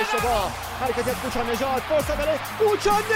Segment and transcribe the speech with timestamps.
[0.00, 2.38] اشتباه حرکت کوچا نجات فرصت برای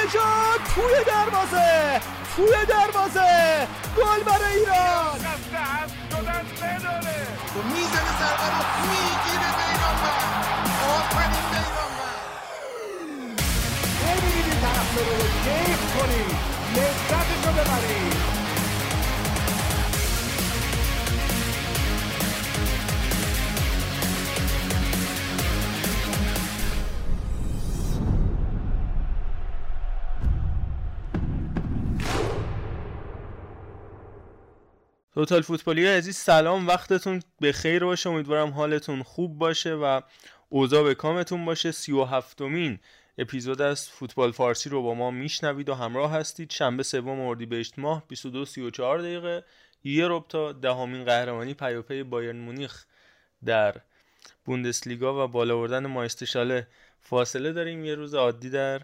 [0.05, 2.01] نجات توی دروازه
[2.37, 5.36] توی دروازه گل برای ایران
[7.63, 10.23] می‌زنه ضربه رو می‌گیره بیرانوند
[10.95, 12.21] آفرین بیرانوند
[14.01, 15.05] ببینید این طرف رو
[15.45, 16.37] کیف کنید
[16.77, 18.36] لذتش رو ببرید
[35.17, 35.87] توتال فوتبالی.
[35.87, 36.67] عزیز سلام.
[36.67, 38.11] وقتتون به خیر باشه.
[38.11, 40.01] امیدوارم حالتون خوب باشه و
[40.49, 41.73] اوضاع به کامتون باشه.
[41.73, 42.79] سی و هفتمین
[43.19, 46.51] اپیزود از فوتبال فارسی رو با ما میشنوید و همراه هستید.
[46.51, 49.45] شنبه سوم اردیبهشت ماه 22 34 دقیقه.
[49.85, 52.85] یه رب تا دهمین قهرمانی پیاپی بایرن مونیخ
[53.45, 53.81] در
[54.45, 56.67] بوندسلیگا و بالا آوردن مایستشاله
[57.01, 57.85] فاصله داریم.
[57.85, 58.81] یه روز عادی در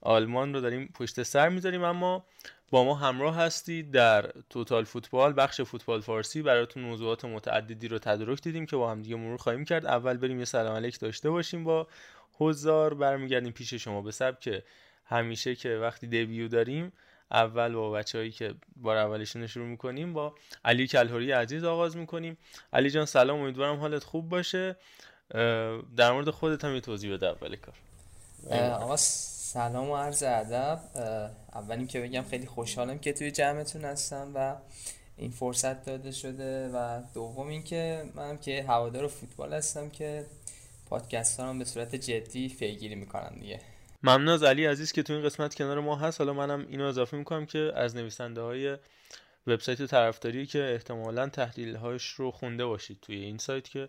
[0.00, 1.84] آلمان رو داریم پشت سر می‌ذاریم.
[1.84, 2.24] اما
[2.70, 6.42] با ما همراه هستید در توتال فوتبال بخش فوتبال فارسی.
[6.42, 9.86] براتون موضوعات متعددی رو تدارک دیدیم که با هم دیگه مرور خواهیم کرد.
[9.86, 11.86] اول بریم یه سلام علیک داشته باشیم با
[12.32, 12.94] حضار.
[12.94, 14.62] برمیگردیم پیش شما به سبب که
[15.04, 16.92] همیشه که وقتی دیبیو داریم
[17.30, 20.34] اول با بچههایی که بار اولشون شروع می‌کنیم با
[20.64, 22.38] علی کلهوری عزیز آغاز می‌کنیم.
[22.72, 23.40] علی جان سلام.
[23.40, 24.76] امیدوارم حالت خوب باشه.
[25.96, 27.74] در مورد خودت هم یه توضیح بده اول کار.
[29.52, 30.80] سلام و عرض ادب.
[31.54, 34.56] اول که بگم خیلی خوشحالم که توی جمعتون هستم و
[35.16, 40.26] این فرصت داده شده و دوم اینکه منم که هوادار فوتبال هستم که
[40.90, 43.60] پادکست هم به صورت جدی پیگیری می‌کنم دیگه.
[44.02, 46.20] ممنون از علی عزیز که تو این قسمت کنار ما هست.
[46.20, 48.76] حالا منم اینو اضافه می‌کنم که از نویسنده های
[49.46, 53.88] وبسایت طرفداری که احتمالا تحلیل هاش رو خونده باشید توی این سایت که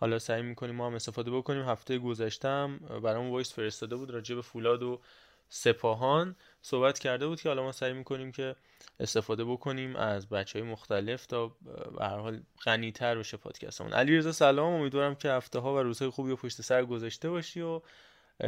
[0.00, 1.62] حالا سعی می‌کنیم ما هم استفاده بکنیم.
[1.62, 5.00] هفته گذشتم برامون voice فرستاده بود راجع به فولاد و
[5.48, 8.56] سپاهان صحبت کرده بود که حالا ما سعی می‌کنیم که
[9.00, 13.92] استفاده بکنیم از بچه های مختلف تا به هر حال غنیتر بشه پادکستمون.
[13.92, 17.60] علی رضا سلام امیدوارم که هفته ها و روزهای خوبی و پشت سر گذاشته باشی
[17.60, 17.80] و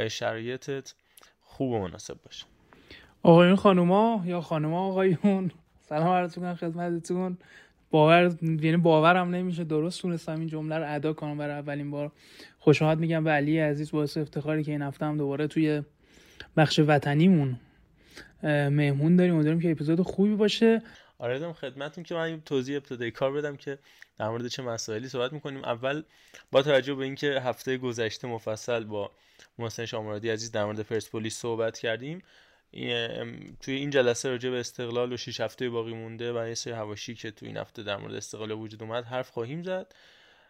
[0.09, 0.93] شرایطت
[1.41, 2.45] خوب و مناسب باشه.
[3.23, 5.51] آقایون خانوما یا خانوما آقایون؟
[5.93, 7.37] سلام عرض می‌کنم خدمتتون.
[7.91, 9.63] باور یعنی باورم نمیشه.
[9.63, 11.37] درست تونستم این جمله رو ادا کنم.
[11.37, 12.11] برای اولین بار
[12.59, 15.81] خوشحال میگم به علی عزیز باعث افتخاری که این هفته هم دوباره توی
[16.57, 17.59] بخش وطنیمون
[18.43, 19.33] مهمون داریم.
[19.33, 20.81] امیدواریم که اپیزود خوبی باشه.
[21.17, 23.77] آره دم خدمتتون که من توضیح ابتدایی کار بدم که
[24.17, 25.63] در مورد چه مسائلی صحبت می‌کنیم.
[25.63, 26.03] اول
[26.51, 29.11] با توجه به اینکه هفته گذشته مفصل با
[29.59, 32.21] محسن شامرادی عزیز در مورد پرسپولیس صحبت کردیم
[33.61, 37.15] توی این جلسه راجع به استقلال و 6 هفته باقی مونده و یه سری هواشی
[37.15, 39.95] که توی این هفته در مورد استقلال وجود اومد حرف خواهیم زد.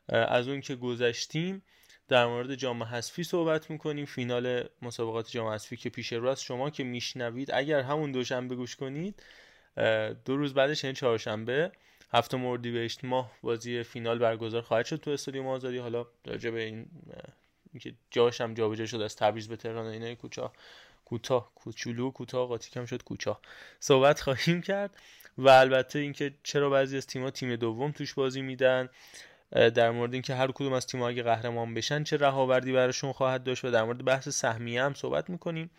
[0.07, 1.61] از اون که گذشتیم
[2.07, 4.05] در مورد جام حذفی صحبت می‌کنیم.
[4.05, 6.43] فینال مسابقات جام حذفی که پیش رو است.
[6.43, 9.23] شما که میشنوید اگر همون دوشنبه گوش کنید
[10.25, 11.71] دو روز بعدش یعنی چهارشنبه
[12.13, 15.77] هفته اردیبهشت ماه بازی فینال برگزار خواهد شد تو استادیوم آزادی.
[15.77, 16.85] حالا راجع به این
[17.73, 20.53] اینکه جاش هم جابجا شد از تبریز به تهران اینا کوچا.
[21.05, 23.41] کوتاه کوچولو کوتاه قاطی کم شد کوچاه.
[23.79, 24.97] صحبت خواهیم کرد
[25.37, 28.89] و البته اینکه چرا بعضی از تیم‌ها تیم دوم توش بازی میدن
[29.51, 33.65] در مورد اینکه هر کدوم از تیم‌ها اگه قهرمان بشن چه رهاوردی براشون خواهد داشت
[33.65, 35.69] و در مورد بحث سهمیه هم صحبت می‌کنیم.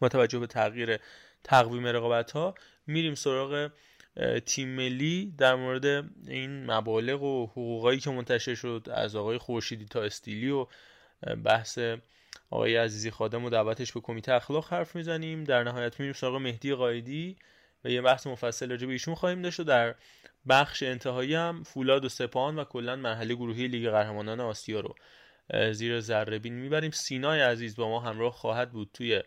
[0.00, 0.98] با توجه به تغییر
[1.44, 2.54] تقویم رقابت ها
[2.86, 3.70] میریم سراغ
[4.46, 5.86] تیم ملی در مورد
[6.26, 10.66] این مبالغ و حقوقایی که منتشر شد از آقای خورشیدی تا استیلی و
[11.44, 11.78] بحث
[12.50, 15.44] آقای عزیزی خادم و دعوتش به کمیته اخلاق حرف می‌زنیم.
[15.44, 17.36] در نهایت میریم سراغ مهدی قایدی
[17.84, 19.94] و یه بحث مفصل راجع به ایشون خواهیم داشت و در
[20.48, 24.94] بخش انتهایی هم فولاد و سپاهان و کلا مرحله گروهی لیگ قهرمانان آسیا رو
[25.72, 26.90] زیر ذره بین می‌بریم.
[26.90, 29.22] سینای عزیز با ما همراه خواهد بود توی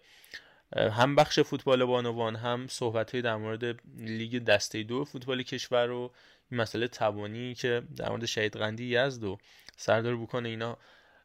[0.75, 6.11] هم بخش فوتبال بانوان هم صحبت های در مورد لیگ دسته دو فوتبال کشور و
[6.51, 9.37] مسئله توانی که در مورد شهید قندی یزد و
[9.77, 10.77] سردار بوکان اینا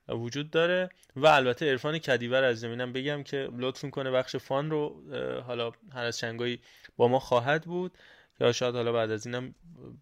[0.09, 5.03] وجود داره و البته عرفان کدیور از زمینم بگم که لطف کنه بخش فان رو
[5.47, 6.61] حالا هر از چندگاهی
[6.97, 7.93] با ما خواهد بود.
[8.41, 9.55] یا شاید حالا بعد از اینم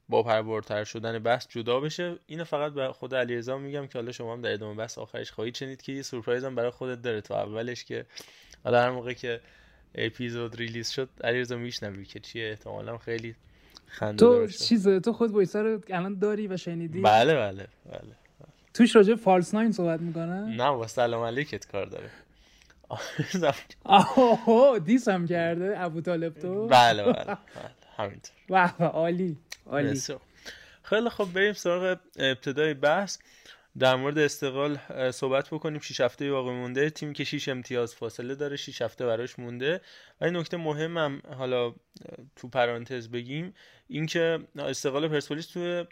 [0.09, 2.19] با پربارتر شدن بحث جدا بشه.
[2.27, 5.55] اینو فقط به خود علیرضا میگم که حالا شما هم در ادامه بحث آخرش خواهید
[5.55, 8.07] شنید که یه سورپرایز هم برای خودت داره تو اولش که
[8.65, 9.41] حالا هر موقع که
[9.95, 12.51] اپیزود release شد علیرضا میشنوی که چیه.
[12.51, 13.35] احتمالا خیلی
[13.87, 14.47] خنده تو.
[14.47, 18.17] چیزه تو خود voice ا رو الان داری و شنیدی؟ بله بله بله.
[18.75, 22.11] توش راجع false nine صحبت می‌کنه؟ نه با سلام علیکت کار داره.
[23.85, 27.37] آهو دیس هم کرده ابو طالب تو؟ بله بله بله
[27.97, 28.35] همینطور.
[28.49, 29.37] واه واه، عالی
[29.67, 29.91] عالی.
[29.91, 30.21] بسیار.
[30.83, 33.19] خیلی خب بریم سراغ ابتدای بحث.
[33.79, 34.79] در مورد استقلال
[35.11, 35.81] صحبت بکنیم.
[35.81, 36.91] 6 هفته باقی مونده.
[36.91, 39.81] تیمی که 6 امتیاز فاصله داره 6 هفته براش مونده.
[40.21, 41.75] و این نکته مهمم حالا
[42.37, 43.55] تو پرانتز بگیم
[43.89, 45.85] اینکه استقلال پرسپولیس تو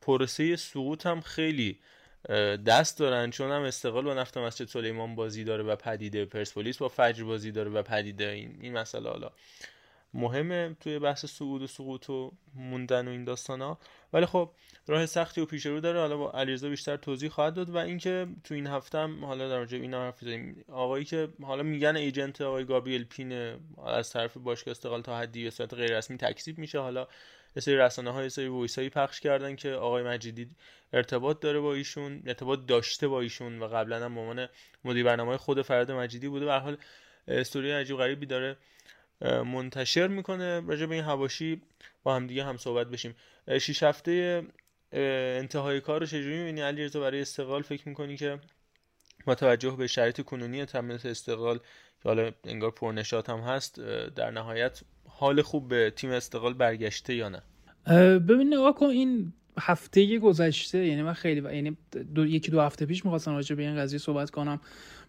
[0.00, 1.78] پروسه سقوط هم خیلی
[2.66, 6.88] دست دارن چون هم استقلال با نفت مسجد سلیمان بازی داره و پدیده پرسپولیس با
[6.88, 9.30] فجر بازی داره و پدیده این این مسئله حالا.
[10.14, 13.78] مهمه توی بحث صعود و سقوط و موندن و این داستان ها
[14.12, 14.50] ولی خب
[14.86, 16.00] راه سختی و پیش رو داره.
[16.00, 19.56] حالا با علیرضا بیشتر توضیح خواهد داد و اینکه تو این هفته هم حالا در
[19.56, 24.72] مورد اینا حرف زدیم آقایی که حالا میگن ایجنت آقای گابریل پین از طرف باشگاه
[24.72, 26.78] استقلال تا حدی به صورت غیر رسمی تکذیب میشه.
[26.78, 27.06] حالا
[27.56, 30.50] یه سری رسانه های سری voice هایی پخش کردن که آقای مجیدی
[30.92, 34.48] ارتباط داره با ایشون ارتباط داشته با ایشون و قبلا هم عنوان
[34.84, 36.44] مدیر برنامه خود فرهاد مجیدی بوده.
[36.44, 36.76] به حال
[37.28, 38.56] استوری عجیب غریبی داره
[39.44, 40.60] منتشر می‌کنه.
[40.60, 41.62] راجع به این حواشی
[42.02, 43.16] با هم دیگه هم صحبت بشیم.
[43.60, 44.42] شیش هفته
[44.92, 48.38] انتهای کار رو چجوری می‌بینی؟ علیرضا برای استقلال فکر می‌کنی که
[49.24, 51.58] با توجه به شرایط کنونی تمرینات استقلال
[52.02, 53.80] که حالا انگار پرنشاط هم هست
[54.16, 54.80] در نهایت
[55.20, 57.42] حال خوب به تیم استقلال برگشته یا نه؟
[58.18, 61.40] ببین نگاه کن این هفته گذشته یعنی من خیلی.
[61.40, 61.76] یعنی
[62.14, 62.26] دو...
[62.26, 64.60] یکی دو هفته پیش می‌خواستم راجع به این قضیه صحبت کنم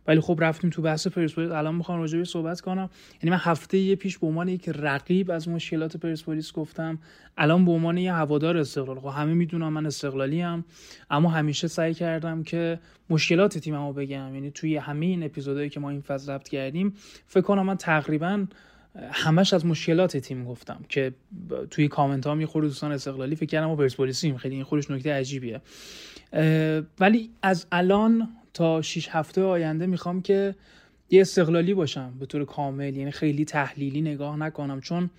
[0.08, 1.52] ولی خب رفتیم تو بحث پرسپولیس.
[1.52, 2.90] الان می‌خوام راجع به صحبت کنم.
[3.24, 7.00] یعنی من هفته پیش به عنوان یک رقیب از مشکلات پرسپولیس گفتم.
[7.38, 10.66] الان به عنوان یه هوادار استقلال خب همه می‌دونم من استقلالی ام
[11.10, 12.80] اما همیشه سعی کردم که
[13.10, 14.36] مشکلات تیممو بگم.
[14.36, 16.94] یعنی توی همه این اپیزودهایی که ما این فصل ضبط کردیم
[17.28, 18.46] فکر کنم من تقریبا
[19.12, 21.14] همش از مشکلات تیم گفتم که
[21.70, 25.14] توی کامنت هم یه خورده دوستان استقلالی فکر کردم ما پرسپولیسیم خیلی این خودش نکته
[25.14, 25.62] عجیبیه.
[27.00, 30.56] ولی از الان تا 6 هفته آینده می‌خوام که
[31.10, 32.14] یه استقلالی باشم.
[32.20, 34.82] به طور کامل یعنی خیلی تحلیلی نگاه نکنم.
[34.82, 35.10] چون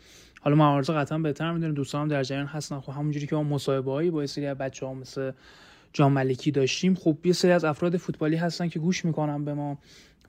[0.40, 2.80] حالا معارضه قطعا بهتر می‌دونم دوستانم در جریان هستن.
[2.80, 5.32] خب همونجوری که ما مصاحبه هایی با سری از بچه ها مثل
[5.92, 9.78] جان ملکی داشتیم خب یه سری از افراد فوتبالی هستن که گوش می‌کنن به ما.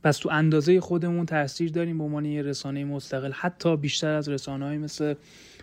[0.03, 4.77] پس تو اندازه خودمون تاثیر داریم به عنوان یه رسانه مستقل حتی بیشتر از رسانه‌های
[4.77, 5.13] مثل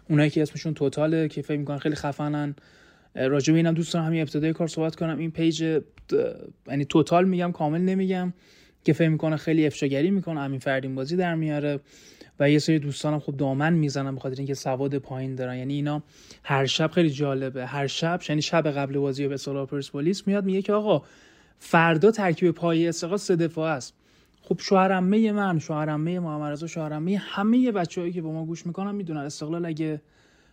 [0.08, 2.54] اونایی که اسمشون توتاله که فکر می‌کنن خیلی خفنن.
[3.14, 5.18] راجع به اینم دوست دارم همین ابتدای کار صحبت کنم.
[5.18, 5.80] این پیج
[6.66, 8.32] یعنی توتال میگم کامل نمیگم
[8.84, 11.80] که فکر می‌کنه خیلی افشاگری می‌کنه همین فردین بازی در میاره
[12.40, 15.56] و یه سری دوستانم خب دامن می‌زنن به خاطر اینکه سواد پایین دارن.
[15.56, 16.02] یعنی اینا
[16.44, 17.66] هر شب خیلی جالبه.
[17.66, 21.02] هر شب یعنی شب قبل بازی به اصطلاح پرسپولیس میاد میگه که آقا
[21.58, 23.94] فردا ترکیب پایه استقلال سه دفاع است.
[24.50, 29.20] خب شوهرمه من شوهرمه محمد رضا شوهرمه همه بچه‌هایی که با ما گوش می‌کنن می‌دونن
[29.20, 30.00] استقلال اگه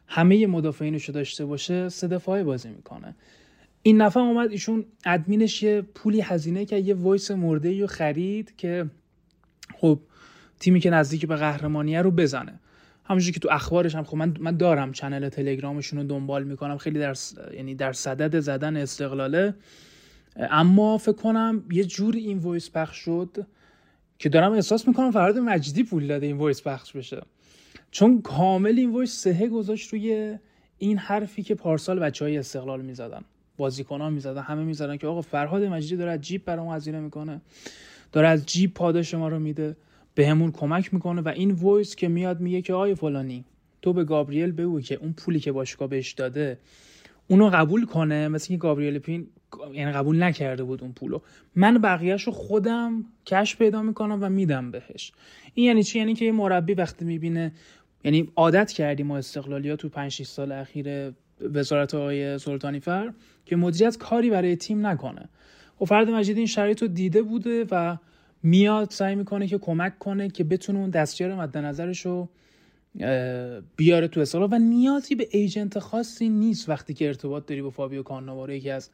[0.07, 3.15] همه مدافعینشو داشته باشه سه دفاعه بازی می‌کنه.
[3.83, 8.85] این نفر اومد ایشون ادمینش یه پولی هزینه که یه voice مرده رو خرید که
[9.77, 9.99] خب
[10.59, 12.59] تیمی که نزدیک به قهرمانیه رو بزنه.
[13.05, 16.99] همونجوری که تو اخبارش هم خب من من دارم channel تلگرامشون رو دنبال می‌کنم خیلی
[16.99, 17.15] در
[17.53, 19.53] یعنی در صدد زدن استقلاله.
[20.35, 23.47] اما فکر کنم یه جور این voice پخش شد
[24.19, 27.21] که دارم احساس می‌کنم فرهاد مجیدی پول داده این voice پخش بشه.
[27.91, 30.37] چون کامل این voice سهه گذاشت روی
[30.77, 33.21] این حرفی که پارسال بچه های استقلال می‌زدن.
[33.57, 37.41] بازیکن ها می‌زدن همه می‌زدن که آقا فرهاد مجیدی داره از جیب برامون هزینه می‌کنه.
[38.11, 39.75] داره از جیب پاداش ما رو میده.
[40.15, 43.45] بهمون کمک می‌کنه و این وایس که میاد میگه که آقای فلانی
[43.81, 46.57] تو به گابریل بگو که اون پولی که باشگاه بهش داده
[47.27, 48.27] اونو قبول کنه.
[48.27, 49.27] مثل که گابریل پین
[49.73, 51.19] یعنی قبول نکرده بود اون پولو.
[51.55, 55.11] من بقیهش رو خودم کش پیدا می‌کنم و میدم بهش.
[55.53, 57.51] این یعنی چی؟ یعنی که یه مربی وقتی می‌بینه
[58.03, 63.13] یعنی عادت کردیم ما استقلالی ها تو 5 6 سال اخیر وزارت آقای سلطانی فر
[63.45, 65.29] که مدیریت کاری برای تیم نکنه.
[65.81, 67.97] و فرد مجیدی این شرایط رو دیده بوده و
[68.43, 72.29] میاد سعی می‌کنه که کمک کنه که بتونه اون دستیار مد نظرش رو
[73.75, 78.03] بیاره تو استقلال و نیازی به ایجنت خاصی نیست وقتی که ارتباط داری با فابیو
[78.03, 78.89] کاناوارو یکی از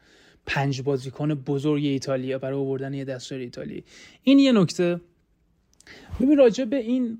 [0.45, 3.83] پنج بازیکن بزرگ ایتالیا برای آوردن یه دستیار ایتالیایی
[4.23, 5.01] این یه نکته.
[6.21, 7.17] ببین راجع به این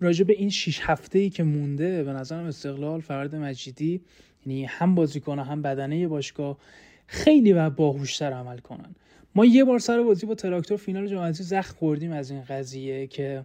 [0.00, 4.00] راجع به این شیش هفته ای که مونده به نظرم استقلال فرد مجیدی
[4.46, 6.58] یعنی هم بازیکن هم بدنه باشگاه
[7.06, 8.94] خیلی و باهوشتر عمل کنن.
[9.34, 13.06] ما یه بار سر بازی با تراکتور فینال جام حذفی زخم خوردیم از این قضیه
[13.06, 13.44] که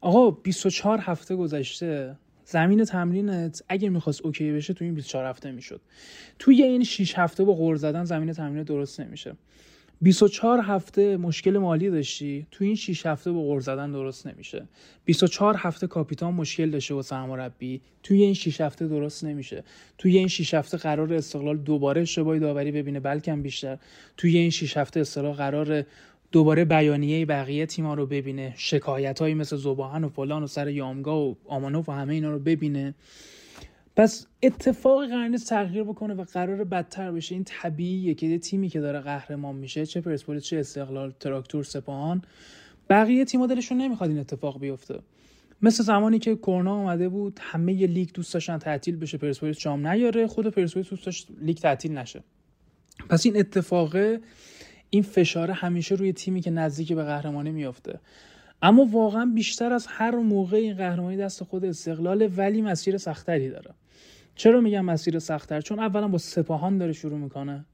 [0.00, 2.16] آقا 24 هفته گذشته.
[2.44, 5.80] زمین تمرینت اگه می‌خواست اوکی بشه تو این 24 هفته می‌شد.
[6.38, 9.36] توی این 6 هفته با غور زدن زمین تمرین درست نمیشه.
[10.00, 14.68] 24 هفته مشکل مالی داشتی تو این 6 هفته با غور زدن درست نمیشه.
[15.04, 19.64] 24 هفته کاپیتان مشکل داشته با سرمربی توی این 6 هفته درست نمیشه.
[19.98, 23.78] توی این 6 هفته قرار استقلال دوباره اشتباهی داوری ببینه بلکه بیشتر.
[24.16, 25.84] توی این 6 هفته استقلال قرار
[26.32, 28.54] دوباره بیانیه بقیه تیما رو ببینه.
[28.56, 32.38] شکایت هایی مثل زباهن و فلان و سر یامگا و آمانوف و همه اینا رو
[32.38, 32.94] ببینه.
[33.96, 37.34] پس اتفاقی قرار نیست تغییر بکنه و قرار بدتر بشه.
[37.34, 42.22] این طبیعیه که یه تیمی که داره قهرمان میشه چه پرسپولیس چه استقلال تراکتور سپاهان
[42.90, 45.00] بقیه تیم‌ها دلشون نمی‌خواد این اتفاق بیفته.
[45.62, 49.86] مثل زمانی که کرونا اومده بود همه یه لیگ دوست داشتن تعطیل بشه پرسپولیس جام
[49.86, 52.22] نیاره خود پرسپولیس دوست داشت لیگ تعطیل نشه.
[53.08, 54.20] پس این اتفاقه
[54.90, 58.00] این فشار همیشه روی تیمی که نزدیک به قهرمانی میافته.
[58.62, 63.74] اما واقعا بیشتر از هر موقع این قهرمانی دست خود استقلال ولی مسیر سختری داره.
[64.34, 67.64] چرا میگم مسیر سختتر چون اولا با سپاهان داره شروع می‌کنه.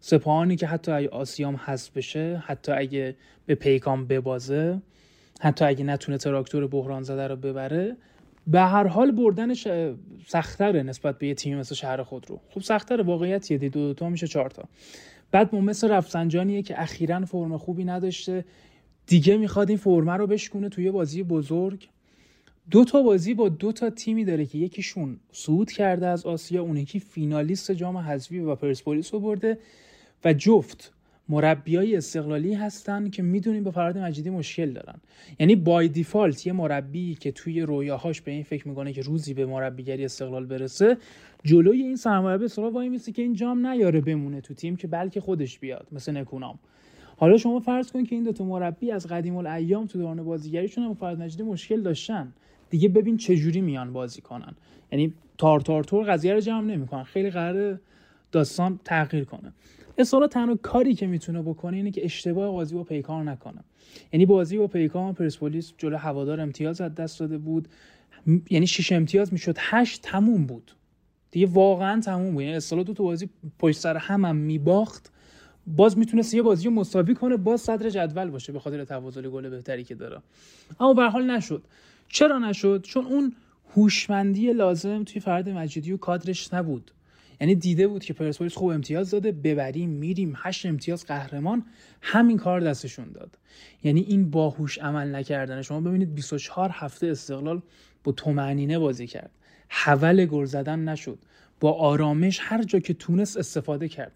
[0.00, 4.80] سپاهانی که حتی اگه آسیام حذف بشه حتی اگه به پیکام ببازه
[5.40, 7.96] حتی اگه نتونه تراکتور بحران زده رو ببره
[8.46, 9.68] به هر حال بردنش
[10.26, 13.94] سختره نسبت به یه تیم مثل شهر خود رو خب سختره واقعیتیه دی دو, دو
[13.94, 14.64] تا میشه چهار تا.
[15.30, 18.44] بعد مثل رفسنجانیه که اخیرا فرم خوبی نداشته.
[19.06, 21.88] دیگه می‌خواد این فرمه رو بشکونه توی بازی بزرگ.
[22.70, 26.76] دو تا بازی با دو تا تیمی داره که یکیشون صعود کرده از آسیا اون
[26.76, 29.58] یکی فینالیست جام حذفی و پرسپولیس رو برده
[30.24, 30.92] و جفت
[31.28, 35.00] مربیای استقلالی هستن که می‌دونیم با فراد مجیدی مشکل دارن.
[35.40, 39.46] یعنی بای دیفالت یه مربی که توی رویاهاش به این فکر می‌کنه که روزی به
[39.46, 40.96] مربیگری استقلال برسه
[41.46, 45.20] جلوی این سرمربی استقلال وای میسه که این جام نیاره بمونه تو تیم که بلکه
[45.20, 46.58] خودش بیاد مثل نکونام.
[47.16, 50.84] حالا شما فرض کن که این دو تا مربی از قدیم الایام تو دوران بازیگریشون
[50.84, 52.32] هم فراد مجیدی مشکل داشتن.
[52.70, 54.54] دیگه ببین چه جوری میان بازی کنن.
[54.92, 57.02] یعنی تار تار تور قضیه رو جمع نمی‌کنن.
[57.02, 57.80] خیلی قرار
[58.32, 59.52] داستان تغییر کنه.
[59.98, 63.64] اصلا تنها کاری که می‌تونه بکنه اینه که اشتباه بازی با پیکار نکنه.
[64.12, 67.68] یعنی بازی با پیکار پرسپولیس جلو هوادار امتیاز از دست داده بود.
[68.50, 69.56] یعنی شش امتیاز می‌شد.
[69.58, 70.72] هشت تموم بود.
[71.30, 72.42] دیگه واقعا تموم بود.
[72.42, 73.28] یعنی دو تا بازی
[73.58, 75.12] پشت سر هم, هم میباخت.
[75.66, 79.48] باز می‌تونست یه بازی رو مساوی کنه باز صدر جدول باشه به خاطر تفاضل گل
[79.48, 80.22] بهتری که داره.
[80.80, 81.62] اما به حال نشد.
[82.08, 83.32] چرا نشد؟ چون اون
[83.76, 86.90] هوشمندی لازم توی فرد مجیدی و کادرش نبود.
[87.40, 90.34] یعنی دیده بود که پرسپولیس خوب امتیاز داده ببریم میریم.
[90.36, 91.64] هشت امتیاز قهرمان
[92.02, 93.38] همین کار دستشون داد.
[93.84, 95.62] یعنی این باهوش عمل نکردن.
[95.62, 97.62] شما ببینید 24 هفته استقلال
[98.04, 99.30] با تومعنینه بازی کرد.
[99.68, 101.18] حول گل زدن نشد.
[101.60, 104.12] با آرامش هر جا که تونست استفاده کرد.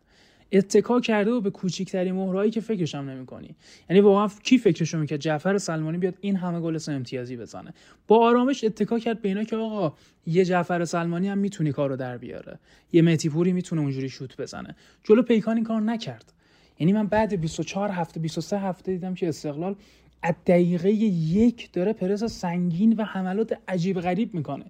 [0.52, 3.54] اتکا کرده و به کوچیکترین مهرایی که فکرش هم نمی‌کنی
[3.90, 7.74] یعنی واقعا کی فکرشو می‌کرد؟ جعفر سلمانی بیاد این همه گل امتیازی بزنه.
[8.08, 12.18] با آرامش اتکا کرد به اینا که آقا یه جعفر سلمانی هم می‌تونی کارو در
[12.18, 12.58] بیاره.
[12.92, 14.76] یه مهدی پوری می‌تونه اونجوری شوت بزنه.
[15.04, 16.32] جلو پیکان این کار نکرد.
[16.78, 19.76] یعنی من بعد 24 هفته 23 هفته دیدم که استقلال
[20.22, 24.64] از دقیقه یک داره پرس سنگین و حملات عجیب غریب می‌کنه.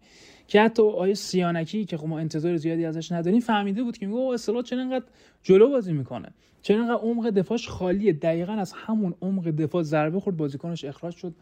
[0.51, 4.19] که حتی آیه سیانکی که خب ما انتظار زیادی ازش نداریم فهمیده بود که میگه
[4.19, 5.05] او اصطلاح چرا انقدر
[5.43, 6.29] جلو بازی می‌کنه؟
[6.63, 11.35] چرا انقدر عمق دفاعش خالیه؟ دقیقا از همون عمق دفاع ضربه خورد بازیکنش اخراج شد.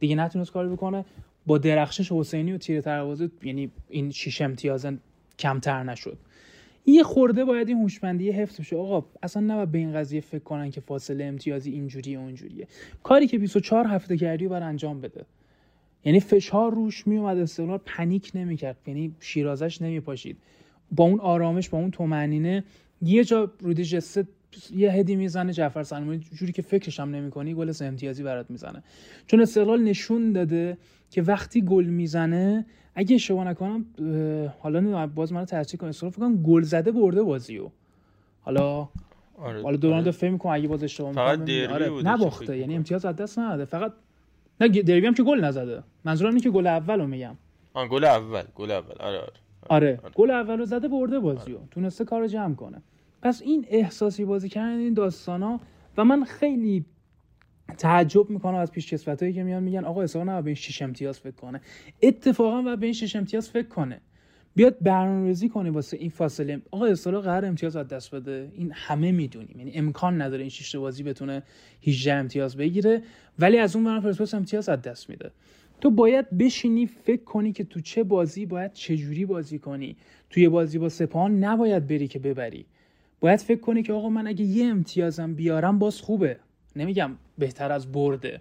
[0.00, 1.04] دیگه نتونست کاری بکنه.
[1.46, 4.86] با درخشش حسینی و تیر تروازه یعنی این شیش امتیاز
[5.38, 6.18] کمتر نشد.
[6.86, 8.76] یه خورده باید این هوشمندی حفظ بشه.
[8.76, 12.66] آقا اصلا نباید به این قضیه فکر کنن که فاصله امتیازی اینجوریه اونجوریه.
[13.02, 15.24] کاری که 24 هفته کردی و انجام بده.
[16.04, 20.36] یعنی فشار روش میومد استقلال پنیک نمی‌کرد یعنی شیرازش نمیپاشید.
[20.92, 22.64] با اون آرامش با اون تومنینه
[23.02, 24.26] یه جا رودی جسد
[24.74, 28.82] یه هدی می‌زنه جعفر سلمانی جوری که فکرش هم نمی‌کنی گل امتیازی برات می‌زنه.
[29.26, 30.78] چون استقلال نشون داده
[31.10, 33.84] که وقتی گل می‌زنه اگه اشتباه نکنم
[34.58, 37.68] حالا باز منو تصحیح کن استقلال فکر کنم گل زده برده بازیو.
[38.40, 38.88] حالا
[39.38, 40.10] آره حالا دوران آره.
[40.10, 43.92] فهم کنم اگه باز اشتباه می‌کنم آره نباخته یعنی امتیاز از دست نداده فقط
[44.60, 45.82] نه دربی هم که گل نزده.
[46.04, 47.36] منظورم اینه که گل اولو میگم.
[47.74, 48.94] آن گل اول گل اول.
[49.00, 49.32] آره آره.
[49.68, 50.12] آره, آره.
[50.14, 51.56] گل اولو زده برده بازیو.
[51.56, 51.66] آره.
[51.70, 52.82] تونسته کارو جمع کنه.
[53.22, 55.60] پس این احساسی بازی کردن این داستانا
[55.96, 56.84] و من خیلی
[57.78, 61.20] تعجب می‌کنم از پیش کسفتایی که میان میگن آقا اصلا نه به این شش امتیاز
[61.20, 61.60] فکر کنه.
[62.02, 64.00] اتفاقا و به این شش امتیاز فکر کنه.
[64.54, 66.62] بیاد برنامه‌ریزی کنه واسه این فاصله.
[66.70, 68.52] آقا اصلا قرار امتیاز از دست بده.
[68.54, 69.58] این همه می‌دونیم.
[69.58, 71.42] یعنی امکان نداره این شش بازی بتونه
[71.86, 73.02] 18 امتیاز بگیره.
[73.38, 75.30] ولی از اون برنامه پرسپولیس امتیاز از دست میده.
[75.80, 79.96] تو باید بشینی فکر کنی که تو چه بازی باید چه جوری بازی کنی.
[80.30, 82.66] توی بازی با سپاهان نباید بری که ببری.
[83.20, 86.36] باید فکر کنی که آقا من اگه یه امتیازم بیارم باز خوبه.
[86.76, 88.40] نمیگم بهتر از برده.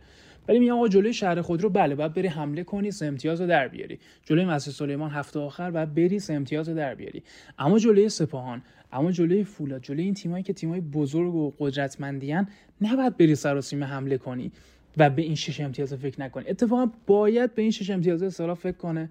[0.50, 3.48] ولی میگم آقا جلوی شهر خود رو بله باید بری حمله کنی سه امتیاز رو
[3.48, 4.00] در بیاری.
[4.26, 7.24] جلوی مسجد سلیمان هفته آخر باید بری سه امتیاز رو در بیاری.
[7.60, 12.48] اما جلوی سپاهان اما جلوی فولاد جلوی این تیمایی که تیمای بزرگ و قدرتمندیان
[12.82, 14.52] نباید بری سراسیمه حمله کنی
[14.98, 16.46] و به این شش امتیاز فکر نکنی.
[16.48, 19.10] اتفاقا باید به این شش امتیاز اصلا فکر کنه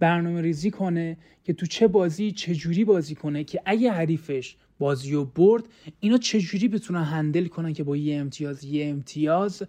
[0.00, 5.14] برنامه ریزی کنه که تو چه بازی چه جوری بازی کنه که اگه حریفش بازی
[5.14, 5.64] و برد
[6.00, 9.62] اینا چجوری بتونن هندل کنن که با یه امتیاز یه امتیاز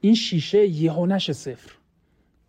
[0.00, 1.72] این شیشه یهو نشه صفر.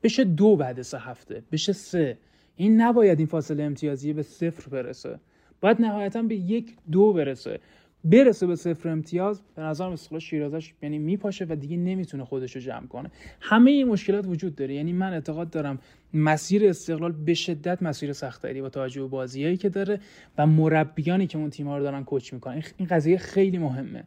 [0.03, 2.17] بشه دو بعد سه هفته بشه سه.
[2.55, 5.19] این نباید این فاصله امتیازی به صفر برسه.
[5.61, 7.59] باید نهایتا به یک دو برسه.
[8.03, 12.61] برسه به صفر امتیاز به نظرم استقلال شیرازش یعنی میپاشه و دیگه نمی‌تونه خودش رو
[12.61, 13.11] جمع کنه.
[13.41, 14.73] همه این مشکلات وجود داره.
[14.73, 15.79] یعنی من اعتقاد دارم
[16.13, 19.99] مسیر استقلال به شدت مسیر سختری با توجه به بازیایی که داره
[20.37, 22.63] و مربیانی که اون تیم‌ها رو دارن کوچ می‌کنن.
[22.77, 24.03] این قضیه خیلی مهمه.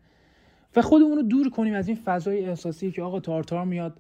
[0.77, 3.97] و خودمون رو دور کنیم از این فضای احساسی که آقا تارتار میاد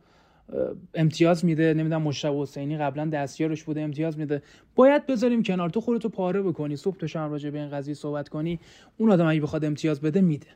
[0.94, 4.42] امتیاز میده نمی‌دونم مشتاق حسینی قبلا دستیارش بوده امتیاز میده.
[4.74, 5.70] باید بذاریم کنار.
[5.70, 6.76] تو خودتو پاره بکنی.
[6.76, 8.60] صبح تو شام راجع به این قضیه صحبت کنی
[8.96, 10.46] اون آدم اگه بخواد امتیاز بده میده.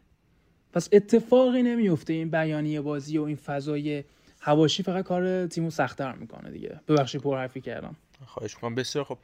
[0.72, 4.04] پس اتفاقی نمیفته این بیانیه بازی و این فضای
[4.40, 6.80] هواشی فقط کار تیمو سختتر می‌کنه دیگه.
[6.88, 7.96] ببخشید پر حرفی کردم.
[8.26, 8.74] خواهش می‌کنم.
[8.74, 9.18] بسیار خب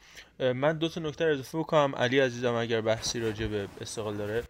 [0.54, 1.94] من دو تا نکته اضافه بکنم.
[1.96, 4.42] علی عزیزم اگر بحثی راجع به استقلال داره.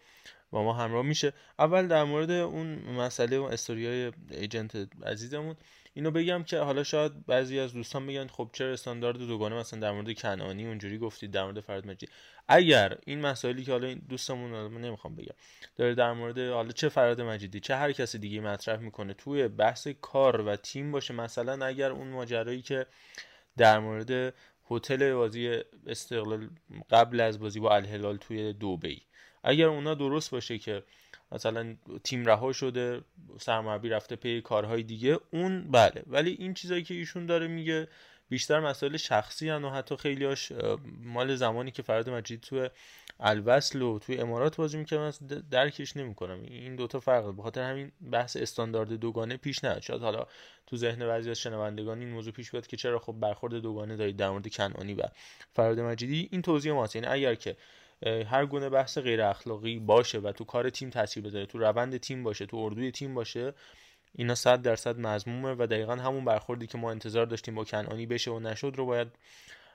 [0.53, 1.33] با ما همراه میشه.
[1.59, 5.57] اول در مورد اون مسئله اون استوریای ایجنت عزیزمون
[5.95, 9.93] اینو بگم که حالا شاید بعضی از دوستان بگن خب چرا استاندارد دوگانه؟ مثلا در
[9.93, 12.11] مورد کنانی اونجوری گفتید در مورد فرد مجید
[12.49, 15.35] اگر این مسائلی که حالا این دوستمون من نمی‌خوام بگم
[15.77, 19.89] داره در مورد حالا چه فراد مجیدی چه هر کسی دیگه مطرح می‌کنه توی بحث
[20.01, 21.15] کار و تیم باشه.
[21.15, 22.87] مثلا اگر اون ماجرایی که
[23.57, 24.35] در مورد
[24.71, 26.51] هتل بازی استقلال
[26.91, 29.03] قبل از بازی با الهلال توی دوبی
[29.45, 30.83] اگر اونا درست باشه که
[31.33, 33.01] مثلا تیم رها شده
[33.41, 36.03] سرمربی رفته پی کارهای دیگه اون بله.
[36.07, 37.89] ولی این چیزایی که ایشون داره میگه
[38.29, 40.53] بیشتر مسائل شخصی هن و حتی خیلیاش
[41.03, 42.69] مال زمانی که فراد مجید تو
[43.21, 45.11] الوصل و توی امارات بازی می‌کردن
[45.51, 46.43] درکش نمی‌کنم.
[46.43, 49.83] این دوتا فرق به خاطر همین بحث استاندارد دوگانه پیش نیاد.
[49.83, 50.27] شاید حالا
[50.67, 54.17] تو ذهن بعضی از شنوندگان این موضوع پیش بیاد که چرا خب برخورد دوگانه دارید
[54.17, 55.03] در مورد کنانی و
[55.53, 56.29] فراد مجیدی.
[56.33, 56.97] این توضیح ماست.
[56.97, 57.57] یعنی اگر که
[58.07, 62.23] هر گونه بحث غیر اخلاقی باشه و تو کار تیم تاثیر بذاره تو روند تیم
[62.23, 63.55] باشه تو اردوی تیم باشه
[64.15, 68.31] اینا صد درصد مضمومه و دقیقا همون برخوردی که ما انتظار داشتیم با کنانی بشه
[68.31, 69.09] و نشد رو باید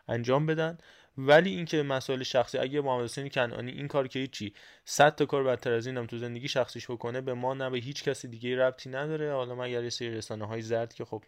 [0.07, 0.77] انجام بدن.
[1.17, 4.53] ولی اینکه مسائل شخصی اگه محمد حسین کنانی این کار که هیچی
[4.85, 8.03] صد تا کار بدتر از اینم تو زندگی شخصیش بکنه به ما نه به هیچ
[8.03, 9.33] کسی دیگه ربطی نداره.
[9.33, 11.23] حالا مگر یه سری رسانه های زرد که خب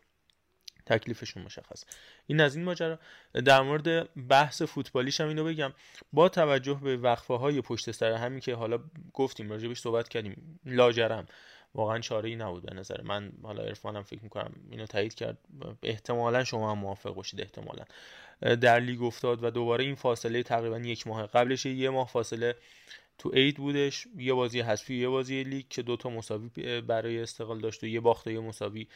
[0.89, 1.85] تکلیفشون مشخص.
[2.27, 2.99] این از این ماجرا.
[3.45, 5.73] در مورد بحث فوتبالیش هم اینو بگم.
[6.13, 8.79] با توجه به وقفه های پشت سر همین که حالا
[9.13, 11.25] گفتیم راجبش صحبت کردیم لاجرم.
[11.75, 13.31] واقعا چاره ای نبود به نظر من.
[13.43, 15.37] حالا عرفانم فکر می‌کنم اینو تایید کرد.
[15.83, 17.83] احتمالا شما هم موافق باشید احتمالا.
[18.55, 22.55] در لیگ افتاد و دوباره این فاصله تقریبا یک ماه قبلش یه ماه فاصله
[23.17, 24.07] تو عید بودش.
[24.17, 28.27] یه بازی حذفی یه بازی لیگ که دوتا مساوی برای استقلال داشت و یه باخت
[28.27, 28.87] و یه مساوی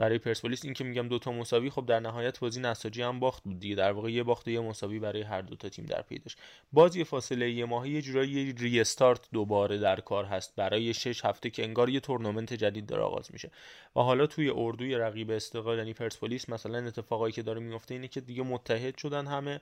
[0.00, 3.60] برای پرسپولیس این که میگم دوتا مساوی خب در نهایت بازی نساجی هم باخت بود
[3.60, 3.74] دیگه.
[3.74, 6.38] در واقع یه باخت و یه مساوی برای هر دوتا تیم در پی داشت.
[6.72, 10.56] بازی فاصله یه ماه یه جورایی restart دوباره در کار هست.
[10.56, 13.50] برای شش هفته که انگار یه تورنمنت جدید داره آغاز میشه.
[13.96, 18.20] و حالا توی اردوی رقیب استقلال یعنی پرسپولیس مثلا اتفاقایی که داره میفته اینه که
[18.20, 19.60] دیگه متحد شدن همه.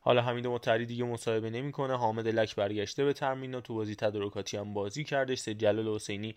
[0.00, 1.96] حالا حمید متحری دیگه مصاحبه نمی‌کنه.
[1.96, 5.38] حامد لک برگشته به ترمین تو بازی تدارکاتی هم بازی کردش.
[5.38, 6.34] سید جلال حسینی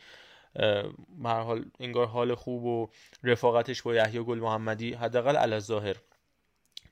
[1.25, 2.89] هر حال انگار حال خوب و
[3.23, 5.95] رفاقتش با یحیی گل محمدی حداقل علی ظاهر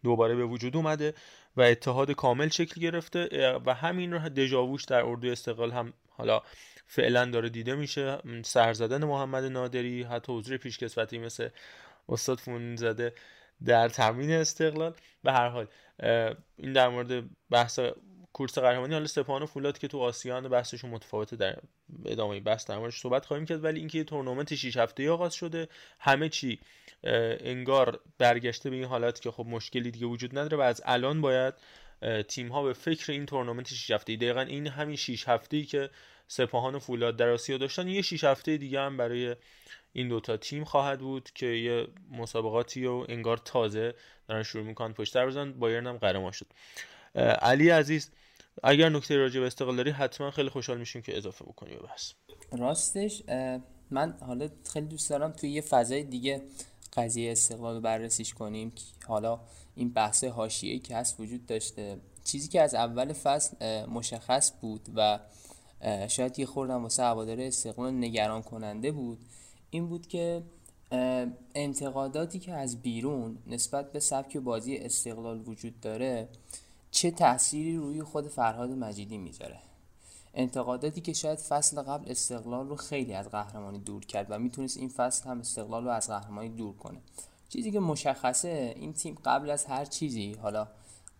[0.03, 1.13] دوباره به وجود اومده
[1.57, 3.59] و اتحاد کامل شکل گرفته.
[3.65, 6.41] و همین رو دژاووش در اردو استقلال هم حالا
[6.87, 8.17] فعلا داره دیده میشه.
[8.43, 11.49] سر زدن محمد نادری حتی حضور پیشکسوتی مثل
[12.09, 13.13] استاد فون زده
[13.65, 14.93] در تمرین استقلال.
[15.23, 15.67] به هر حال
[16.57, 17.79] این در مورد بحث
[18.33, 21.59] کورس قهرمانی حالا سپاهان و فولاد که تو آسیان بحثشون متفاوته در
[22.05, 25.67] ادامه بحث در موردش صحبت خواهیم کرد ولی اینکه تورنمنت 6 هفته آغاز شده
[25.99, 26.59] همه چی
[27.03, 31.53] انگار برگشته به این حالت که خب مشکلی دیگه وجود نداره و از الان باید
[32.27, 35.89] تیم ها به فکر این تورنمنت 6 هفته دقیقا این همین 6 هفته ای که
[36.27, 39.35] سپاهان و فولاد در آسیا داشتن یه 6 هفته دیگه هم برای
[39.93, 43.93] این دوتا تیم خواهد بود که یه مسابقاتی و انگار تازه
[44.27, 46.47] دارن شروع می‌کنن پشت در بزن بایرن هم قهرمان شد.
[47.15, 48.09] علی عزیز
[48.63, 52.11] اگر نکته راجع به استقلال داری حتما خیلی خوشحال میشیم که اضافه بکنی به بحث.
[52.51, 53.23] راستش
[53.91, 56.41] من حالا خیلی دوست دارم توی یه فضای دیگه
[56.93, 58.71] قضیه استقلال رو بررسیش کنیم.
[59.07, 59.39] حالا
[59.75, 61.97] این بحث حاشیه‌ای که هست وجود داشته.
[62.23, 65.19] چیزی که از اول فصل مشخص بود و
[66.07, 69.19] شاید یه خوردم واسه هوادار استقلال نگران کننده بود
[69.69, 70.43] این بود که
[71.55, 76.29] انتقاداتی که از بیرون نسبت به سبک بازی استقلال وجود داره
[76.91, 79.59] چه تأثیری روی خود فرهاد مجیدی می‌ذاره؟
[80.33, 84.89] انتقاداتی که شاید فصل قبل استقلال رو خیلی از قهرمانی دور کرد و می‌تونست این
[84.89, 87.01] فصل هم استقلال رو از قهرمانی دور کنه.
[87.49, 90.67] چیزی که مشخصه این تیم قبل از هر چیزی حالا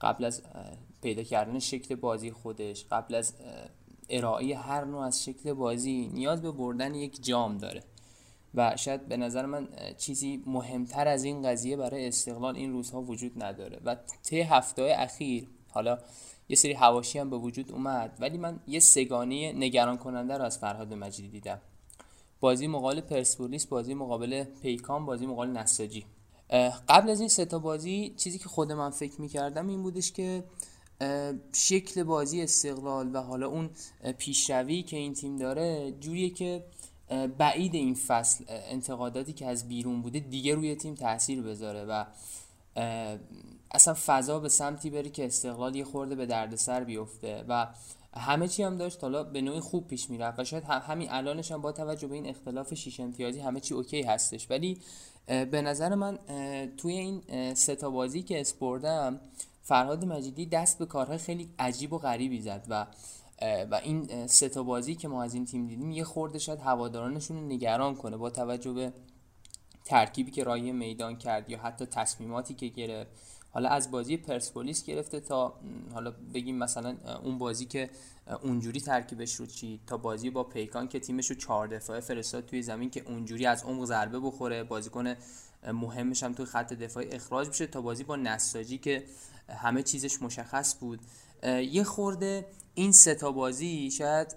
[0.01, 0.41] قبل از
[1.01, 3.34] پیدا کردن شکل بازی خودش قبل از
[4.10, 7.84] ارائه هر نوع از شکل بازی نیاز به بردن یک جام داره.
[8.55, 13.43] و شاید به نظر من چیزی مهمتر از این قضیه برای استقلال این روزها وجود
[13.43, 13.79] نداره.
[13.86, 15.97] و طی هفته اخیر حالا
[16.49, 20.57] یه سری هواشی هم به وجود اومد ولی من یه سگانه نگران کننده رو از
[20.57, 21.62] فرهاد مجیدی دیدم.
[22.39, 26.05] بازی مقابل پرسپولیس بازی مقابل پیکان بازی مقابل نساجی.
[26.89, 30.43] قبل از این ستا بازی چیزی که خود من فکر می‌کردم این بودش که
[31.53, 33.69] شکل بازی استقلال و حالا اون
[34.17, 36.63] پیشروی که این تیم داره جوریه که
[37.38, 42.05] بعید این فصل انتقاداتی که از بیرون بوده دیگه روی تیم تاثیر بذاره و
[43.73, 47.67] اصلا فضا به سمتی بره که استقلال یه خورده به دردسر بیفته و
[48.17, 49.03] همه چی هم داشت.
[49.03, 52.27] حالا به نوعی خوب پیش می‌رفت و شاید همین الانش هم با توجه به این
[52.27, 54.47] اختلاف شیش امتیازی همه چی اوکی هستش.
[54.49, 54.77] ولی
[55.25, 56.19] به نظر من
[56.77, 59.19] توی این ستا بازی که اسپردم
[59.63, 62.88] فرهاد مجیدی دست به کارهای خیلی عجیب و غریبی زد و
[63.71, 67.43] و این ستا بازی که ما از این تیم دیدیم یه خورده شاید هوادارانشون رو
[67.47, 68.93] نگران کنه با توجه به
[69.86, 73.12] ترکیبی که رای میدان کرد یا حتی تصمیماتی که گرفت.
[73.53, 75.53] حالا از بازی پرسپولیس گرفته تا
[75.93, 77.89] حالا بگیم مثلا اون بازی که
[78.43, 82.61] اونجوری ترکیبش رو چی تا بازی با پیکان که تیمش رو چهار دفاعه فرستاد توی
[82.61, 85.15] زمین که اونجوری از عمق ضربه بخوره بازیکن
[85.73, 89.03] مهمش هم توی خط دفاعی اخراج بشه تا بازی با نساجی که
[89.49, 90.99] همه چیزش مشخص بود.
[91.71, 94.35] یه خورده این ستا بازی شاید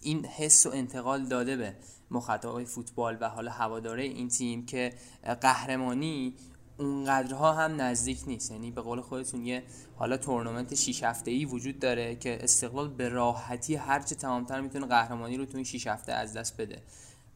[0.00, 1.74] این حس و انتقال داده به
[2.10, 4.92] مخاطبای فوتبال و حالا هواداره این تیم که
[5.40, 6.34] قهرمانی
[6.78, 8.50] اونقدرها هم نزدیک نیست.
[8.50, 9.62] یعنی به قول خودتون یه
[9.96, 15.36] حالا تورنمنت 6 هفته ای وجود داره که استقلال به راحتی هرچه تمامتر می‌تونه قهرمانی
[15.36, 16.82] رو تو این 6 هفته از دست بده.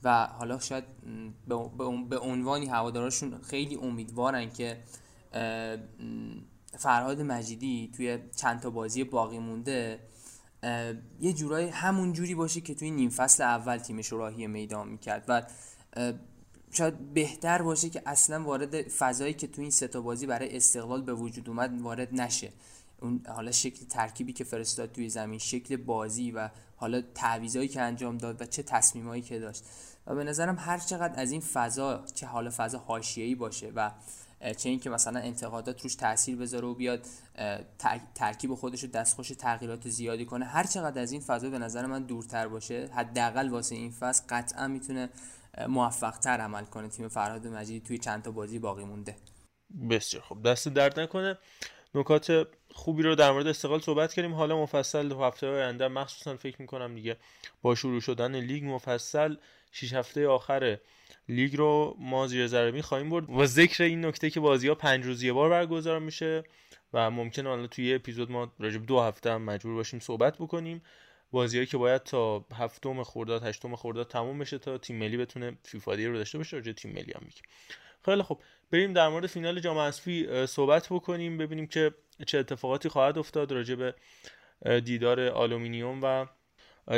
[0.04, 0.84] و حالا شاید
[2.08, 4.82] به عنوانی هواداراشون خیلی امیدوارن که
[6.78, 10.00] فرهاد مجیدی توی چند تا بازی باقی مونده
[11.20, 15.24] یه جورایی همون جوری باشه که توی نیم فصل اول تیمش راهی میدان می‌کرد.
[15.28, 15.42] و
[16.72, 21.14] شاید بهتر باشه که اصلا وارد فضایی که تو این ستا بازی برای استقلال به
[21.14, 22.52] وجود اومد وارد نشه.
[23.00, 28.18] اون حالا شکل ترکیبی که فرستاد توی زمین شکل بازی و حالا تعویضایی که انجام
[28.18, 29.64] داد و چه تصمیمایی که داشت.
[30.06, 33.90] و به نظرم هر چقدر از این فضا چه حالا فضا حاشیه‌ای باشه و
[34.56, 37.06] چه اینکه مثلا انتقادات روش تاثیر بذاره و بیاد
[38.14, 42.02] ترکیب خودش رو دستخوش تغییرات زیادی کنه هر چقدر از این فضا به نظر من
[42.02, 45.08] دورتر باشه حداقل واسه این فصل قطعا می‌تونه
[45.68, 46.88] موفق تر عمل کنه.
[46.88, 49.16] تیم فرهاد مجیدی توی چند تا بازی باقی مونده.
[49.90, 51.38] بسیار خب دست درد نکنه.
[51.94, 54.34] نکات خوبی رو در مورد استقلال صحبت کردیم.
[54.34, 57.16] حالا مفصل دو هفته آینده مخصوصا فکر می‌کنم دیگه
[57.62, 59.36] با شروع شدن لیگ مفصل
[59.72, 60.78] 6 هفته آخر
[61.28, 63.30] لیگ رو ما زیر ذره خواهیم برد.
[63.30, 66.44] و ذکر این نکته که بازی ها پنج روز یه بار برگزار میشه
[66.92, 70.82] و ممکن حالا توی یه اپیزود ما راجع دو هفته هم مجبور باشیم صحبت بکنیم.
[71.32, 75.94] بازیهایی که باید تا هفتم خرداد هشتم خرداد تموم بشه تا تیم ملی بتونه فیفا
[75.94, 77.42] رو داشته باشه راجع تیم ملی هم میگیم.
[78.04, 78.40] خیلی خب
[78.70, 81.94] بریم در مورد فینال جام حذفی صحبت بکنیم ببینیم که
[82.26, 83.94] چه اتفاقاتی خواهد افتاد راجع به
[84.80, 86.26] دیدار آلومینیوم و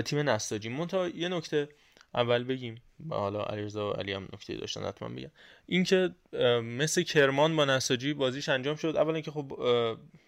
[0.02, 0.68] تیم نساجی.
[0.68, 1.68] منتها یه نکته
[2.14, 2.82] اول بگیم.
[3.10, 5.30] حالا علیرضا و علی هم نکته داشتن حتما بگم
[5.66, 6.14] اینکه
[6.62, 8.96] مس کرمان با نساجی بازیش انجام شد.
[8.96, 9.58] اولا که خب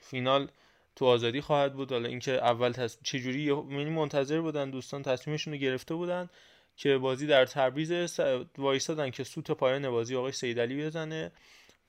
[0.00, 0.48] فینال
[0.96, 1.92] تو آزادی خواهد بود.
[1.92, 2.98] حالا اینکه اول تص...
[3.02, 6.28] چجوری یعنی منتظر بودن دوستان تصمیمشون رو گرفته بودن
[6.76, 8.20] که بازی در تبریز س...
[8.58, 11.32] وایسادن که سوت پایان بازی آقای سیدعلی بزنه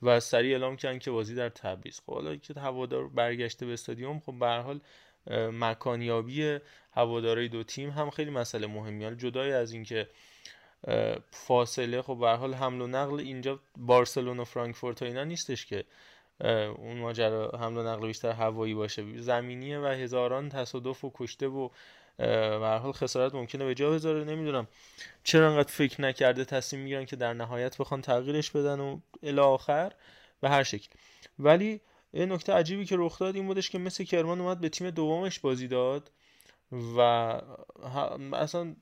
[0.01, 2.13] و سریع اعلام کردن که بازی در تبریز خب.
[2.13, 4.79] حالا که هوادار برگشته به استادیوم خب به حال
[5.51, 6.59] مکانیابی
[6.91, 9.15] هوادارای دو تیم هم خیلی مسئله مهمی.
[9.15, 10.07] جدای از اینکه
[11.31, 15.85] فاصله خب به حال حمل و نقل اینجا بارسلونا و فرانکفورت و اینا نیستش که
[16.39, 19.21] اون ماجرا حمل و نقل بیشتر هوایی باشه.
[19.21, 21.69] زمینیه و هزاران تصادف و کشته و
[22.17, 24.67] به حال خسارت ممکنه به جا بذاره نمی‌دونم.
[25.23, 29.93] چرا انقدر فکر نکرده تصمیم می‌گیرن که در نهایت بخوان تغییرش بدن و الی آخر؟
[30.41, 30.88] به هر شکل.
[31.39, 31.82] ولی
[32.13, 35.39] یه نکته عجیبی که رخ داد این بودش که مثل کرمان اومد به تیم دومش
[35.39, 36.12] بازی داد
[36.97, 37.00] و
[38.34, 38.76] اصلا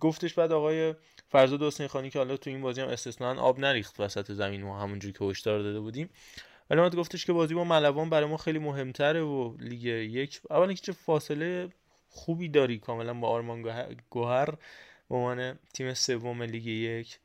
[0.00, 0.94] گفتش بعد آقای
[1.28, 4.80] فرزاد حسین خانی که حالا تو این بازی هم استثنا آب نریخت وسط زمین ما
[4.80, 6.10] همونجوری که هشدار داده بودیم.
[6.78, 10.40] اومد گفتش که بازی با ملوان برای ما خیلی مهمتره و لیگ یک.
[10.50, 11.68] اولا که چه فاصله
[12.08, 13.62] خوبی داری کاملا با آرمان
[14.10, 14.50] گوهر
[15.10, 17.18] به عنوان تیم سوم لیگ یک.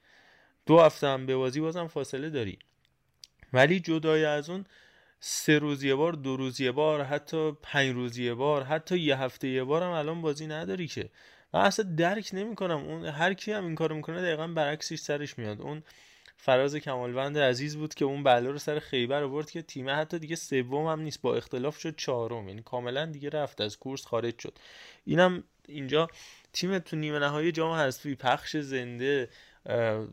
[0.66, 2.60] دو هفته هم به بازی بازم فاصله داری.
[3.54, 4.66] ولی جدای از اون
[5.20, 9.20] سه روز یه بار دو روز یه بار حتی پنج روز یه بار حتی یه
[9.22, 11.10] هفته یه بار هم الان بازی نداری که.
[11.54, 12.78] من اصلا درک نمی‌کنم.
[12.78, 15.62] اون هر کی هم این کارو می‌کنه دقیقا برعکسش سرش میاد.
[15.62, 15.84] اون
[16.38, 20.36] فراز کمالوند عزیز بود که اون بلا رو سر خیبر آورد که تیم حتی دیگه
[20.36, 22.48] سوم هم نیست با اختلاف شد چهارم.
[22.50, 24.58] یعنی کاملا دیگه رفت از کورس خارج شد.
[25.06, 26.08] اینم اینجا
[26.54, 29.30] تیم تو نیمه نهایی جام حذفی پخش زنده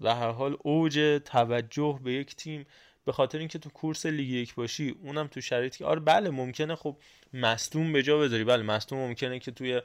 [0.00, 2.66] و هر حال اوج توجه به یک تیم.
[3.04, 6.74] به خاطر اینکه تو کورس لیگ یک باشی اونم تو شرایطی که آره بله ممکنه
[6.74, 6.96] خب
[7.34, 8.44] مصدوم به جا بذاری.
[8.44, 9.82] بله مصدوم ممکنه که توی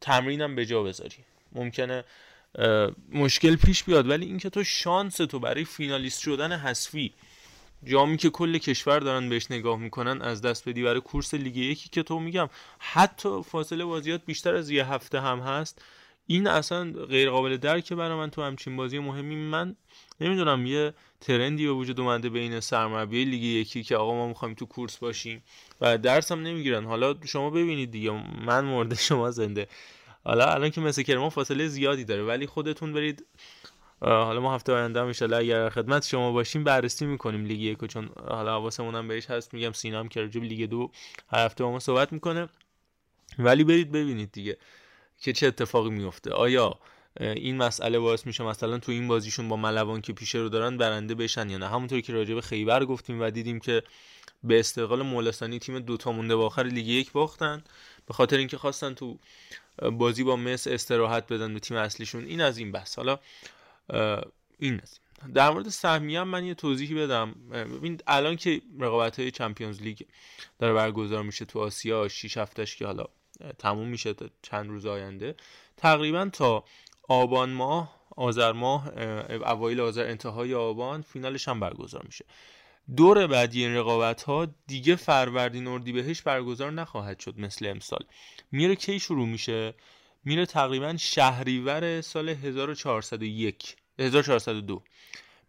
[0.00, 1.16] تمرینم به جا بذاری.
[1.52, 2.04] ممکنه
[3.12, 4.08] مشکل پیش بیاد.
[4.10, 7.12] ولی اینکه تو شانس تو برای فینالیست شدن حذفی
[7.84, 11.88] جامی که کل کشور دارن بهش نگاه می‌کنن از دست بدی برای کورس لیگ یکی
[11.88, 15.82] که تو میگم حتی فاصله بازیات بیشتر از یه هفته هم هست.
[16.26, 19.36] این اصلا غیر قابل درکه برای من تو همچین بازی مهمی.
[19.36, 19.76] من
[20.20, 24.66] نمی‌دونم یه ترندی به وجود اومده بین سرمربی لیگ یکی که آقا ما می‌خوایم تو
[24.66, 25.42] کورس باشیم
[25.80, 26.84] و درس هم نمی‌گیرن.
[26.84, 28.10] حالا شما ببینید دیگه.
[28.46, 29.66] من مورد شما زنده.
[30.24, 33.26] حالا الان که مثل کرمان فاصله زیادی داره ولی خودتون برید
[34.00, 38.54] حالا ما هفته آینده ان اگر خدمت شما باشیم بررسی می‌کنیم لیگ یک چون حالا
[38.54, 40.90] حواسمون هم بهش هست میگم سینام که راجب لیگ دو
[41.28, 42.48] هر هفته با ما صحبت می‌کنه.
[43.38, 44.56] ولی برید ببینید دیگه
[45.18, 46.78] که چه اتفاقی میفته آیا
[47.20, 51.14] این مسئله باعث میشه مثلا تو این بازیشون با ملوان که پیشه رو دارن برنده
[51.14, 53.82] بشن یا نه؟ همونطور که راجع به خیبر گفتیم و دیدیم که
[54.44, 57.64] به استقلال مولستانی تیم دوتا مونده با آخر لیگ یک باختن.
[58.10, 59.18] به خاطر اینکه خواستن تو
[59.92, 62.24] بازی با مس استراحت بدن به تیم اصلیشون.
[62.24, 62.98] این از این بحث.
[62.98, 63.18] حالا
[64.58, 64.98] این از
[65.34, 67.34] در مورد سهمیه هم من یه توضیحی بدم.
[67.50, 70.00] ببین الان که رقابت های چمپیونز لیگ
[70.58, 73.04] داره برگزار میشه تو آسیا 6 هفتهش که حالا
[73.58, 75.34] تموم میشه تا چند روز آینده.
[75.76, 76.64] تقریبا تا
[77.08, 78.88] آبان ماه آذر ماه
[79.30, 82.24] اوایل آذر انتهای آبان فینالش هم برگزار میشه.
[82.96, 88.04] دور بعدی این رقابت ها دیگه فروردین بهش برگزار نخواهد شد مثل امسال.
[88.52, 89.74] میره کی شروع میشه؟
[90.24, 94.82] میره تقریبا شهریور سال 1401 1402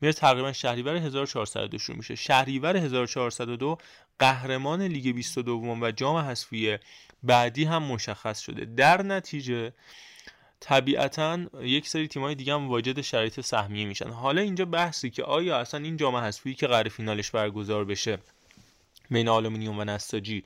[0.02, 2.16] میره تقریبا شهریور 1402 شروع میشه.
[2.16, 3.78] شهریور 1402
[4.20, 6.78] قهرمان لیگ 22 و جام حذفی
[7.24, 8.66] بعدی هم مشخص شده.
[8.66, 9.74] در نتیجه
[10.62, 14.10] طبیعتا یک سری تیمای دیگه هم واجد شرایط سهمیه میشن.
[14.10, 18.18] حالا اینجا بحثی که آیا اصلا این جام حذفی که قرار فینالش برگزار بشه
[19.10, 20.44] بین آلومینیوم و نساجی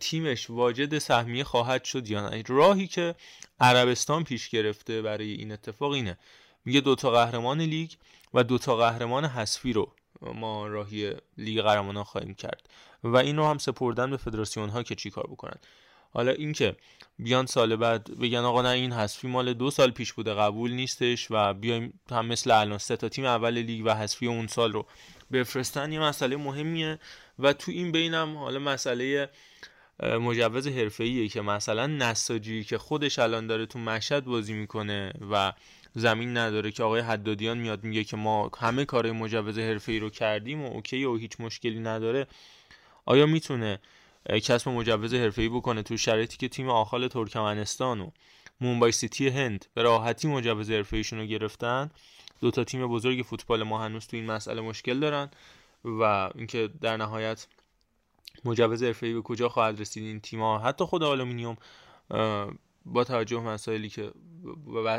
[0.00, 3.14] تیمش واجد سهمیه خواهد شد یا نه؟ راهی که
[3.60, 6.18] عربستان پیش گرفته برای این اتفاق اینه.
[6.64, 7.90] میگه دوتا قهرمان لیگ
[8.34, 12.68] و دوتا قهرمان حذفی رو ما راهی لیگ قهرمانان خواهیم کرد.
[13.04, 15.56] و این رو هم سپردن به فدراسیون ها که چیکار بکنن؟
[16.12, 16.76] حالا اینکه
[17.18, 21.26] بیان سال بعد بگن آقا نه این حذفی مال دو سال پیش بوده قبول نیستش
[21.30, 24.86] و بیایم هم مثل الان سه تا تیم اول لیگ و حذفی اون سال رو
[25.32, 25.92] بفرستن.
[25.92, 26.98] یه مسئله مهمیه
[27.38, 29.28] و تو این بینم حالا مسئله
[30.02, 35.52] مجوز حرفه‌ایه که مثلا نساجی که خودش الان داره تو مشهد بازی می‌کنه و
[35.94, 40.62] زمین نداره که آقای حدادیان میاد میگه که ما همه کار مجوز حرفه‌ای رو کردیم
[40.62, 42.26] و اوکی و هیچ مشکلی نداره
[43.06, 43.80] آیا می‌تونه
[44.30, 48.10] کسب مجوز حرفه‌ای بکنه تو شرایطی که تیم آخال ترکمنستان و
[48.60, 51.90] مومبای سیتی هند به راحتی مجوز حرفه‌ایشون رو گرفتن.
[52.40, 55.30] دو تا تیم بزرگ فوتبال ما هنوز تو این مسئله مشکل دارن
[55.84, 57.46] و اینکه در نهایت
[58.44, 60.58] مجوز حرفه‌ای به کجا خواهد رسید این تیم‌ها.
[60.58, 61.56] حتی خود آلومینیوم
[62.86, 64.10] با توجه مسائلی که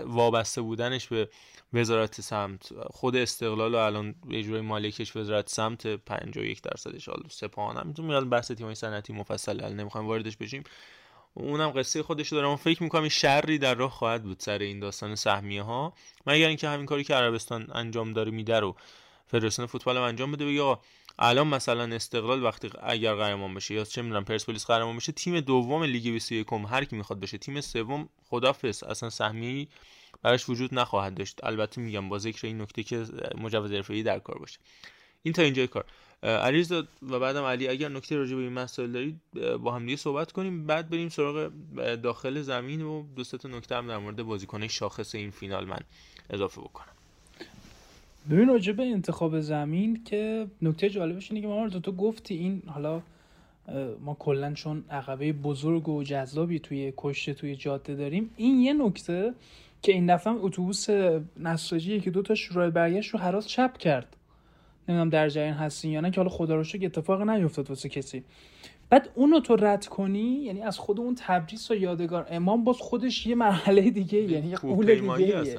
[0.06, 1.30] وابسته بودنش به
[1.74, 7.88] وزارت سمت خود استقلال و الان اجرای مالکش وزارت سمت 51 درصدش حالا سپاهان هم.
[7.88, 10.64] می‌تونم بحث تیم‌های صنعتی مفصل حل نمی‌خوایم واردش بشیم.
[11.34, 12.48] اونم قصه خودش داره.
[12.48, 15.94] اما فکر می‌کنم شری در راه خواهد بود سر این داستان سهمیه ها
[16.28, 18.76] مگر اینکه همین کاری که عربستان انجام داره میده رو
[19.28, 20.82] فدراسیون فوتبال انجام بده بگه آقا
[21.20, 25.84] الان مثلا استقلال وقتی اگر قهرمان بشه یا چه می‌دونم پرسپولیس قهرمان بشه تیم دوم
[25.84, 28.84] لیگ 21 هر کی می‌خواد بشه تیم سوم خدافظ.
[28.84, 29.68] اصلا سهمیه
[30.22, 31.40] براش وجود نخواهد داشت.
[31.44, 33.06] البته میگم با ذکر این نکته که
[33.38, 34.60] مجوز حرفه‌ای در کار باشه.
[35.24, 35.86] این تا اینجای کار.
[36.24, 39.22] علیرضا و بعدم علی اگر نکته راجع به این مسائل دارید
[39.64, 40.68] با هم دیگه صحبت کنیم.
[40.68, 41.52] بعد بریم سراغ
[42.04, 45.80] داخل زمین و دو تا نکته هم در مورد بازیکن شاخص این فینال من
[46.30, 46.94] اضافه بکنم.
[48.30, 53.02] ببین راجع انتخاب زمین که نکته جالبش اینه که ما تو گفتی این حالا
[54.02, 59.34] ما کلا چون عقبه بزرگ و جذابی توی کشته توی جاده داریم این یه نکته
[59.82, 60.88] که این دفعه اتوبوس
[61.40, 64.16] نساجی که دو تا شروع برگشت رو حراس چپ کرد.
[64.88, 68.24] نمی‌دونم در جریان هستین یا نه که حالا خدا رو شکر اتفاق نیفتاد واسه کسی.
[68.90, 73.28] بعد اونو تو رد کنی یعنی از خود اون تبریز و یادگار امام باز خودش
[73.28, 74.86] یه مرحله دیگه یعنی یه قول
[75.18, 75.58] دیگه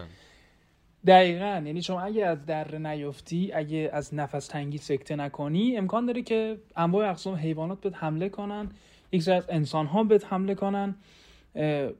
[1.06, 1.62] دقیقا.
[1.66, 6.58] یعنی شما اگه از در نیفتی اگه از نفس تنگی سکته نکنی امکان داره که
[6.76, 8.70] انواع اقسام حیوانات بهت حمله کنن
[9.12, 10.94] یک از انسان ها بهت حمله کنن.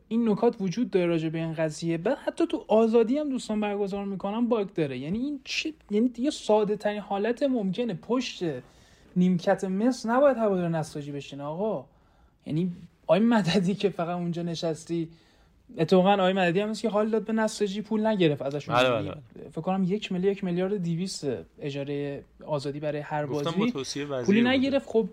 [0.08, 1.98] این نکات وجود داره راجع به این قضیه.
[1.98, 4.98] بعد حتی تو آزادی هم دوستان برگزار می‌کنن باگ داره.
[4.98, 7.94] یعنی این چی؟ یعنی یه ساده ترین حالت ممکنه.
[7.94, 8.44] پشت
[9.16, 11.84] نیمکت مصر نباید هوادار نساجی بشینه آقا.
[12.46, 12.72] یعنی
[13.06, 15.08] آی مددی که فقط اونجا نشستی
[15.78, 18.74] اتفاقا آقای مددی هم که حال داد به نساجی پول نگرفت ازشون.
[18.74, 19.14] بله بله.
[19.50, 21.26] فکر کنم یک میلیارد یک میلیارد 200
[21.60, 23.72] اجاره آزادی برای هر بازی.
[24.26, 24.42] پولی.
[24.42, 24.88] نگرفت.
[24.88, 25.08] خب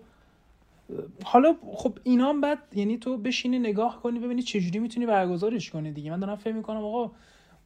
[1.24, 5.92] حالا خب اینا هم بعد یعنی تو بشینی نگاه کنی ببینی چجوری می‌تونی برگزارش کنی
[5.92, 6.10] دیگه.
[6.10, 7.10] من دارم فکر می‌کنم آقا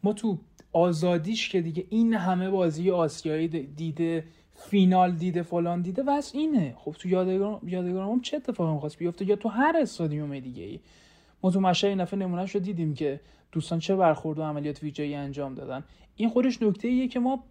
[0.02, 0.38] ما تو
[0.72, 4.24] آزادیش که دیگه این همه بازی آسیایی دیده
[4.56, 6.74] فینال دیده فلان دیده واسه اینه.
[6.78, 10.80] خب تو یادگار یادگارم چه اتفاقی می‌خواست بیفته؟ یا تو هر استادیوم دیگه ای
[11.42, 13.20] ما تو مشهد این دفعه نمونهش رو دیدیم که
[13.52, 15.84] دوستان چه برخورد و عملیات ویژه‌ای انجام دادن.
[16.16, 17.44] این خودش نکته ایه که ما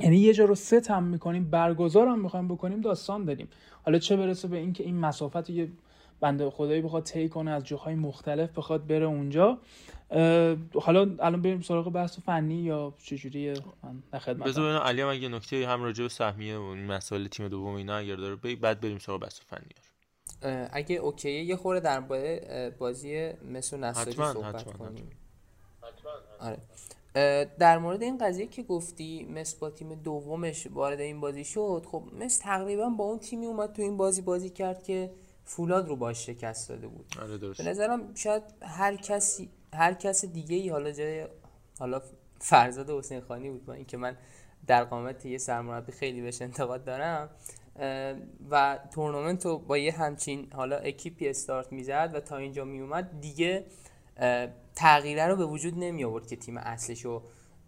[0.00, 3.48] یعنی یه جا رو ست هم می‌کنیم برگزار هم می‌خوایم بکنیم داستان داریم.
[3.82, 5.68] حالا چه برسه به اینکه این مسافت یه
[6.20, 9.58] بنده خدایی بخواد طی کنه از جاهای مختلف بخواد بره اونجا
[10.74, 14.44] حالا الان بریم سراغ بحث فنی یا چجوریه من در خدمتم.
[14.44, 18.16] بذار علی هم اگه نکته هم راجع به سهمیه و مسائل تیم دوم اینا اگر
[18.16, 19.93] داره بعد بریم سراغ بحث فنی.
[20.72, 22.00] اگه اوکیه یه خورده در
[22.70, 25.10] بازی مثل نساجی حتما، صحبت حتما، کنیم.
[26.40, 26.58] آره.
[27.16, 31.86] اه، در مورد این قضیه که گفتی مس با تیم دومش وارد این بازی شد
[31.90, 35.10] خب مس تقریبا با اون تیمی اومد تو این بازی بازی کرد که
[35.44, 37.06] فولاد رو باش شکست داده بود.
[37.22, 37.62] آره درست.
[37.62, 41.26] به نظرم شاید هر کسی هر کس دیگه ای حالا جای
[41.78, 42.02] حالا
[42.38, 44.16] فرزاد حسین خانی بود با اینکه من
[44.66, 47.30] در قامت یه سرمربی خیلی بهش انتقاد دارم
[48.50, 53.64] و تورنمنت رو با یه همچین حالا اکیپی استارت می‌زد و تا اینجا میومد دیگه
[54.74, 57.22] تغییره رو به وجود نمی آورد که تیم اصلش رو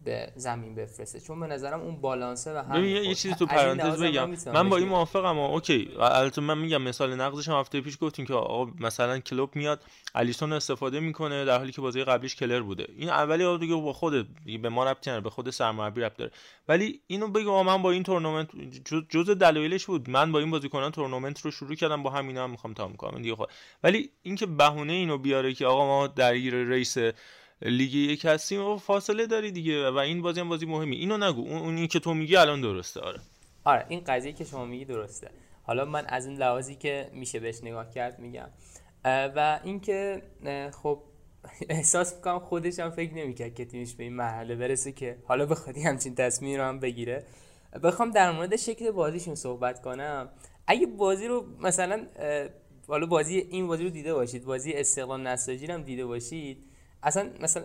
[0.07, 1.21] به زمین بفرسته.
[1.21, 4.31] چون به نظرم اون بالانسه و هم یه- چیزی تو پرانتز بگم.
[4.53, 5.39] من با این موافقم.
[5.39, 5.91] OK.
[6.01, 9.83] البته من میگم مثال نقضش هم هفته پیش گفتیم که آقا مثلا کلوپ میاد
[10.15, 12.87] الیسون استفاده می‌کنه در حالی که بازی قبلیش کلهر بوده.
[12.97, 14.29] این اولی آقا دیگه با خود
[14.63, 16.31] به ما ربطی نداره به خود سرمربی ربط داره.
[16.69, 18.49] ولی اینو بگم من با این تورنمنت
[18.85, 20.11] جز, جز دلایلش بود.
[20.11, 23.23] من با این بازیکنان تورنمنت رو شروع کردم با همینا هم می‌خوام تمام کنم.
[23.23, 23.49] دیگه خود
[23.83, 26.97] ولی اینکه بهونه اینو بیاره که آقا ما درگیر race
[27.63, 30.97] لیگ یک هستیم و فاصله داری دیگه و این بازی هم بازی مهمی.
[30.97, 31.41] اینو نگو.
[31.41, 33.01] اون اونی که تو میگی الان درسته.
[33.01, 33.21] آره.
[33.65, 35.31] آره این قضیه که شما میگی درسته.
[35.63, 38.49] حالا من از این لحاظی که میشه بهش نگاه کرد میگم.
[39.05, 40.23] و اینکه
[40.83, 41.03] خب
[41.69, 45.77] احساس می‌کنم خودش هم فکر نمی‌کرد که تیمش به این مرحله برسه که حالا بخواد
[45.77, 47.25] یه همچین تصمیمی رو هم بگیره.
[47.83, 50.29] بخوام در مورد شکل بازیشون صحبت کنم.
[50.67, 52.07] اگه بازی رو مثلا
[52.89, 56.65] حالا بازی این بازی رو دیده باشید بازی استقلال نساجی هم دیده باشید.
[57.03, 57.65] اصلا مثلا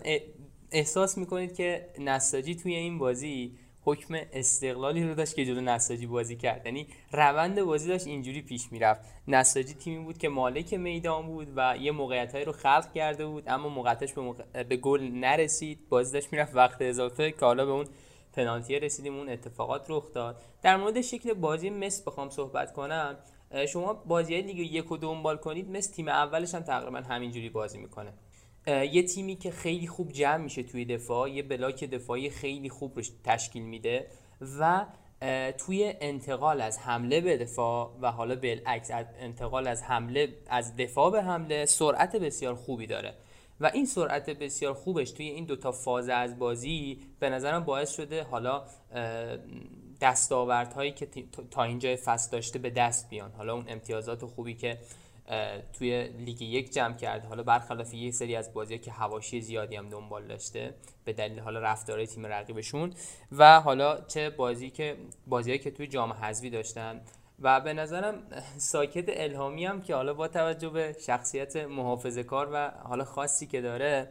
[0.71, 6.35] احساس می‌کنید که نساجی توی این بازی حکم استقلالی رو داشت که جلو نساجی بازی
[6.35, 6.65] کرد.
[6.65, 9.01] یعنی روند بازی داشت اینجوری پیش می‌رفت.
[9.27, 13.69] نساجی تیمی بود که مالک میدان بود و یه موقعیت رو خلق کرده بود اما
[13.69, 15.89] موقعیتش به, موقع- به گل نرسید.
[15.89, 17.85] بازی داشت می‌رفت وقت اضافه که حالا به اون
[18.33, 20.41] پنالتی رسیدیم اون اتفاقات رخ داد.
[20.61, 23.17] در مورد شکل بازی مس بخوام صحبت کنم.
[23.67, 25.69] شما بازی های لیگ یک و دنبال کنید.
[25.69, 28.13] مثل تیم اولش هم تقریبا همینجوری بازی می‌کنه.
[28.67, 33.63] یه تیمی که خیلی خوب جمع میشه توی دفاع یه بلاک دفاعی خیلی خوب تشکیل
[33.63, 34.07] میده
[34.59, 34.85] و
[35.57, 41.11] توی انتقال از حمله به دفاع و حالا بالعکس از انتقال از حمله از دفاع
[41.11, 43.13] به حمله سرعت بسیار خوبی داره.
[43.59, 48.23] و این سرعت بسیار خوبش توی این دوتا فاز از بازی به نظرم باعث شده
[48.23, 48.63] حالا
[50.01, 51.07] دستاوردهایی که
[51.51, 53.31] تا اینجا فصل داشته به دست بیان.
[53.31, 54.77] حالا اون امتیازات خوبی که
[55.73, 59.89] توی لیگ یک جمع کرد حالا برخلاف یه سری از بازی که هواشی زیادی هم
[59.89, 60.73] دنبال داشته
[61.05, 62.93] به دلیل حالا رفتارهای تیم رقیبشون.
[63.31, 67.01] و حالا چه بازی که بازیایی که توی جام حذفی داشتن.
[67.39, 68.23] و به نظرم
[68.57, 73.61] ساکت الهامی هم که حالا با توجه به شخصیت محافظه کار و حالا خاصی که
[73.61, 74.09] داره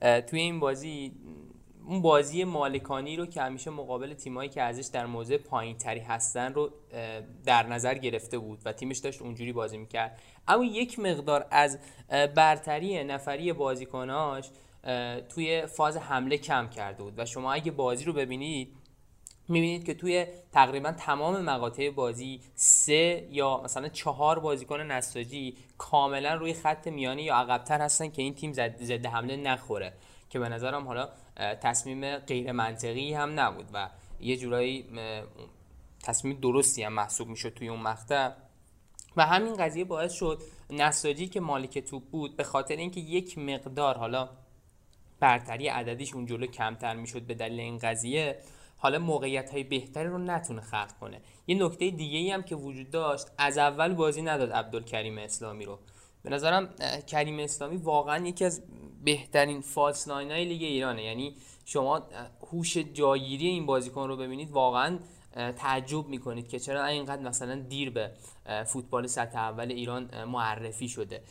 [0.00, 1.12] توی این بازی
[1.86, 6.54] اون بازی مالکانی رو که همیشه مقابل تیمایی که ازش در موضع پایین تری هستن
[6.54, 6.70] رو
[7.44, 10.20] در نظر گرفته بود و تیمش داشت اونجوری بازی می‌کرد.
[10.48, 14.50] اما یک مقدار از برتری نفری بازیکناش
[15.28, 17.14] توی فاز حمله کم کرده بود.
[17.16, 18.74] و شما اگه بازی رو ببینید
[19.48, 26.54] می‌بینید که توی تقریبا تمام مقاطع بازی سه یا مثلا چهار بازیکن نساجی کاملا روی
[26.54, 29.92] خط میانی یا عقبتر هستن که این تیم زد حمله نخوره.
[30.30, 33.88] که به نظرم حالا تصمیم غیر منطقی هم نبود و
[34.20, 34.84] یه جورایی
[36.04, 38.30] تصمیم درستی هم محسوب می‌شد توی اون مقطع.
[39.16, 43.98] و همین قضیه باعث شد نساجی که مالک توپ بود به خاطر اینکه یک مقدار
[43.98, 44.28] حالا
[45.20, 48.38] برتری عددیشون جلو کمتر می‌شد به دلیل این قضیه
[48.76, 51.20] حالا موقعیت های بهتری رو نتونه خلق کنه.
[51.46, 55.78] یه نکته دیگه ای هم که وجود داشت از اول بازی نداد عبدالکریم اسلامی رو.
[56.22, 56.74] به نظرم
[57.06, 58.62] کریم اسلامی واقعا یکی از
[59.04, 61.04] بهترین false nine های لیگ ایرانه.
[61.04, 62.02] یعنی شما
[62.52, 64.98] هوش جایگیری این بازیکن رو ببینید واقعا
[65.56, 68.10] تعجب می‌کنید که چرا اینقدر مثلا دیر به
[68.66, 71.22] فوتبال سطح اول ایران معرفی شده.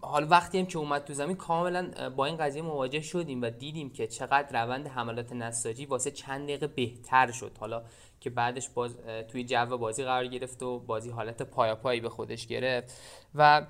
[0.00, 3.90] حالا وقتی هم که اومد تو زمین کاملا با این قضیه مواجه شدیم و دیدیم
[3.90, 7.52] که چقدر روند حملات نساجی واسه چند دقیقه بهتر شد.
[7.60, 7.82] حالا
[8.20, 8.96] که بعدش باز
[9.28, 12.92] توی جو بازی قرار گرفت و بازی حالت پایا به خودش گرفت
[13.34, 13.66] و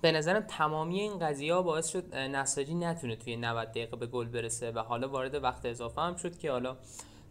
[0.00, 4.28] به نظرم تمامی این قضیه ها باعث شد نساجی نتونه توی 90 دقیقه به گل
[4.28, 6.76] برسه و حالا وارد وقت اضافه هم شد که حالا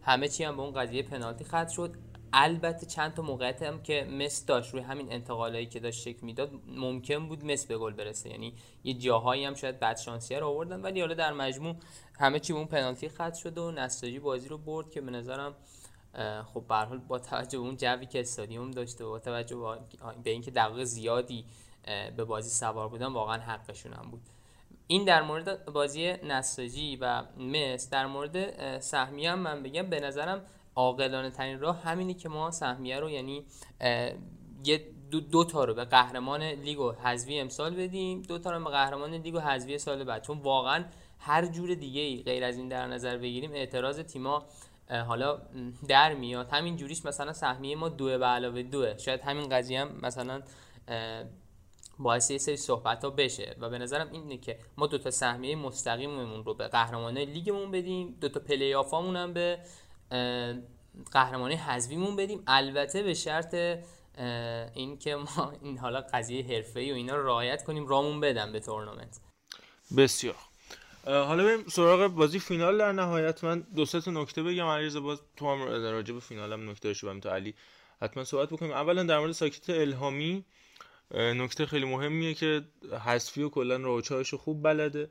[0.04, 1.94] همه چی هم به اون قضیه پنالتی ختم شد.
[2.36, 6.50] البته چند تا موقعیت هم که مس داشت روی همین انتقالایی که داشت شکل می‌داد
[6.66, 8.30] ممکن بود مس به گل برسه.
[8.30, 11.76] یعنی یه جاهایی هم شاید بد شانسی رو آوردن ولی حالا در مجموع
[12.20, 15.54] همه چی اون پنالتی ختم شد و نساجی بازی رو برد که به نظرم
[16.54, 19.78] خب به با توجه به اون جوی که استادیوم داشته و با توجه
[20.24, 21.44] به اینکه دقیقه زیادی
[22.16, 24.22] به بازی سوار بودن واقعا حقشون هم بود.
[24.86, 30.42] این در مورد بازی نساجی و مس در مورد سهمیه هم من بگم به نظرم
[30.76, 33.44] عاقلانه ترین راه همینی که ما سهمیه رو یعنی
[34.64, 38.64] یه دو, دو تا رو به قهرمان لیگ و حذفی امسال بدیم دو تا رو
[38.64, 40.22] به قهرمان لیگ و حذفی سال بعد.
[40.22, 40.84] چون واقعا
[41.18, 44.46] هر جور دیگه ای غیر از این در نظر بگیریم اعتراض تیما
[45.06, 45.38] حالا
[45.88, 46.48] در میاد.
[46.50, 48.98] همین جوریش مثلا سهمیه ما دو به علاوه دوه.
[48.98, 50.42] شاید همین قضیه هم مثلا
[51.98, 53.56] باعث یه سری صحبت ها بشه.
[53.60, 58.40] و به نظرم اینه که ما دوتا سهمیه مستقیممون رو به قهرمانه لیگمون بدیم دوتا
[58.40, 59.58] پلی هم به
[61.12, 62.42] قهرمانی حذویمون بدیم.
[62.46, 63.54] البته به شرط
[64.74, 68.60] این که ما این حالا قضیه حرفه‌ای و اینا رو رعایت کنیم رامون بدم به
[68.60, 69.20] تورنمنت.
[69.96, 70.36] بسیار.
[71.04, 73.44] حالا بریم سراغ بازی فینال در نهایت.
[73.44, 74.66] من دو سه تا نکته بگم.
[74.66, 77.54] علیرضا باز تو هم راجع به فینالم نکته داشته تو علی.
[78.02, 78.72] حتما صحبت بکنیم.
[78.72, 80.44] اولا در مورد ساکت الهامی.
[81.10, 82.64] نکته خیلی مهمیه که
[83.06, 85.10] حذفی و کلا روچهاش خوب بلده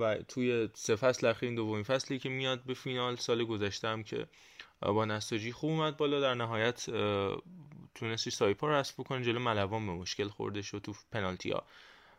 [0.00, 4.02] و توی سه فصل اخیر این دومین فصلی که میاد به فینال سال گذشته هم
[4.02, 4.26] که
[4.80, 6.20] با نساجی خوب اومد بالا.
[6.20, 6.86] در نهایت
[7.94, 11.64] تونستی سایپا رو حذف بکنه جلو ملوان به مشکل خورده شد تو پنالتی ها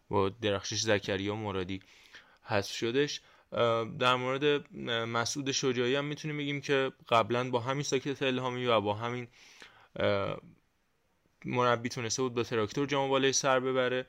[0.09, 1.81] با درخشش زکریا مرادی
[2.43, 3.21] حذف شدش.
[3.99, 8.93] در مورد مسعود شجاعی هم می‌تونیم بگیم که قبلا با همین ساکت الهامی و با
[8.93, 9.27] همین
[11.45, 14.05] مربی تونسته بود با تراکتور جام بالای سر ببره.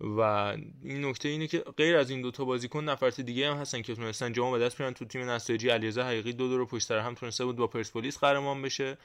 [0.00, 3.94] و این نکته اینه که غیر از این دوتا بازیکن نفرت دیگه هم هستن که
[3.94, 4.94] تونستن جام به دست بیارن.
[4.94, 8.62] تو تیم نساجی علیرضا حقیقی دو دو پشت سر هم تونسته بود با پرسپولیس قهرمان
[8.62, 8.98] بشه.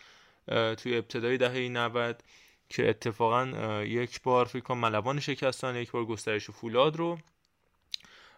[0.77, 2.23] توی ابتدای دهه 90
[2.69, 7.17] که اتفاقا یک بار فکر کنم ملوان شکستن یک بار گسترش فولاد رو.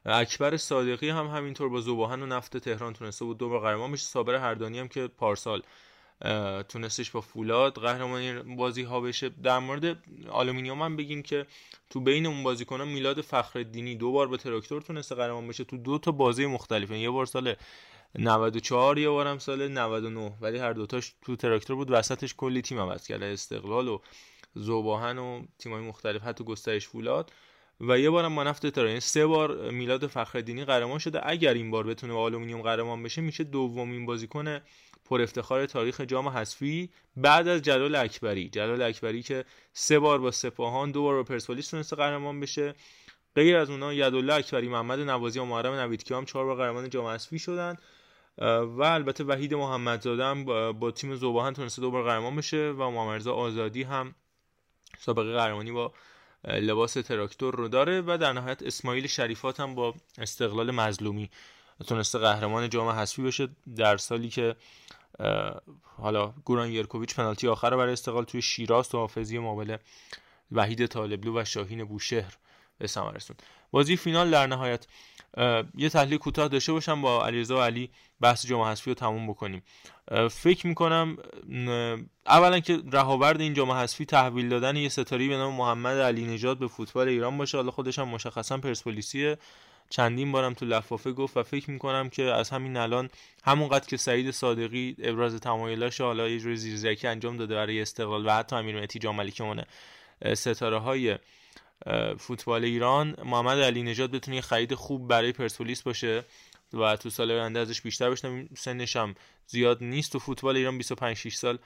[0.06, 3.92] اکبر صادقی هم همینطور با ذوب آهن و نفت تهران تونسته بود دو بار قهرمان
[3.92, 4.06] بشه.
[4.06, 5.62] صابر حردانی هم که پارسال
[6.70, 9.30] تونستش با فولاد قهرمانی بازی ها بشه.
[9.30, 9.98] در مورد
[10.30, 11.46] آلومینیوم هم بگیم که
[11.90, 15.64] تو بین اون بازیکن میلاد فخرالدینی دو بار به تراکتور تونسته قهرمان بشه.
[15.64, 17.56] تو دو تا بازی مختلف یه بار سال
[18.20, 21.92] 94 یه بارم سال 99 ولی هر دوتاش تو تراکتور بود.
[21.92, 24.00] وسطش کلی تیم عوض کرده استقلال و
[24.56, 27.32] ذوب آهن و تیمای مختلف حتی گسترش فولاد.
[27.82, 31.30] و یه بارم نفت تهران یعنی سه بار میلاد فخرالدینی قهرمان شده.
[31.30, 34.62] اگر این بار بتونه با آلومینیوم قهرمان بشه میشه دومین بازیکن
[35.10, 38.50] پر افتخار تاریخ جام حذفی بعد از جلال اکبری.
[38.50, 42.76] جلال اکبری که سه بار با سپاهان دو بار با پرسپولیس تونسته قهرمان بشه.
[43.36, 47.06] غیر از اونها یدالله اکبری محمد نوازی و محرم نویدکی هم چهار بار قهرمان جام
[47.06, 47.78] حذفی شدن.
[48.78, 50.44] و البته وحید محمدزاده هم
[50.74, 54.16] با تیم زوباهن تونسته دو بار قهرمان بشه و محمدرضا آزادی هم
[55.00, 55.94] سابقه قهرمانی با
[56.44, 58.02] لباس تراکتور رو داره.
[58.02, 61.30] و در نهایت اسماعیل شریفات هم با استقلال مظلومی
[61.88, 64.56] تونسته قهرمان جام حذفی بشه در سالی که
[65.98, 69.78] حالا گوران یرکوویچ پنالتی آخر برای استقلال توی شیراز تو حافظی مقابل
[70.52, 72.38] وحید طالبلو و شاهین بوشهر
[72.78, 73.44] به ثمر رسوند.
[73.72, 74.88] بازی فینال در نهایت
[75.78, 77.90] یه تحلیل کوتاه داشته باشم با علیرضا و علی
[78.22, 79.64] بحث جام حذفی رو تموم بکنیم.
[80.32, 81.18] فکر می‌کنم
[82.26, 86.58] اولا که رهاورد این جام حذفی تحویل دادن یه ستاری به نام محمد علی نژاد
[86.60, 87.58] به فوتبال ایران باشه.
[87.58, 89.38] حالا خودش هم مشخصا پرسپولیسیه.
[89.90, 93.10] چندین بارم تو لفافه گفت و فکر می‌کنم که از همین الان
[93.44, 98.32] همونقدر که سعید صادقی ابراز تمایلاش حالا یه جوری زیرزکی انجام داده برای استقلال و
[98.32, 99.66] حتی امیر مهدی جام مونه
[100.34, 101.18] ستاره های
[102.20, 106.24] فوتبال ایران محمد علی نژاد بتونه خرید خوب برای پرسپولیس باشه
[106.74, 109.16] و تو سال آینده ازش بیشتر بشنویم سنش هم
[109.48, 111.60] زیاد نیست تو فوتبال ایران 25 6 سال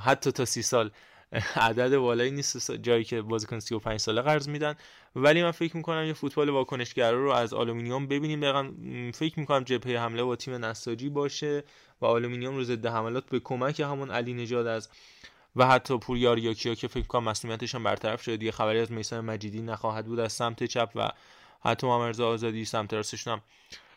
[0.00, 0.90] حتی تا 30 سال.
[1.56, 4.74] عدد بالایی نیست جایی که بازیکن 35 ساله قرض میدن.
[5.16, 8.40] ولی من فکر می‌کنم یه فوتبال واکنشگرا رو از آلومینیوم ببینیم.
[8.40, 8.70] دقیقا
[9.14, 11.64] فکر می‌کنم جبهه حمله با تیم نساجی باشه
[12.00, 14.88] و آلومینیوم رو ضد حملات به کمک همون علی نژاد از
[15.56, 18.36] و حتی پوریار یاکیا که فکر کنم مسئولیتش هم برطرف شده.
[18.36, 21.10] دیگه خبری از میسان مجیدی نخواهد بود از سمت چپ و
[21.64, 23.42] حتی مامرزا آزادی سمت راستشون هم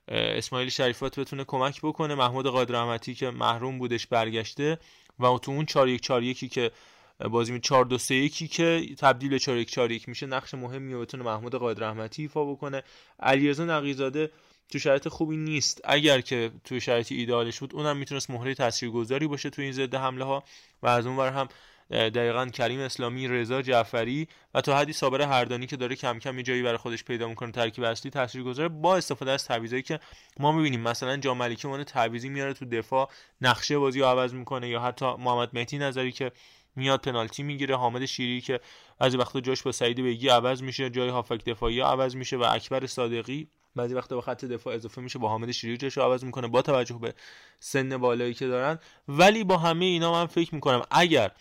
[0.07, 2.15] اسماعیل شریفات بتونه کمک بکنه.
[2.15, 4.79] محمود قادر که محروم بودش برگشته
[5.19, 6.71] و تو اون 4 1 4 1 که
[7.19, 10.53] بازی می 4 2 3 1 که تبدیل به 4 1 4 1 میشه نقش
[10.53, 12.83] مهمی رو بتونه محمود قادر رحمتی ایفا بکنه.
[13.19, 14.31] علیرضا نقیزاده
[14.71, 15.81] تو شرایط خوبی نیست.
[15.83, 20.25] اگر که تو شرایط ایدالش بود اونم می‌تونست مهره تاثیرگذاری باشه تو این ضد حمله
[20.25, 20.43] ها
[20.83, 21.47] و از اونور هم
[21.89, 26.63] دقیقا کریم اسلامی رضا جعفری و تا حدی صابر هردانی که داره کم کم جایی
[26.63, 29.99] برای خودش پیدا می‌کنه ترکیب اصلی تاثیرگذار با استفاده از تعویضایی که
[30.39, 30.81] ما می‌بینیم.
[30.81, 33.09] مثلا جام ملکی اون تعویضی میاره تو دفاع
[33.41, 36.31] نقشه بازی رو عوض می‌کنه یا حتی محمد مهدی نظری که
[36.75, 38.59] میاد پنالتی می‌گیره حامد شیری که
[38.99, 42.87] بعضی وقتا جاش با سعید بیگی عوض میشه جای هافک دفاعی عوض میشه و اکبر
[42.87, 46.61] صادقی بعضی وقتا با خط دفاع اضافه میشه با حامد شیری جاش عوض می‌کنه با
[46.61, 47.13] توجه به
[47.59, 48.79] سن بالایی که دارن.
[49.07, 51.31] ولی با همه اینا من فکر می‌کنم اگر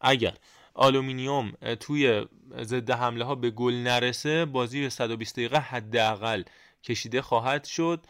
[0.00, 0.34] اگر
[0.74, 2.26] آلومینیوم توی
[2.60, 6.42] ضد حمله ها به گل نرسه بازی به 120 دقیقه حداقل
[6.84, 8.00] کشیده خواهد شد.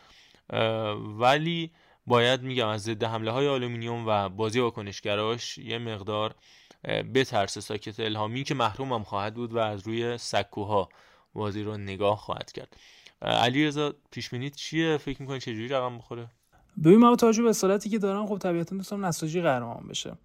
[1.18, 1.70] ولی
[2.07, 6.35] باید میگم از ضد حمله های آلومینیوم و بازی واکنشگراش یه مقدار
[6.85, 10.89] بترسه ساکت الهامی که محروم هم خواهد بود و از روی سکوها
[11.32, 12.76] بازی رو نگاه خواهد کرد.
[13.22, 16.28] علی رضا پیش چیه؟ فکر می‌کنی چجوری رقم بخوره؟
[16.85, 20.16] ببین من توجه به اصالتی که دارم خب طبیعتا دوستم نساجی قهرمان بشه.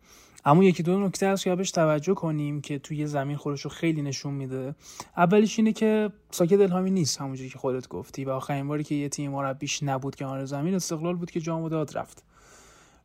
[0.45, 4.01] اما یکی دو نکته هست که بهش توجه کنیم که توی زمین خودش رو خیلی
[4.01, 4.75] نشون میده.
[5.17, 8.25] اولیش اینه که ساکت الهامی نیست همونجوری که خودت گفتی.
[8.25, 11.69] و آخرین باری که یه تیم مربیش نبود که آن زمین استقلال بود که جام
[11.69, 12.23] داد رفت.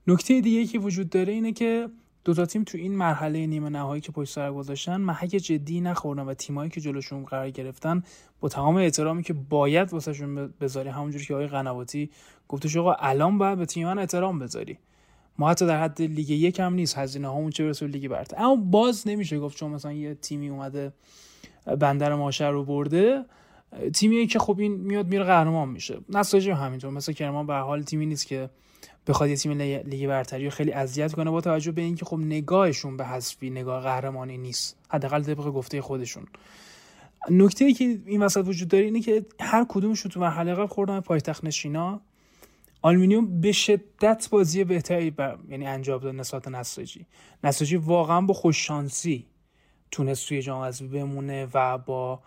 [0.06, 1.88] نکته دیگه که وجود داره اینه که
[2.24, 6.22] دو تا تیم تو این مرحله نیمه نهایی که پشت سر گذاشتن محک جدی نخوردن
[6.22, 8.02] و تیمایی که جلوشون قرار گرفتن
[8.40, 12.10] با تمام احترامی که باید واسهشون بذاری همونجوری که آقای قنواتی
[12.48, 14.78] گفتش آقا الان باید به تیم من احترام بذاری.
[15.38, 18.36] ما حتی در حد لیگ یک هم نیست هزینه هامون چه برسه لیگ برتر.
[18.38, 20.92] اما باز نمیشه گفت چون مثلا یه تیمی اومده
[21.80, 23.24] بندر ماشر رو برده
[23.94, 25.98] تیمی که خب این میاد میره قهرمان میشه.
[26.08, 28.50] نساجی همینطور مثل کرمان به حال تیمی نیست که
[29.06, 32.96] بخواد یه تیم لیگ برتری رو خیلی اذیت کنه با توجه به اینکه خب نگاهشون
[32.96, 34.76] به حذفی نگاه قهرمانی نیست.
[34.88, 36.26] حداقل طبق گفته خودشون.
[37.30, 41.00] نکته ای که این وسط وجود داره اینه که هر کدومشون تو مرحله قبل خوردن
[41.00, 42.00] پایتخت نشینا.
[42.82, 45.38] آلومینیوم به شدت بازی بهتری بر...
[45.48, 47.06] یعنی انجام داد نسبت به نساجی.
[47.44, 49.26] نساجی واقعا با خوششانسی
[49.90, 52.20] تونست توی جام بمونه و با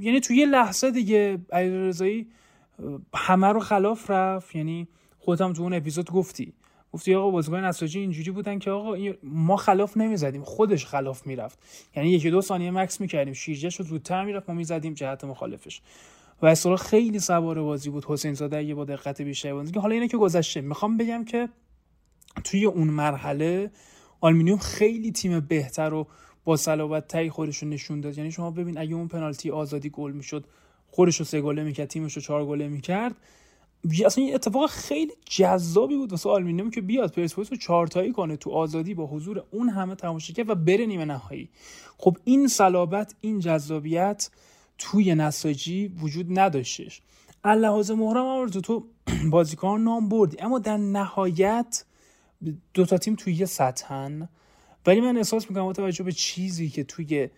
[0.00, 2.26] یعنی توی یه لحظه دیگه علیرضایی
[3.14, 4.56] همه رو خلاف رفت.
[4.56, 4.88] یعنی
[5.28, 6.52] خودت هم تو اون اپیزود گفتی.
[6.92, 11.58] گفتی آقا بازیکن نساجی اینجوری بودن که آقا ما خلاف نمی‌زدیم خودش خلاف می‌رفت.
[11.96, 15.80] یعنی یکی دو ثانیه مکث می‌کردیم شیرجه شد زودتر می‌رفت ما می‌زدیم جهت مخالفش.
[16.42, 20.08] و اصلا خیلی سوار بازی بود حسین زاده یه با دقت بیشتری بود حالا اینه
[20.08, 21.48] که گذشته می‌خوام بگم که
[22.44, 23.70] توی اون مرحله
[24.20, 26.06] آلومینیوم خیلی تیم بهتر و
[26.44, 28.18] با صلابت تری خودش نشون داد.
[28.18, 30.44] یعنی شما ببین اگه اون پنالتی آزادی گل می‌شد
[30.90, 33.14] خودش رو سه گله می‌کرد تیمش رو چهار گله می‌کرد
[34.06, 38.50] اصلا این اتفاق خیلی جذابی بود واسه آلومینیوم که بیاد پرسپولیس رو چهارتایی کنه تو
[38.50, 41.50] آزادی با حضور اون همه تماشاگر و بره نیمه نهایی.
[41.98, 44.30] خب این صلابت این جذابیت
[44.78, 47.02] توی نساجی وجود نداشتش
[47.44, 48.86] اللحاظ محرم آورد تو
[49.30, 50.36] بازیکن نام بردی.
[50.40, 51.84] اما در نهایت
[52.74, 54.28] دو تا تیم توی یه سطحن.
[54.86, 57.28] ولی من احساس می‌کنم با توجه به چیزی که توی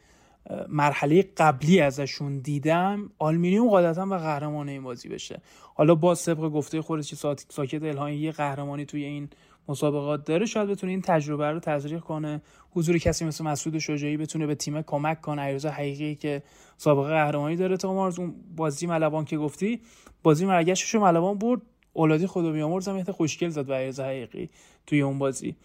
[0.68, 5.42] مرحله قبلی ازشون دیدم آلمینیوم قاعدتا و قهرمان این بازی بشه.
[5.74, 7.14] حالا با سبق گفته خودش
[7.48, 9.28] ساکت الهانی یه قهرمانی توی این
[9.68, 12.42] مسابقات داره شاید بتونه این تجربه رو تزریق کنه.
[12.70, 15.42] حضور کسی مثل مسعود شجاعی بتونه به تیم کمک کنه.
[15.42, 16.42] ایرزا حقیقی که
[16.76, 17.76] سابقه قهرمانی داره.
[17.76, 19.80] تا مارز اون بازی ملبان که گفتی
[20.22, 21.60] بازی مرگشش ملبان برد.
[21.92, 24.50] اولادی خدا بیامرز هم خوشگل زد به ایرزا حقیقی
[24.86, 25.56] توی اون بازی.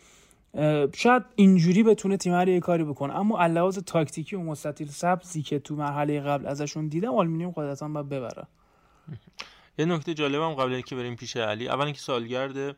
[0.93, 3.15] شاید اینجوری بتونه تیم رو یه کاری بکنه.
[3.15, 8.09] اما علاوه تاکتیکی و مستطیل سبزی که تو مرحله قبل ازشون دیدم آلمینیوم قاعدتا باید
[8.09, 8.47] ببره.
[9.77, 12.75] یه نکته جالبم قبل اینکه بریم پیش علی اول اینکه سالگرد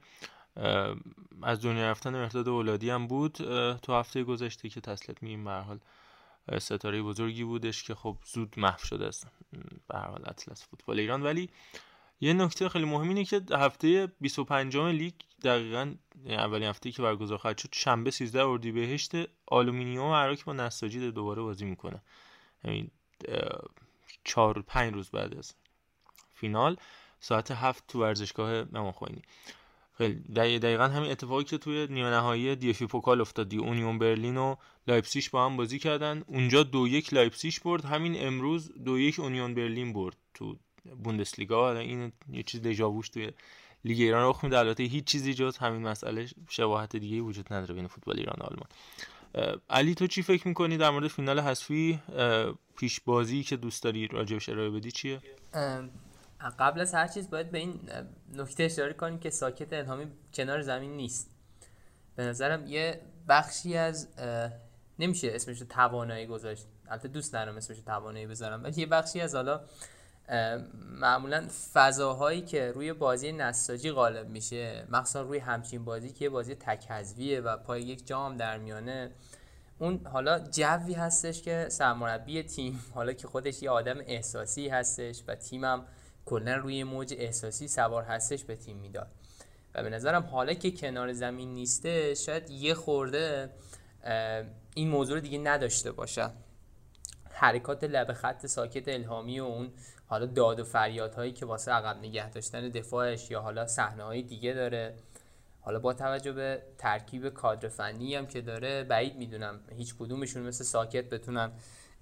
[1.44, 3.32] از دنیا رفتن مهرداد اولادی هم بود
[3.82, 5.80] تو هفته گذشته که تسلیت میگیم این حال
[6.60, 9.28] ستاره بزرگی بودش که خب زود محو شده است
[9.88, 11.24] به هر حال اطلس فوتبال ایران.
[11.24, 11.50] ولی
[12.22, 15.14] یه نکته خیلی مهم اینه که هفته 25 لیگ
[15.44, 15.96] دقیقا
[16.26, 19.12] اولین هفته که برگزار خواهد شد شنبه 13 اردیبهشت
[19.48, 22.02] آلومینیوم اراک با نساجی دوباره بازی می‌کنه.
[22.66, 22.92] همین
[24.24, 25.54] 4 5 روز بعد از
[26.34, 26.78] فینال
[27.20, 28.94] ساعت هفت تو ورزشگاه امام
[29.98, 34.56] خمینی دقیقا همین اتفاقی که توی نیمه نهایی DFB Pokal افتاد دی اونیون برلین و
[34.88, 36.24] لایپسیش با هم بازی کردن.
[36.28, 37.86] اونجا دو یک لایپسیش برد.
[37.86, 40.58] همین امروز دو یک اونیون برلین برد تو
[41.04, 41.78] بوندسلیگا.
[41.78, 43.32] این یه چیز دژاووش توی
[43.86, 44.58] لیگ ایران رخ میده.
[44.60, 48.68] البته هیچ چیزی جز همین مسئله شباهت دیگه وجود نداره بین فوتبال ایران و آلمان.
[49.70, 52.00] علی تو چی فکر می‌کنی در مورد فینال حذفی؟
[52.78, 55.22] پیش بازی که دوست داری راجبش ارائه بدی چیه؟
[56.60, 57.80] قبل از هر چیز باید به این
[58.34, 61.32] نکته اشاره کنیم که ساکت الهامی کنار زمین نیست.
[62.16, 64.08] به نظرم یه بخشی از
[65.00, 66.66] نمیشه اسمش توانایی گذاشت.
[66.90, 69.62] البته دوست دارم اسمش توانایی بذارم ولی یه بخشی از حالا
[71.00, 77.42] معمولا فضاهایی که روی بازی نساجی غالب میشه مخصوصا روی همچین بازی که بازی تکهزویه
[77.42, 79.12] و پای یک جام در میانه.
[79.80, 85.36] اون حالا جوی هستش که سرمربی تیم حالا که خودش یه آدم احساسی هستش و
[85.36, 85.86] تیمم
[86.26, 89.08] کلا روی موج احساسی سوار هستش به تیم می‌داد.
[89.76, 93.50] و به نظرم حالا که کنار زمین نیسته شاید یه خورده
[94.74, 96.30] این موضوع دیگه نداشته باشه
[97.32, 99.72] حرکات لب خط ساکت الهامی و اون
[100.08, 104.54] حالا داد و فریادهایی که واسه عقب نگه داشتن دفاعش یا حالا صحنه های دیگه
[104.54, 104.96] داره.
[105.62, 110.64] حالا با توجه به ترکیب کادر فنی هم که داره بعید می‌دونم هیچ کدومشون مثل
[110.64, 111.52] ساکت بتونن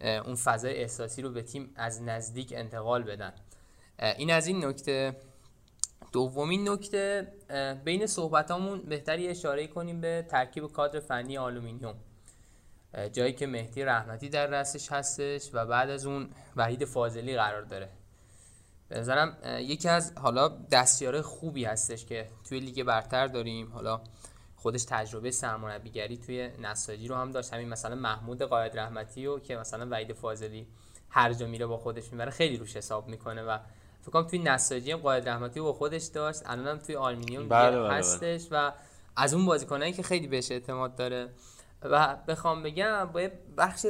[0.02, 3.34] اون فضای احساسی رو به تیم از نزدیک انتقال بدن.
[4.18, 5.16] این از این نکته.
[6.12, 7.28] دومین نکته
[7.86, 11.96] بین صحبتامون بهتره اشاره کنیم به ترکیب کادر فنی آلومینیوم.
[13.14, 17.90] جایی که مهدی رحمتی در راسش هستش و بعد از اون وحید فاضلی قرار داره.
[18.90, 23.72] به نظرم یکی از حالا دستیاره خوبی هستش که توی لیگ برتر داریم.
[23.74, 24.02] حالا
[24.56, 27.54] خودش تجربه سرمربیگری توی نساجی رو هم داشت.
[27.54, 30.68] همین مثلا محمود قاید رحمتی و که مثلا وحید فاضلی
[31.10, 33.58] هر جا میره با خودش می‌بره خیلی روش حساب می‌کنه و
[34.02, 36.42] فکر کنم توی نساجی هم قاید رحمتی با خودش داشت.
[36.46, 37.94] الانم توی آلمینیوم بله بله, بله.
[37.94, 38.72] هستش و
[39.16, 41.30] از اون بازیکنایی که خیلی بهش اعتماد داره
[41.92, 43.28] و بخوام بگم با
[43.58, 43.86] بخش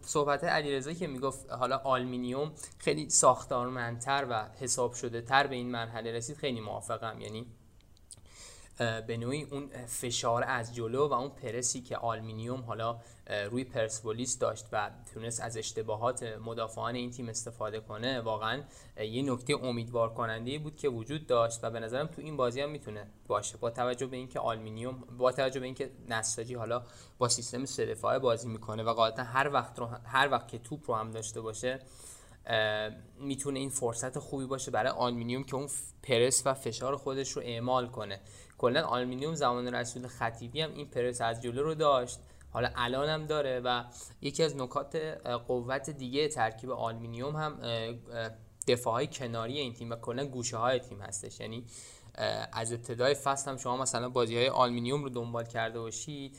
[0.00, 6.12] صحبت علیرضا که می‌گفت حالا آلومینیوم خیلی ساختارمندتر و حساب شده تر به این مرحله
[6.12, 7.20] رسید خیلی موافقم.
[7.20, 7.46] یعنی
[9.06, 13.00] به نوعی اون فشار از جلو و اون پرسی که آلومینیوم حالا
[13.50, 18.62] روی پرسپولیس داشت و تونست از اشتباهات مدافعان این تیم استفاده کنه واقعا
[18.96, 22.70] یه نکته امیدوار کننده بود که وجود داشت و به نظرم تو این بازی هم
[22.70, 23.56] می‌تونه باشه.
[23.56, 26.82] با توجه به اینکه آلومینیوم با توجه به اینکه نساجی حالا
[27.18, 30.90] با سیستم سه دفاعه بازی می‌کنه و غالبا هر وقت رو هر وقت که توپ
[30.90, 31.80] رو هم داشته باشه
[33.18, 35.68] می‌تونه این فرصت خوبی باشه برای آلومینیوم که اون
[36.02, 38.20] پرس و فشار خودش رو اعمال کنه.
[38.58, 42.18] کلا آلومینیوم زمان رسول خطیبی هم این پرس از جلو رو داشت.
[42.50, 43.84] حالا الان هم داره و
[44.20, 44.96] یکی از نکات
[45.46, 47.58] قوت دیگه ترکیب آلومینیوم هم
[48.68, 51.40] دفاع های کناری این تیم و کلا گوشه های تیم هستش.
[51.40, 51.64] یعنی
[52.52, 56.38] از ابتدای فصل هم شما مثلا بازی های آلمینیوم رو دنبال کرده باشید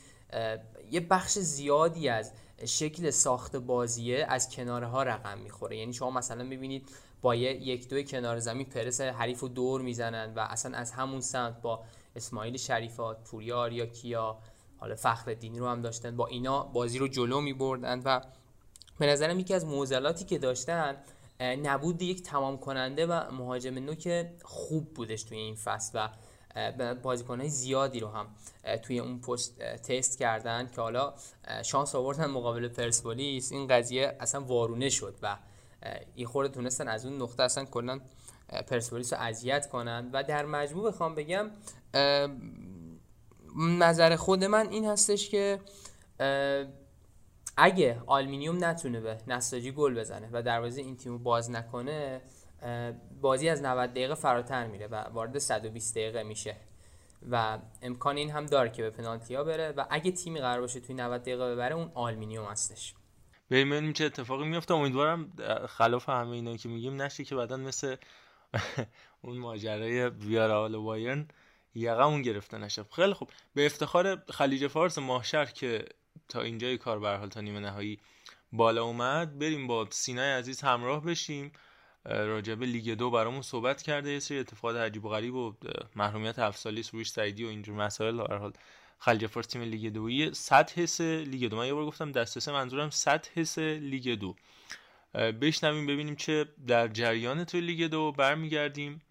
[0.90, 2.32] یه بخش زیادی از
[2.64, 5.76] شکل ساخت بازیه از کناره ها رقم می‌خوره.
[5.76, 6.88] یعنی شما مثلا می‌بینید
[7.22, 11.62] با یک دو کنار زمین پرس حریف رو دور می‌زنن و اصلا از همون سمت
[11.62, 11.84] با
[12.16, 14.38] اسماعیل شریفات پوریا یا کیا
[14.78, 18.20] حالا فخر دینی رو هم داشتن با اینا بازی رو جلو می بردن و
[18.98, 20.96] به نظرم یکی از موزلاتی که داشتن
[21.40, 26.08] نبود یک تمام کننده و مهاجم نوک خوب بودش توی این فصل و
[27.02, 28.26] بازیکنهای زیادی رو هم
[28.82, 31.14] توی اون پست تست کردن که حالا
[31.62, 33.52] شانس آوردن مقابل پرسپولیس.
[33.52, 35.38] این قضیه اصلا وارونه شد و
[36.14, 38.00] این خورده تونستن از اون نقطه اصلا کلا
[38.68, 40.10] پرسپولیس رو اذیت کنن.
[40.12, 41.50] و در مجموع بخوام بگم
[43.58, 45.60] نظر خود من این هستش که
[47.56, 52.20] اگه آلومینیوم نتونه به نساجی گل بزنه و دروازه این تیمو باز نکنه
[53.20, 56.56] بازی از 90 دقیقه فراتر میره و وارد 120 دقیقه میشه
[57.30, 60.80] و امکان این هم داره که به پنالتی ها بره و اگه تیمی قرار باشه
[60.80, 62.94] توی 90 دقیقه ببره اون آلومینیوم هستش.
[63.50, 65.32] ببینیم چه اتفاقی میفته امیدوارم
[65.68, 67.96] خلاف همه اینا که میگیم نشه که بعدا مثل
[69.22, 71.28] اون ماجرای ویارئال و بایرن
[71.74, 72.84] یقه‌مون گرفته نشه.
[72.96, 73.30] خیلی خوب.
[73.54, 75.84] به افتخار خلیج فارس ماهشهر که
[76.28, 78.00] تا اینجای کار به تا نیمه نهایی
[78.52, 81.52] بالا اومد بریم با سینای عزیز همراه بشیم.
[82.04, 84.10] راجب لیگ دو برامون صحبت کرده.
[84.10, 85.54] یه سری اتفاقات عجیب و غریب و
[85.96, 88.16] محرومیت افسالی سروش سعیدی و اینجور مسائل.
[88.16, 88.52] در حال
[88.98, 91.56] خلیج فارس تیم لیگ دویی 100 حس لیگ دو.
[91.56, 94.34] من یه بار گفتم دست منظورم 100 حس لیگ دو.
[95.14, 99.02] بشنویم ببینیم چه در جریان توی لیگ دو برمیگردیم.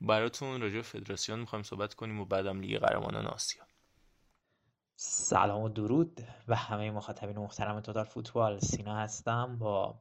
[0.00, 3.62] براتون راجع فدراسیون می‌خوایم صحبت کنیم و بعدم لیگ قهرمانان آسیا.
[4.96, 8.58] سلام و درود و همه مخاطبین محترم توتال فوتبال.
[8.58, 9.98] سینا هستم با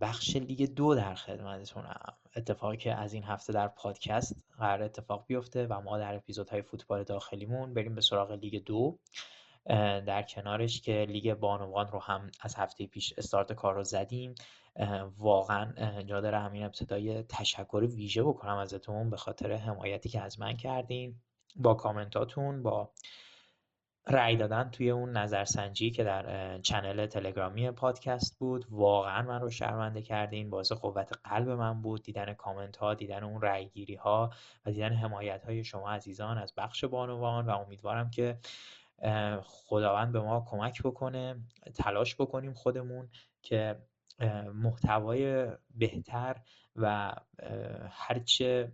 [0.00, 2.14] بخش لیگ دو در خدمتتونم.
[2.36, 7.04] اتفاقی که از این هفته در پادکست قرار اتفاق بیفته و ما در اپیزودهای فوتبال
[7.04, 8.98] داخلیمون بریم به سراغ لیگ دو.
[10.06, 14.34] در کنارش که لیگ بانوان رو هم از هفته پیش استارت کار رو زدیم.
[15.18, 20.56] واقعا جا داره همین ابتدای تشکر ویژه بکنم ازتون به خاطر حمایتی که از من
[20.56, 21.20] کردین.
[21.56, 22.90] با کامنتاتون با
[24.06, 28.66] رأی دادن توی اون نظرسنجی که در چنل تلگرامی پادکست بود.
[28.70, 30.50] واقعا من رو شرمنده کردین.
[30.50, 32.02] باعث قوت قلب من بود.
[32.02, 34.30] دیدن کامنت ها دیدن اون رأی گیری ها
[34.66, 37.46] و دیدن حمایت های شما عزیزان از بخش بانوان.
[37.46, 38.38] و امیدوارم که
[39.42, 41.36] خداوند به ما کمک بکنه
[41.74, 43.08] تلاش بکنیم خودمون
[43.42, 43.76] که
[44.54, 46.36] محتوای بهتر
[46.76, 47.14] و
[47.90, 48.72] هرچه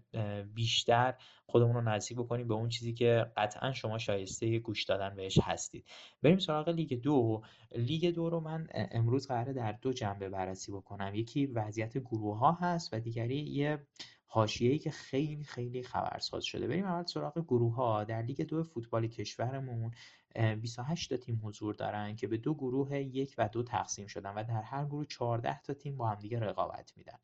[0.55, 1.15] بیشتر
[1.47, 5.85] خودمون رو نزدیک بکنیم به اون چیزی که قطعا شما شایسته گوش دادن بهش هستید.
[6.23, 7.43] بریم سراغ لیگ دو.
[7.77, 11.15] لیگ دو رو من امروز قراره در دو جنبه بررسی بکنم.
[11.15, 13.87] یکی وضعیت گروه ها هست و دیگری یه
[14.27, 16.67] حاشیه‌ای که خیلی خیلی خبرساز شده.
[16.69, 19.91] بریم اول سراغ گروه ها در لیگ دو فوتبال کشورمون
[20.35, 24.45] 28 تا تیم حضور دارن که به دو گروه یک و دو تقسیم شدن و
[24.45, 27.19] در هر گروه 14 تا تیم با همدیگه رقابت میدن.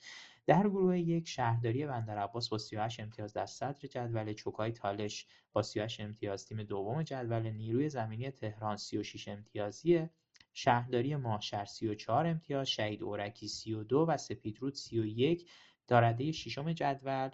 [0.46, 5.62] در گروه یک شهرداری بندر عباس با 38 امتیاز در صدر جدول چوکای تالش با
[5.62, 10.11] 38 امتیاز تیم دوم جدول نیروی زمینی تهران 36 امتیازیه
[10.54, 15.50] شهرداری ماهشهر 34 امتیاز شهید اورکی 32 و سپیدرود 31
[15.86, 17.30] دارده ششم جدول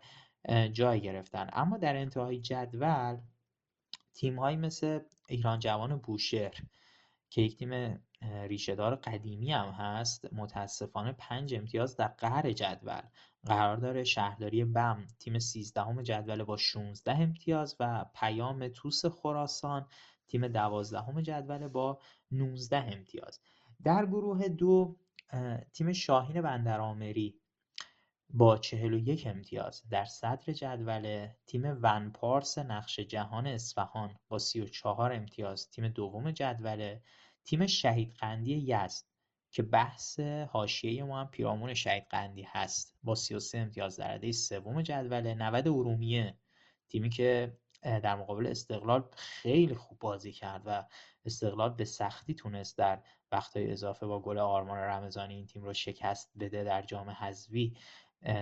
[0.72, 1.50] جای گرفتن.
[1.52, 3.18] اما در انتهای جدول
[4.14, 6.62] تیمهایی مثل ایران جوان بوشهر
[7.30, 8.02] که یک تیم
[8.48, 13.02] ریشهدار قدیمی هم هست متاسفانه پنج امتیاز در قهر جدول.
[13.46, 19.86] قرار داره شهرداری بم تیم سیزدهم جدول با 16 امتیاز و پیام توس خراسان
[20.28, 21.98] تیم دوازدهم جدول با
[22.30, 23.40] 19 امتیاز.
[23.84, 24.96] در گروه دو
[25.72, 27.41] تیم شاهین بندرآمری
[28.34, 35.88] با 41 امتیاز در صدر جدول تیم ونپارس نقش جهان اصفهان با 34 امتیاز تیم
[35.88, 36.96] دوم جدول
[37.44, 39.04] تیم شهید قندی یزد
[39.50, 42.96] که بحث حاشیه ما هم پیرامون شهید قندی هست.
[43.02, 46.36] با 33 امتیاز در رده سوم جدول 90 ارومیه
[46.88, 50.84] تیمی که در مقابل استقلال خیلی خوب بازی کرد و
[51.24, 53.02] استقلال به سختی تونست در
[53.32, 57.76] وقتهای اضافه با گل آرمان رمضانی این تیم رو شکست بده در جام حذفی.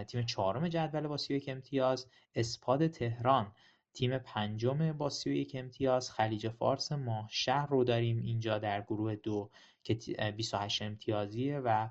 [0.09, 3.53] تیم چهارم جدول با 31 امتیاز اسپاد تهران
[3.95, 9.51] تیم پنجم با 31 امتیاز خلیج فارس ما شهر رو داریم اینجا در گروه دو
[9.83, 9.95] که
[10.37, 11.89] 28 امتیازیه و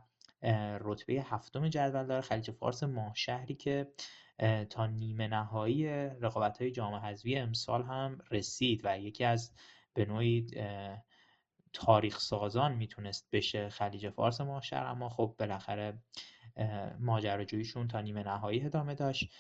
[0.82, 3.88] رتبه هفتم جدول داره خلیج فارس ماه شهری که
[4.70, 9.52] تا نیمه نهایی رقابت های جام حذفی امسال هم رسید و یکی از
[9.94, 10.48] به نوعی
[11.74, 15.98] تاریخ سازان می‌تونست بشه خلیج فارس ماهشهر اما خب بالاخره
[17.00, 19.34] ماجراجوییشون تا نیمه نهایی ادامه داشت.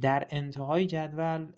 [0.00, 1.52] در انتهای جدول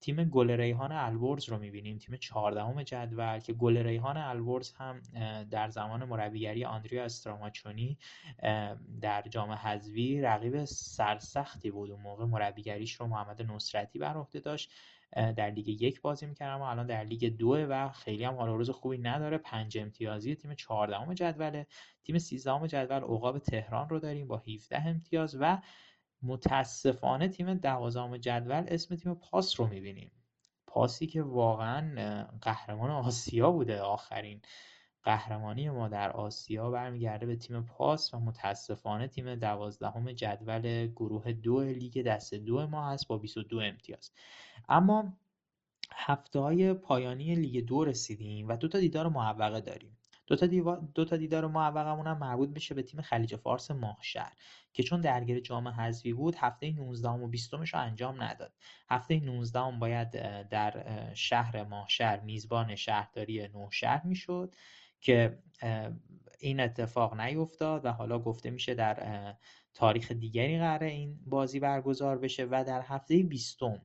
[0.00, 5.02] تیم گل ریحان الورز رو می‌بینیم تیم چهاردهم جدول که گل ریحان الورز هم
[5.50, 7.98] در زمان مربیگری آندریا استراماچونی
[9.00, 11.90] در جام حذفی رقیب سرسختی بود.
[11.90, 14.72] اون موقع مربیگریش رو محمد نصرتی بر عهده داشت.
[15.12, 18.70] در لیگ یک بازی می‌کرد اما الان در لیگ دو و خیلی هم حال روز
[18.70, 19.38] خوبی نداره.
[19.38, 21.66] پنج امتیازی تیم چهاردهم جدوله
[22.04, 25.58] تیم سیزدهم جدول عقاب تهران رو داریم با 17 امتیاز و
[26.22, 30.12] متاسفانه تیم دوازدهم جدول اسم تیم پاس رو می‌بینیم.
[30.66, 34.42] پاسی که واقعا قهرمان آسیا بوده آخرین
[35.08, 41.60] قهرمانی ما در آسیا برمیگرده به تیم پاس و متاسفانه تیم دوازدهم جدول گروه دو
[41.62, 44.10] لیگ دست دو ما هست با 22 امتیاز.
[44.68, 45.12] اما
[45.92, 49.98] هفته های پایانی لیگ دو رسیدیم و دو تا دیدار معوقه داریم.
[50.26, 50.46] دو تا,
[50.94, 54.32] دو تا دیدار معوقمون هم مربوط میشه به تیم خلیج فارس ماهشهر
[54.72, 58.52] که چون درگیر جام حذفی بود هفته 19 و 20 رو انجام نداد.
[58.90, 60.10] هفته 19 هم باید
[60.48, 60.84] در
[61.14, 64.54] شهر ماهشهر میزبان شهرداری نوشهر می‌شد.
[65.00, 65.38] که
[66.40, 69.34] این اتفاق نیفتاد و حالا گفته میشه در
[69.74, 73.82] تاریخ دیگری قراره این بازی برگزار بشه و در هفته بیستم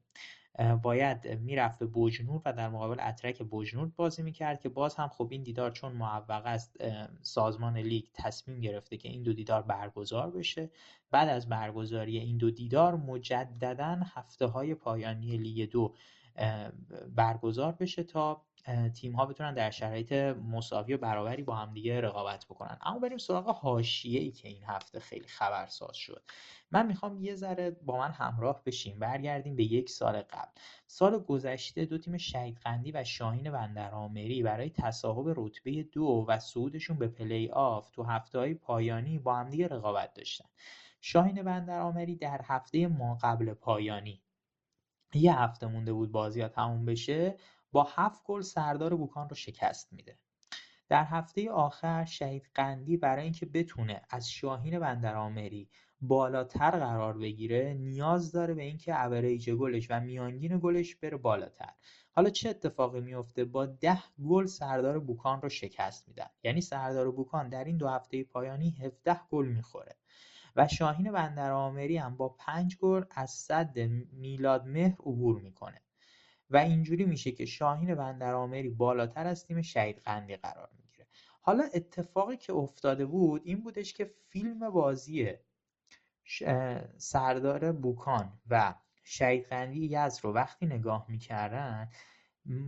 [0.82, 5.28] باید می‌رفت به بوجنور و در مقابل اترک بوجنور بازی می‌کرد که باز هم خب
[5.32, 6.78] این دیدار چون معوق است
[7.22, 10.70] سازمان لیگ تصمیم گرفته که این دو دیدار برگزار بشه.
[11.12, 15.96] بعد از برگزاری این دو دیدار مجددا هفته های پایانی لیگ دو
[17.16, 18.42] برگزار بشه تا
[18.94, 20.14] تیم ها بتونن در شرایط
[20.52, 22.78] مساوی و برابری با همدیگه رقابت بکنن.
[22.82, 26.24] اما بریم سراغ حاشیه ای که این هفته خیلی خبرساز شد.
[26.72, 29.00] من می‌خوام یه ذره با من همراه بشیم.
[29.00, 30.52] برگردیم به یک سال قبل.
[30.88, 36.98] سال گذشته دو تیم شهیدقندی و شاهین بندر عامری برای تصاحب رتبه دو و صعودشون
[36.98, 40.50] به پلی آف تو هفته های پایانی با همدیگه رقابت داشتن.
[41.02, 44.24] شاهین بندرآمری در هفته ما قبل پایانی
[45.16, 47.38] یه هفته مونده بود بازی ها تموم بشه.
[47.74, 50.18] با هفت گل سردار بوکان رو شکست میده.
[50.90, 55.70] در هفته آخر شهید قندی برای اینکه بتونه از شاهین بندرآمری
[56.02, 61.74] بالاتر قرار بگیره نیاز داره به اینکه اوریج گلش و میانگین گلش بره بالاتر.
[62.12, 66.30] حالا چه اتفاقی میفته با ده گل سردار بوکان رو شکست میدن.
[66.44, 69.96] یعنی سردار بوکان در این دو هفته پایانی 17 گل می‌خوره.
[70.56, 73.80] و شاهین بندرآمری هم با پنج گل از صد
[74.12, 75.83] میلاد مهر عبور می‌کنه.
[76.54, 81.08] و اینجوری میشه که شاهین بندرآمری بالاتر از تیم شهید قندی قرار می‌گیره.
[81.42, 85.34] حالا اتفاقی که افتاده بود این بودش که فیلم بازی
[86.98, 91.90] سردار بوکان و شهید قندی یزد رو وقتی نگاه می‌کردن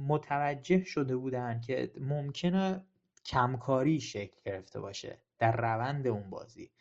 [0.08, 2.86] متوجه شده بودن که ممکنه
[3.26, 6.72] کمکاری شکل گرفته باشه در روند اون بازی.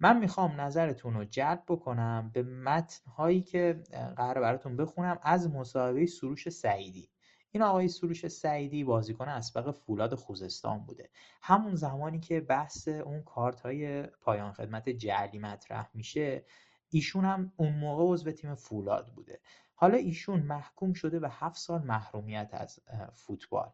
[0.00, 3.82] من می‌خوام نظرتون رو جلب بکنم به متنهایی که
[4.16, 7.08] قرار براتون بخونم از مصاحبه سروش سعیدی.
[7.50, 11.10] این آقای سروش سعیدی بازیکن اسبق فولاد خوزستان بوده.
[11.42, 16.44] همون زمانی که بحث اون کارت های پایان خدمت جعلی مطرح میشه
[16.90, 19.40] ایشون هم اون موقع عضو تیم فولاد بوده.
[19.80, 22.80] حالا ایشون محکوم شده به هفت سال محرومیت از
[23.12, 23.70] فوتبال.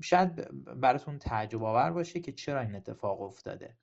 [0.00, 0.34] شاید
[0.80, 3.76] براتون تعجب آور باشه که چرا این اتفاق افتاده.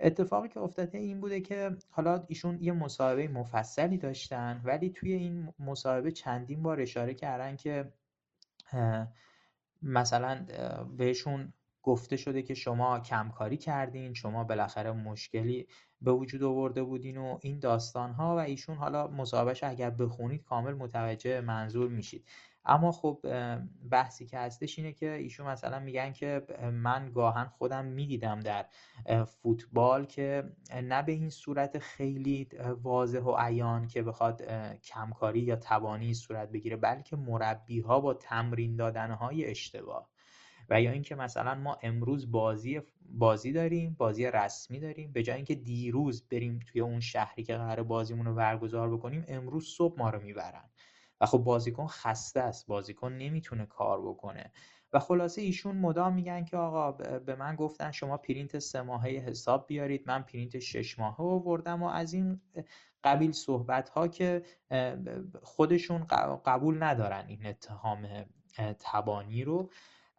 [0.00, 5.52] اتفاقی که افتاده این بوده که حالا ایشون یه مصاحبه مفصلی داشتن ولی توی این
[5.58, 7.92] مصاحبه چندین بار اشاره کردن که
[9.82, 10.46] مثلا
[10.96, 11.52] بهشون
[11.82, 15.66] گفته شده که شما کمکاری کردین شما بالاخره مشکلی
[16.00, 20.74] به وجود آورده بودین و این داستان ها و ایشون حالا مصاحبهش اگر بخونید کامل
[20.74, 22.24] متوجه منظور میشید.
[22.68, 23.26] اما خب
[23.90, 28.66] بحثی که هستش اینه که ایشون مثلا میگن که من گاهن خودم می‌دیدم در
[29.24, 32.48] فوتبال که نه به این صورت خیلی
[32.82, 34.42] واضح و عیان که بخواد
[34.82, 40.10] کمکاری یا توانی صورت بگیره بلکه مربی ها با تمرین دادن های اشتباه.
[40.70, 45.54] و یا اینکه مثلا ما امروز بازی بازی داریم بازی رسمی داریم به جای اینکه
[45.54, 50.22] دیروز بریم توی اون شهری که قرار بازیمون رو برگزار بکنیم امروز صبح ما رو
[50.22, 50.70] می‌برن.
[51.20, 54.52] و خب بازیکن خسته است بازیکن نمی‌تونه کار بکنه.
[54.92, 59.66] و خلاصه ایشون مدام میگن که آقا به من گفتن شما پرینت سه ماهه حساب
[59.66, 62.40] بیارید من پرینت شش ماهه آوردم و از این
[63.04, 64.42] قبیل صحبت ها که
[65.42, 66.06] خودشون
[66.44, 68.08] قبول ندارن این اتهام
[68.78, 69.70] تبانی رو.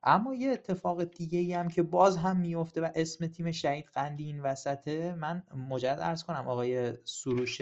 [0.08, 4.24] اما یه اتفاق دیگه ای هم که باز هم میفته و اسم تیم شهید قندی
[4.24, 7.62] این وسطه من مجدد عرض کنم آقای سروش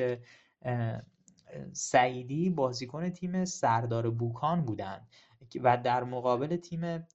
[1.74, 5.08] سعیدی بازیکن تیم سردار بوکان بودن
[5.64, 7.08] و در مقابل تیم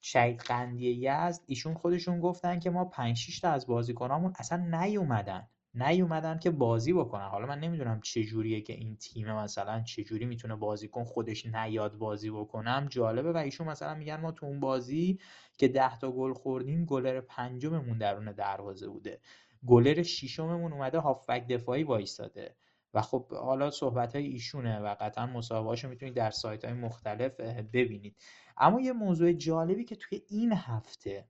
[0.00, 5.48] شهید قندی یزد ایشون خودشون گفتن که ما 5 6 تا از بازیکنامون اصلا نیومدن.
[5.76, 7.28] نیومدن که بازی بکنن.
[7.28, 11.98] حالا من نمی‌دونم چه جوریه که این تیم مثلا چه جوری می‌تونه بازیکن خودش نیاد
[11.98, 12.86] بازی بکنم.
[12.90, 15.18] جالبه و ایشون مثلا میگن ما تو اون بازی
[15.58, 19.20] که 10 تا گل خوردیم گلر پنجممون درون دروازه بوده.
[19.66, 22.56] گلر ششممون اومده هافبک دفاعی وایساده
[22.94, 27.40] و خب حالا صحبت های ایشونه و قطعا مصاحبه می‌تونید در سایت های مختلف
[27.72, 28.16] ببینید.
[28.56, 31.28] اما یه موضوع جالبی که توی این هفته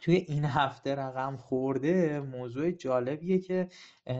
[0.00, 3.68] توی این هفته رقم خورده موضوع جالبیه که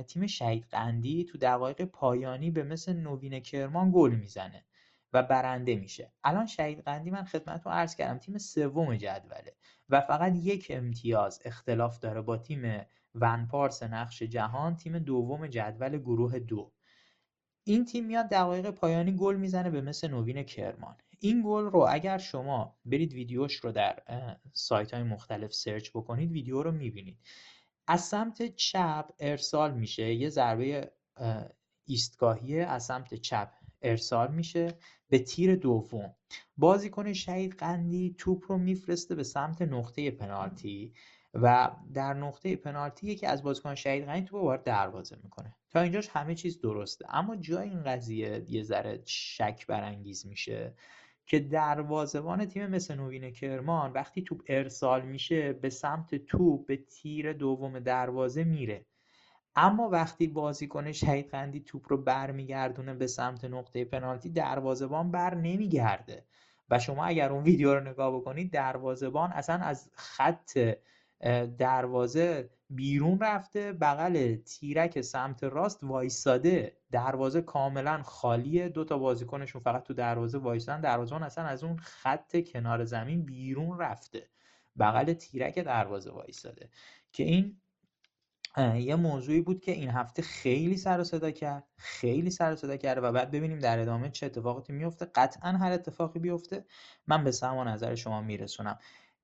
[0.06, 4.64] تیم شهید قندی تو دقایق پایانی به مثل نوین کرمان گل می‌زنه
[5.12, 6.12] و برنده میشه.
[6.24, 9.54] الان شهید قندی من خدمتتون عرض کردم تیم سوم جدوله
[9.88, 12.80] و فقط یک امتیاز اختلاف داره با تیم
[13.14, 16.72] ونپارس نقش جهان تیم دوم جدول گروه دو.
[17.64, 20.96] این تیم میاد دقایق پایانی گل می‌زنه به مثل نوین کرمان.
[21.20, 24.02] این گل رو اگر شما برید ویدیوش رو در
[24.52, 27.18] سایت های مختلف سرچ بکنید ویدیو رو می‌بینید.
[27.86, 30.14] از سمت چپ ارسال میشه.
[30.14, 30.92] یه ضربه
[31.84, 33.50] ایستگاهی از سمت چپ
[33.82, 34.74] ارسال میشه.
[35.08, 36.14] به تیر دوم.
[36.56, 40.92] بازیکن شهید قندی توپ رو میفرسته به سمت نقطه پنالتی
[41.34, 45.54] و در نقطه پنالتی یکی از بازیکن شهید قندی توپ وارد دروازه می‌کنه.
[45.70, 47.04] تا اینجاش همه چیز درسته.
[47.08, 50.74] اما جای این قضیه یه ذره شک برانگیز میشه.
[51.28, 57.32] که دروازه‌بان تیم مثل نوین کرمان وقتی توپ ارسال میشه به سمت توپ به تیر
[57.32, 58.86] دوم دروازه میره.
[59.56, 66.24] اما وقتی بازیکن شهید قندی توپ رو برمیگردونه به سمت نقطه پنالتی دروازهبان بر نمیگرده.
[66.70, 70.58] و شما اگر اون ویدیو رو نگاه بکنید دروازهبان اصلا از خط
[71.58, 78.68] دروازه بیرون رفته بغل تیرک سمت راست وایساده دروازه کاملا خالیه.
[78.68, 83.78] دو تا بازیکنشون فقط تو دروازه وایسادن دروازهبان اصلا از اون خط کنار زمین بیرون
[83.78, 84.28] رفته.
[84.78, 86.68] بغل تیرک دروازه وایساده
[87.12, 87.60] که این
[88.76, 91.64] یه موضوعی بود که این هفته خیلی سر و صدا کرد.
[91.76, 95.72] خیلی سر و صدا کرده و بعد ببینیم در ادامه چه اتفاقاتی میفته قطعا هر
[95.72, 96.64] اتفاقی بیفته.
[97.06, 98.78] من به سهم نظر شما میرسونم.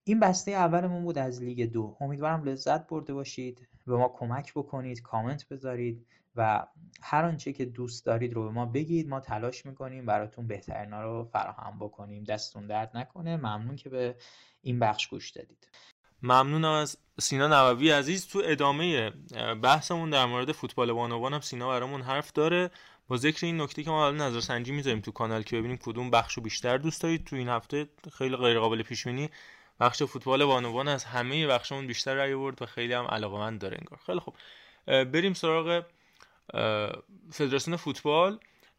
[0.04, 1.96] این بسته اولمون بود از لیگ دو.
[2.00, 6.66] امیدوارم لذت برده باشید به ما کمک بکنید کامنت بذارید و
[7.02, 9.08] هر آنچه که دوست دارید رو به ما بگید.
[9.08, 12.24] ما تلاش می‌کنیم براتون بهترینا رو فراهم بکنیم.
[12.24, 13.36] دستون درد نکنه.
[13.36, 14.16] ممنون که به
[14.62, 15.68] این بخش گوش دادید.
[16.22, 18.26] ممنونم از سینا نووی عزیز.
[18.26, 19.10] تو ادامه
[19.62, 22.70] بحثمون در مورد فوتبال بانوان هم سینا برامون حرف داره.
[23.08, 26.10] با ذکر این نکته که ما حالا نظر سنجی می‌ذاریم تو کانال که ببینیم کدوم
[26.10, 27.24] بخشو بیشتر دوست دارید.
[27.24, 29.06] تو این هفته خیلی غیر قابل پیش
[29.80, 33.98] بخش فوتبال بانوان از همه بخشمون بیشتر رای برد و خیلی هم علاقمند داره انگار.
[34.06, 34.34] خیلی خوب.
[34.86, 35.84] بریم سراغ
[37.32, 38.38] فدراسیون فوتبال.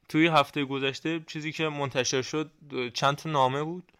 [0.09, 2.51] توی هفته گذشته چیزی که منتشر شد
[2.93, 3.91] چند تا نامه بود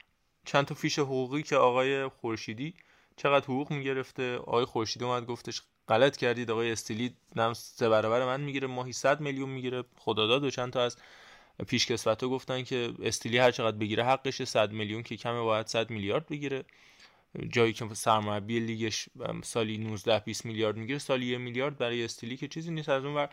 [0.46, 2.74] چند تا فیش حقوقی که آقای خورشیدی
[3.18, 4.38] چقدر حقوق می‌گرفته.
[4.38, 9.20] آقای خورشیدی اومد گفتش غلط کردید آقای استیلی نم سه برابر من می‌گیره ماهی 100
[9.20, 10.98] میلیون می‌گیره خداداد و چند تا از
[11.68, 16.28] پیشکسوتا گفتن که استیلی هر چقدر بگیره حقش 100 میلیون که کمه باید 100 میلیارد
[16.28, 16.66] بگیره.
[17.50, 19.10] جایی که سرمربی لیگش
[19.44, 22.90] سالی 19 20 میلیارد می‌گیره سالی 1 میلیارد برای استیلی که چیزی نیست.
[22.90, 23.30] از اون ور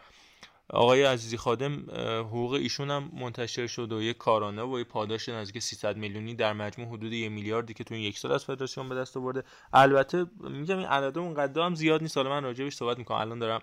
[0.70, 5.62] آقای عزیزی خادم حقوق ایشون هم منتشر شد و یک کارانه و یک پاداش نزدیک
[5.62, 8.94] 300 میلیونی در مجموع حدود یک میلیاردی که تو این یک سال از فدراسیون به
[8.94, 9.44] دست آورده.
[9.72, 12.16] البته میگم این عدد اون هم زیاد نیست.
[12.16, 13.18] حالا من راجبش صحبت می‌کنم.
[13.18, 13.62] الان دارم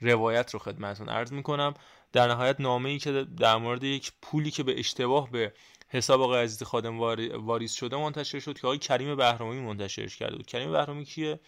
[0.00, 1.74] روایت رو خدمتتون عرض می‌کنم.
[2.12, 5.52] در نهایت نامه ای که در مورد یک پولی که به اشتباه به
[5.88, 7.00] حساب آقای عزیزی خادم
[7.34, 10.46] واریز شده منتشر شد که آقای کریم بهرامی منتشرش کرده بود.
[10.46, 11.40] کریم بهرامی کیه؟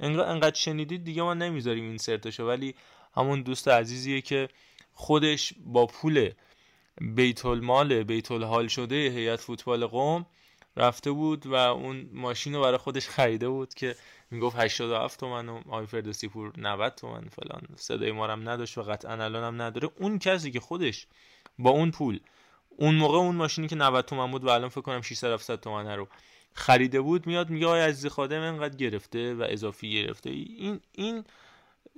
[0.00, 2.74] انقدر شنیدید دیگه ما نمی‌ذاریم این سرتشو ولی
[3.16, 4.48] همون دوست عزیزیه که
[4.94, 6.30] خودش با پول
[7.00, 10.26] بیت المال بیت الحال شده هیئت فوتبال قوم
[10.76, 13.96] رفته بود و اون ماشین رو برای خودش خریده بود که
[14.30, 17.68] می‌گفت 87 تومن و آقای فردوسی پور 90 تومن فلان.
[17.76, 19.90] صدای ما هم نداشت و قطعا الان هم نداره.
[19.96, 21.06] اون کسی که خودش
[21.58, 22.20] با اون پول
[22.68, 25.86] اون موقع اون ماشینی که 90 تومن بود و الان فکر کنم 600 700 تومن
[25.86, 26.08] رو
[26.52, 30.30] خریده بود میاد میگه آقای عزیز خادم انقدر گرفته و اضافی گرفته.
[30.30, 31.24] این این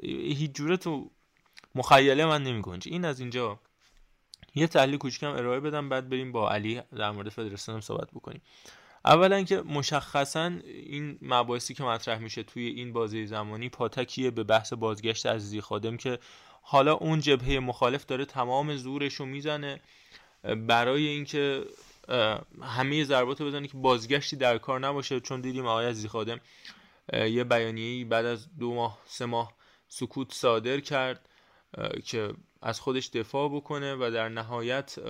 [0.02, 1.10] هیچ جوره تو
[1.74, 3.58] مخیله من نمیگنجه این از اینجا
[4.54, 8.40] یه تحلیل کوچیکم ارائه بدم بعد بریم با علی در مورد فدراسیون هم صحبت بکنیم.
[9.04, 14.72] اولا که مشخصا این مباحثی که مطرح میشه توی این بازی زمانی پاتکیه به بحث
[14.72, 16.18] بازگشت عزیزی خادم که
[16.62, 19.80] حالا اون جبهه مخالف داره تمام زورش رو می‌زنه
[20.66, 21.64] برای اینکه
[22.62, 25.20] همه ضربات رو بزنه که بازگشتی در کار نباشه.
[25.20, 26.40] چون دیدیم آقای عزیزی خادم
[27.12, 29.54] یه بیانیه‌ای بعد از دو ماه سه ماه
[29.88, 31.28] سکوت صادر کرد
[32.04, 32.32] که
[32.62, 35.00] از خودش دفاع بکنه و در نهایت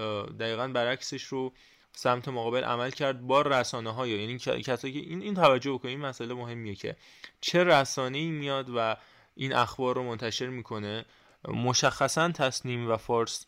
[0.41, 1.53] دقیقا برعکسش رو
[1.99, 6.07] سمت مقابل عمل کرد با رسانه های یعنی کسایی که این این توجه بکنید این
[6.07, 6.97] مسئله مهمیه که
[7.41, 8.97] چه رسانه ای میاد و
[9.35, 11.05] این اخبار رو منتشر می‌کنه.
[11.49, 13.47] مشخصا تصنیم و فارس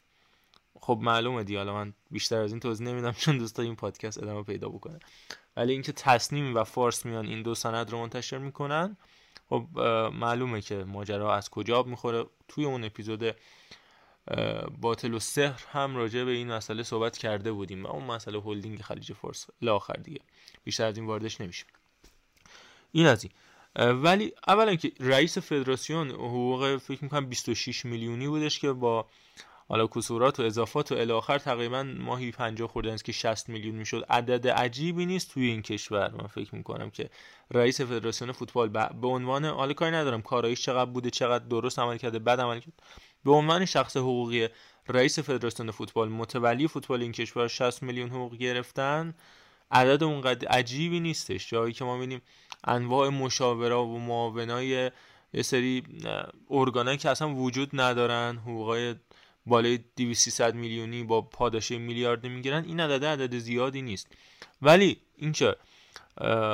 [0.81, 4.43] خب معلومه دی حالا من بیشتر از این توضیح نمیدم چون دوستا این پادکست ادامه
[4.43, 4.99] پیدا بکنه.
[5.57, 8.97] ولی اینکه تصنیم و فارس میان این دو سند رو منتشر می‌کنن
[9.49, 9.67] خب
[10.13, 12.25] معلومه که ماجرا از کجا می‌خوره.
[12.49, 13.37] توی اون اپیزود
[14.81, 18.83] باطل و سحر هم راجع به این مسئله صحبت کرده بودیم و اون مسئله هلدینگ
[18.83, 20.21] خلیج فارس لاخر دیگه.
[20.65, 21.67] بیشتر از این واردش نمیشیم.
[22.93, 23.33] این از این.
[23.77, 29.07] ولی اولا که رئیس فدراسیون حقوق فکر می‌کنم 26 میلیونی بودش که با
[29.69, 34.05] حالا کسورات و اضافات و الاخر تقریبا ماهی 50 خوردن که 60 میلیون می‌شد.
[34.11, 36.11] عدد عجیبی نیست توی این کشور.
[36.11, 37.11] من فکر می‌کنم که
[37.51, 38.69] رئیس فدراسیون فوتبال
[39.01, 42.77] به عنوان حالا کاری ندارم کارایش چقدر بوده چقدر درست عمل کرده بد عمل کرده
[43.25, 44.49] به عنوان شخص حقوقی
[44.89, 49.15] رئیس فدراسیون فوتبال متولی فوتبال این کشور 60 میلیون حقوق گرفتن
[49.71, 51.51] عدد اونقدر عجیبی نیستش.
[51.51, 52.23] جایی که ما ببینیم
[52.65, 54.91] انواع مشاوره و معاونای
[55.35, 55.83] یه سری
[56.51, 58.95] ارگانایی که اصلا وجود ندارن حقوقای
[59.47, 64.09] بالای 200 میلیونی با پاداش میلیارد می‌گیرن این عدد عدد زیادی نیست.
[64.63, 65.57] ولی اینکه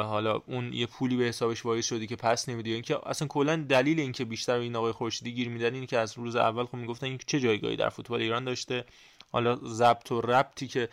[0.02, 2.70] حالا اون یه پولی به حسابش واریز شده که پس نمیده.
[2.70, 6.36] اینکه اصلا کلا دلیل اینکه بیشتر این آقای خورشیدی گیر میدن اینه که از روز
[6.36, 8.84] اول خب می‌گفتن این چه جایگاهی در فوتبال ایران داشته.
[9.32, 10.88] حالا ضبط و ربطی که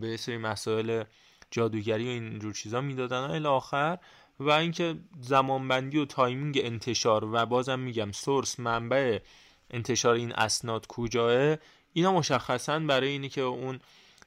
[0.00, 1.04] به سری مسائل
[1.50, 3.98] جادوگری و اینجور چیزا می‌دادن الی آخر.
[4.40, 9.18] و اینکه زمانبندی و timing انتشار و بازم میگم source منبع
[9.70, 11.56] انتشار این اسناد کجاست
[11.92, 13.80] اینا مشخصا برای اینی که اون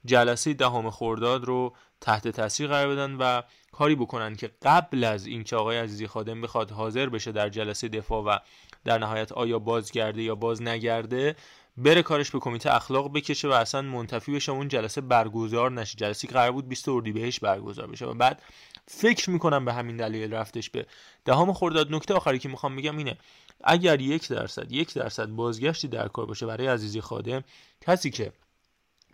[0.06, 3.42] جلسه دهم خرداد رو تحت تاثیر قرار بدن و
[3.72, 8.24] کاری بکنن که قبل از اینکه آقای عزیزی خادم بخواد حاضر بشه در جلسه دفاع
[8.24, 8.38] و
[8.86, 11.36] در نهایت آیا بازگرده یا باز نگرده
[11.78, 15.98] بره کارش به کمیته اخلاق بکشه و اصلا منتفی بشه اون جلسه برگزار نشه.
[15.98, 18.42] جلسه که قرار بود 20 اردیبهشت برگزار بشه و بعد
[18.88, 20.86] فکر می‌کنم به همین دلیل رفتش به
[21.26, 21.94] دهم خرداد.
[21.94, 23.18] نکته آخری که می‌خوام بگم اینه
[23.64, 27.44] اگر یک درصد یک درصد بازگشتی در کار باشه برای عزیزی خادم
[27.82, 28.32] کسی که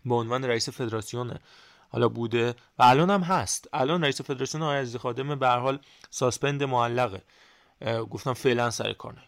[0.05, 1.39] به عنوان رئیس فدراسیون
[1.89, 3.67] حالا بوده و الان هم هست.
[3.73, 5.79] الان رئیس فدراسیون آقای عزیزی خادم به حال
[6.09, 7.21] ساسپند معلقه.
[8.09, 9.23] گفتم فعلا سر کار نه.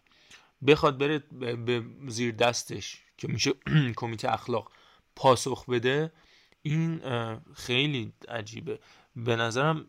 [0.67, 1.19] بخواد بره
[1.55, 3.51] به زیر دستش که میشه
[3.97, 4.71] کمیته اخلاق
[5.15, 6.11] پاسخ بده
[6.61, 7.01] این
[7.55, 8.79] خیلی عجیبه.
[9.15, 9.85] به نظرم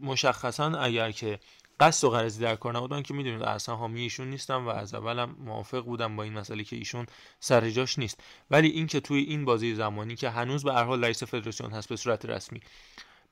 [0.00, 1.40] مشخصا اگر که
[1.80, 5.36] قصد و غرضی در کار نبودن که می‌دونید اصلا حامی ایشون نیستم و از اولم
[5.38, 7.06] موافق بودم با این مسئله که ایشون
[7.40, 8.20] سر جاش نیست.
[8.50, 11.96] ولی اینکه توی این بازی زمانی که هنوز به هر حال رئیس فدراسیون هست به
[11.96, 12.60] صورت رسمی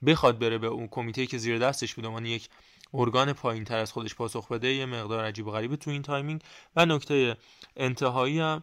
[0.06, 2.48] بخواد بره به اون کمیته که زیر دستش بود عنوان یک
[2.94, 6.42] ارگان پایین تر از خودش پاسخ بده یه مقدار عجیب و غریبه تو این timing.
[6.76, 7.36] و نکته
[7.76, 8.62] انتهایی هم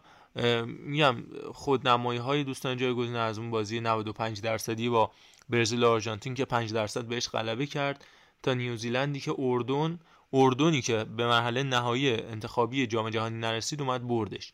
[0.66, 1.16] میگم
[1.52, 5.10] خودنمایی های دوستان جایگزین از اون بازی 95 درصدی با
[5.48, 8.04] برزیل و آرژانتین که 5 درصد بهش غلبه کرد.
[8.42, 10.00] تا نیوزیلندی که اردن
[10.32, 14.52] اردنی که به مرحله نهایی انتخابی جام جهانی نرسید اومد بردش.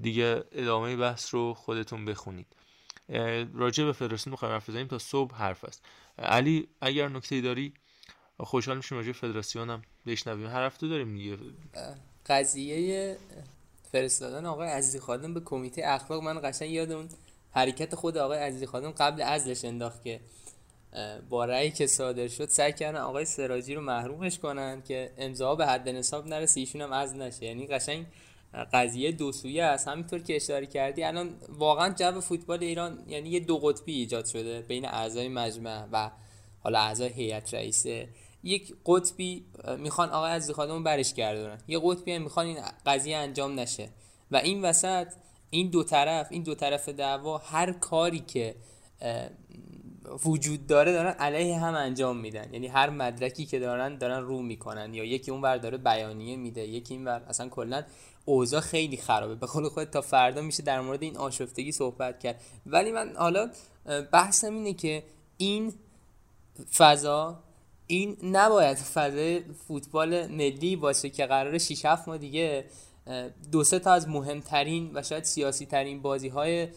[0.00, 2.46] دیگه ادامه بحث رو خودتون بخونید.
[3.54, 5.82] راجع به فدراسیون می‌خوایم حرف بزنیم تا صبح حرف است.
[6.18, 7.74] علی اگر نکته داری
[8.40, 10.46] خوشحال میشیم راجع فدراسیون هم بشنویم.
[10.46, 11.38] هر هفته داریم دیگه.
[12.26, 13.16] قضیه
[13.92, 17.08] فرستادن آقای عزیزی خادم به کمیته اخلاق من قشنگ یاد اون
[17.50, 20.20] حرکت خود آقای عزیزی خادم قبل ازلش انداخت که
[21.28, 25.66] با رأی که صادر شد سعی کردن آقای سراجی رو محرومش کنن که امضا به
[25.66, 27.44] حد نصاب نرسه ایشون هم از نشه.
[27.44, 28.06] یعنی قشنگ
[28.72, 29.88] قضیه دو سویه است.
[29.88, 34.60] همینطور که اشاره کردی الان واقعا جو فوتبال ایران یعنی یه دو قطبی ایجاد شده
[34.60, 36.10] بین اعضای مجمع و
[36.60, 38.08] حالا اعضای هیئت رئیسه
[38.42, 39.44] یک قطبی
[39.78, 41.58] می‌خوان آقای عزیزی خادم برش گردونن.
[41.68, 43.88] یه قطبی هم می‌خوان این قضیه انجام نشه.
[44.30, 45.12] و این وسط
[45.50, 48.54] این دو طرف این دو طرف دعوا هر کاری که
[50.24, 52.52] وجود داره دارن علیه هم انجام میدن.
[52.52, 54.94] یعنی هر مدرکی که دارن دارن رو می‌کنن.
[54.94, 57.22] یا یکی اون ور داره بیانیه میده یکی این ور.
[57.28, 57.82] اصلا کلا
[58.24, 59.34] اوضاع خیلی خرابه.
[59.34, 62.40] به قول خود تا فردا میشه در مورد این آشفتگی صحبت کرد.
[62.66, 63.50] ولی من حالا
[64.12, 65.02] بحثم اینه که
[65.36, 65.72] این
[66.74, 67.38] فضا
[67.86, 72.64] این نباید فضای فوتبال ملی باشه که قرار 6 7 ماه دیگه
[73.52, 76.68] دو سه تا از مهمترین و شاید سیاسی ترین بازی های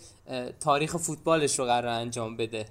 [0.59, 2.65] تاریخ فوتبالش رو قرار انجام بده.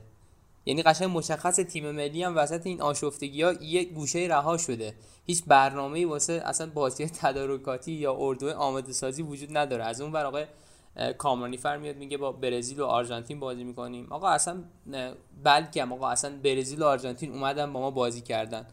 [0.66, 4.94] یعنی قشنگ مشخص تیم ملی هم وسط این آشفتگی ها یه گوشه رها شده.
[5.26, 9.84] هیچ برنامه‌ای واسه اصلا بازی تدارکاتی یا اردو آماده سازی وجود نداره.
[9.84, 10.48] از اون ور
[11.18, 14.06] کامرانی فر میاد میگه با برزیل و آرژانتین بازی می‌کنیم.
[14.10, 14.64] آقا اصلا
[15.44, 18.66] بلکه آقا اصلا برزیل و آرژانتین اومدن با ما بازی کردن.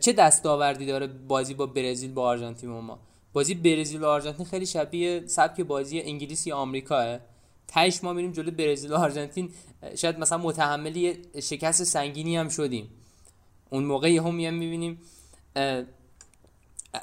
[0.00, 2.98] چه دستاوردی داره بازی با برزیل با آرژانتین با ما؟
[3.32, 7.18] بازی برزیل و آرژانتین خیلی شبیه سبک بازی انگلیس یا آمریکاه.
[7.74, 9.50] تهش ما میریم جلو برزیل و آرژانتین
[9.96, 12.90] شاید مثلا متحمل شکست سنگینی هم شدیم.
[13.70, 15.00] اون موقع هم میام می‌بینیم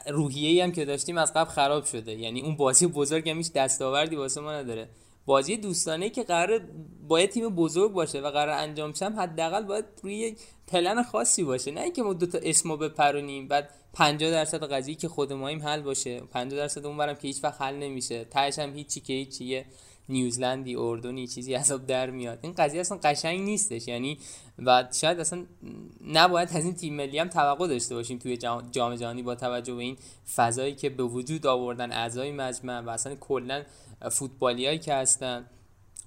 [0.08, 2.14] روحیه هم که داشتیم از قبل خراب شده.
[2.14, 4.90] یعنی اون بازی بزرگ هم هیچ دستاوردی واسه ما نداره.
[5.26, 6.62] بازی دوستانه که قرار
[7.08, 11.72] باید تیم بزرگ باشه و قرار انجام شم حداقل باید روی یک پلن خاصی باشه.
[11.72, 15.82] نه اینکه ما دو تا اسمو بپرونیم بعد 50 درصد قضیه که خود ماییم حل
[15.82, 16.20] باشه.
[16.20, 18.26] 50 درصد اونورم که هیچ وقت حل نمیشه.
[18.26, 19.66] تهش هم هیچی که هیچیه.
[20.10, 22.40] نیوزلندی اردنی چیزی حساب در میاد.
[22.42, 23.88] این قضیه اصلا قشنگ نیستش.
[23.88, 24.18] یعنی
[24.66, 25.46] و شاید اصلا
[26.08, 29.84] نباید از این تیم ملی هم توقع داشته باشیم توی جام جهانی با توجه به
[29.84, 29.98] این
[30.36, 33.64] فضایی که به وجود آوردن اعضای مجمع و اصلا کلا
[34.12, 35.46] فوتبالیایی که هستن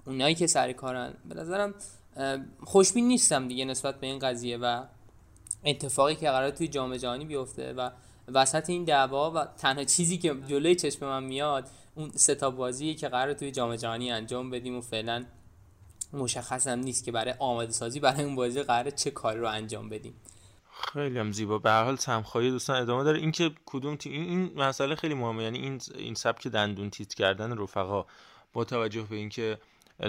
[0.06, 1.14] اونایی که سر کارن.
[1.28, 1.74] به نظرم
[2.64, 4.82] خوشبین نیستم دیگه نسبت به این قضیه و
[5.64, 7.90] اتفاقی که قرار توی جام جهانی بیفته و
[8.28, 13.08] وسط این دعوا و تنها چیزی که جلوی چشم من میاد اون ستا بازی که
[13.08, 15.24] قرار توی جام جهانی انجام بدیم و فعلا
[16.12, 19.88] مشخص هم نیست که برای آماده سازی برای اون بازی قرار چه کاری رو انجام
[19.88, 20.14] بدیم.
[20.92, 21.58] خیلی هم زیبا.
[21.58, 23.18] به هر حال تمخواهی دوستان ادامه داره.
[23.18, 25.42] اینکه کدوم تیم این مسئله خیلی مهمه.
[25.42, 28.06] یعنی این این سبک دندون تیت کردن رفقا.
[28.52, 29.58] با توجه به اینکه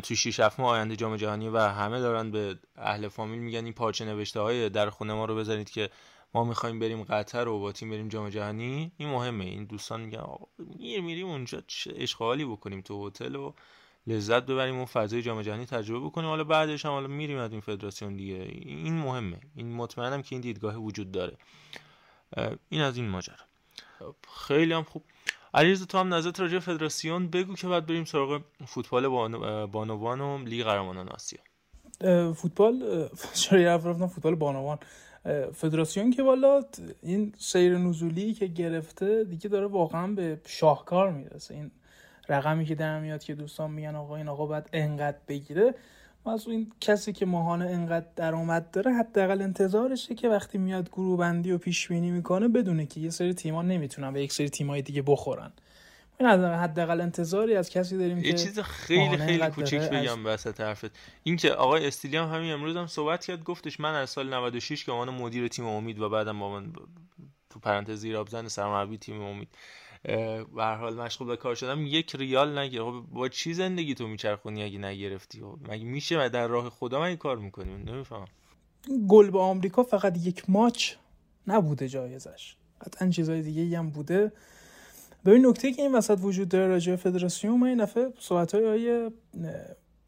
[0.03, 3.73] تو 6 7 ماه آینده جام جهانی و همه دارن به اهل فامیل میگن این
[3.73, 5.89] پارچه نوشته های در خونه ما رو بزنید که
[6.35, 9.45] ما می‌خوایم بریم قطر و با تیم بریم جام جهانی؟ این مهمه.
[9.45, 10.23] این دوستان میگن
[10.79, 11.61] میر میریم اونجا
[11.95, 13.53] اشغالی بکنیم تو هتل و
[14.07, 16.29] لذت ببریم اون فضای جام جهانی تجربه بکنیم.
[16.29, 18.35] حالا بعدش هم حالا میریم از این فدراسیون دیگه.
[18.51, 19.39] این مهمه.
[19.55, 21.37] این مطمئنم که این دیدگاه وجود داره.
[22.69, 23.35] این از این ماجرا.
[24.47, 25.03] خیلی هم خوب.
[25.53, 29.07] علیرضا تو هم نظرت راجع فدراسیون بگو که بعد بریم سراغ فوتبال
[29.67, 31.39] بانوان و لیگ قهرمانان آسیا.
[32.33, 34.79] فوتبال چرا رفتم فوتبال بانوان.
[35.53, 36.61] فدراسیون که والا
[37.01, 41.53] این سیر نزولی که گرفته دیگه داره واقعا به شاهکار می‌رسه.
[41.53, 41.71] این
[42.29, 45.75] رقمی که در میاد که دوستان میگن آقا این آقا باید انقدر بگیره
[46.25, 51.51] از این کسی که ماهانه انقدر درآمد داره حداقل انتظارشه که وقتی میاد گروه بندی
[51.51, 55.01] و پیش بینی می‌کنه بدونه که یه سری تیم‌ها نمی‌تونن به یک سری تیم‌های دیگه
[55.01, 55.51] بخورن.
[56.19, 60.91] این حداقل انتظاری از کسی داریم یه چیز خیلی خیلی کوچیک بگم وسط حرفت.
[61.23, 64.91] این که آقای استیلیام همین امروز هم صحبت کرد گفتش من از سال 96 که
[64.91, 66.73] عنوان مدیر تیم امید و بعدم با من
[67.49, 69.47] تو پرانتز زیر آبزن سرمربی تیم امید
[70.55, 74.07] به هر حال مشغول به کار شدم یک ریال نگیر خب با چی زندگی تو
[74.07, 78.25] میچرخونی اگه نگرفتی؟ خب مگه میشه در راه خدا من این کار می‌کنیم؟ نمیفهم
[79.07, 80.93] گل به آمریکا فقط یک ماچ
[81.47, 82.55] نبوده جایزش.
[82.81, 84.31] قطعا چیزای دیگه هم بوده.
[85.25, 89.11] ببین نکته که این وسط وجود داره راجع فدراسیون من این دفعه صحبت های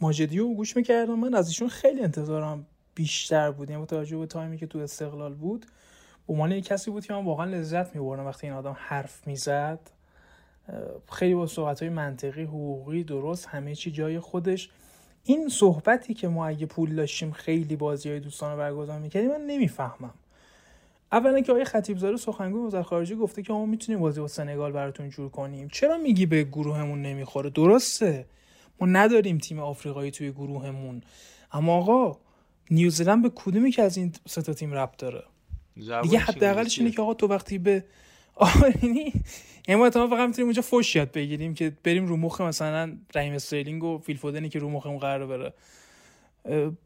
[0.02, 1.20] ماجدی رو گوش می‌کردم.
[1.20, 2.66] من از ایشون خیلی انتظارم
[2.96, 3.70] بیشتر بود.
[3.70, 5.66] یعنی توجه به تایمی که تو استقلال بود
[6.28, 9.80] به عنوان کسی بود که من واقعا لذت میبردم وقتی این آدم حرف می‌زد.
[11.12, 14.70] خیلی با صحبت های منطقی حقوقی درست همه چی جای خودش.
[15.24, 19.42] این صحبتی که ما اگه پول داشتیم خیلی بازی های دوستان رو برگزار می‌کردیم من
[19.42, 20.14] نمی‌فهمم.
[21.12, 24.72] اولا که آقای خطیب زاده سخنگوی وزارت خارجه گفته که ما می‌تونیم بازی با سنگال
[24.72, 25.68] براتون جور کنیم.
[25.72, 28.26] چرا میگی به گروهمون نمی‌خوره؟ درسته.
[28.82, 31.02] ما نداریم تیم آفریقایی توی گروهمون.
[31.52, 32.18] اما آقا
[32.72, 35.24] نیوزلند به کدومی که از این سه تا تیم ربط داره؟
[35.76, 37.84] دیگه حداقلش اینه که آقا تو وقتی به
[38.36, 39.14] آرینی
[39.68, 43.84] یعنی ما فقط می‌تونیم اونجا فوش یاد بگیریم که بریم رو مخ مثلا رحیم استرلینگ
[43.84, 45.54] و فیل فودنی که رو مخمون قرار بره.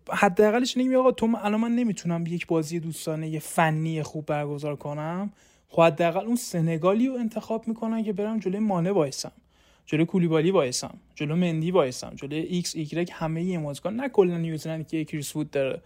[0.09, 5.31] حداقلش اینه آقا تو الان من نمی‌تونم یک بازی دوستانه یه فنی خوب برگزار کنم.
[5.69, 9.31] خب حداقل اون سنگالی رو انتخاب می‌کنن که برم جلوی مانه وایسم
[9.85, 14.87] جلوی کولیبالی وایسم جلوی مندی وایسم جلوی ایکس ایگرگ همه یه بازیکن نه کلا نیوزلند
[14.87, 15.81] که یه کریس وود داره.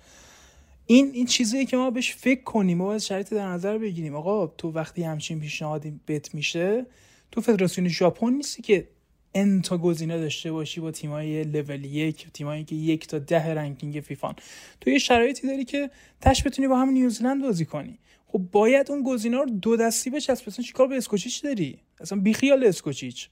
[0.86, 2.82] این این چیزیه که ما بهش فکر کنیم.
[2.82, 4.16] و باید شرایط در نظر بگیریم.
[4.16, 6.86] آقا تو وقتی همچین پیشنهادی بت میشه
[7.32, 8.88] تو فدراسیون ژاپن نیستی که
[9.36, 14.00] n تا گزینه داشته باشی با تیمای لول یک تیمایی که یک تا ده ranking
[14.00, 14.36] فیفان
[14.82, 15.90] تو یه شرایطی داری که
[16.22, 18.00] تهش بتونی با هم نیوزلند بازی کنی.
[18.28, 22.64] خب باید اون گزینه رو دو دستی بچسبی اصلا چیکار به اسکوچیچ داری؟ اصلا بیخیال
[22.64, 23.30] اسکوچیچ.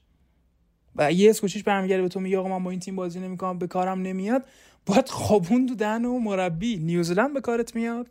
[0.96, 3.66] و یه اسکوچیچ برمیگرده به تو میگه آقا من با این تیم بازی نمی‌کنم به
[3.66, 4.44] کارم نمیاد.
[4.86, 6.76] باید خوابوند تو دهن اون مربی.
[6.76, 8.06] نیوزلند به کارت میاد.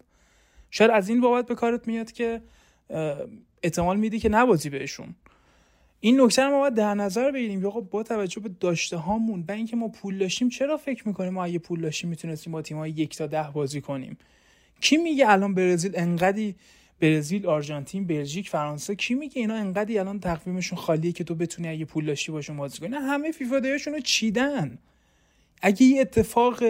[0.72, 2.42] شاید از این بابت به کارت میاد که
[3.64, 5.16] احتمال میدی که نبازی بهشون.
[6.06, 9.76] این نکته ما باید در نظر بگیریم آقا با توجه به داشته هامون و اینکه
[9.76, 13.28] ما پول داشتیم چرا فکر می‌کنیم ما اگه پول داشتیم می‌تونستیم با تیم یک تا
[13.28, 14.18] ده بازی کنیم؟
[14.82, 16.56] کی میگه الان برزیل انقدی
[17.00, 21.86] برزیل آرژانتین بلژیک فرانسه کی میگه اینا انقدی الان تقویمشون خالیه که تو بتونی اگه
[21.86, 24.78] پول داشتی باشون بازی کنی؟ نه همه فیفا رو چیدن.
[25.62, 26.64] اگه یه اتفاق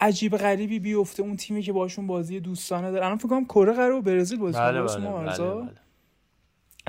[0.00, 3.06] عجیب غریبی بیفته اون تیمی که باشون بازی دوستانه داره.
[3.06, 5.70] الان فکر کنم کره قرار برزیل بازی بله, بله.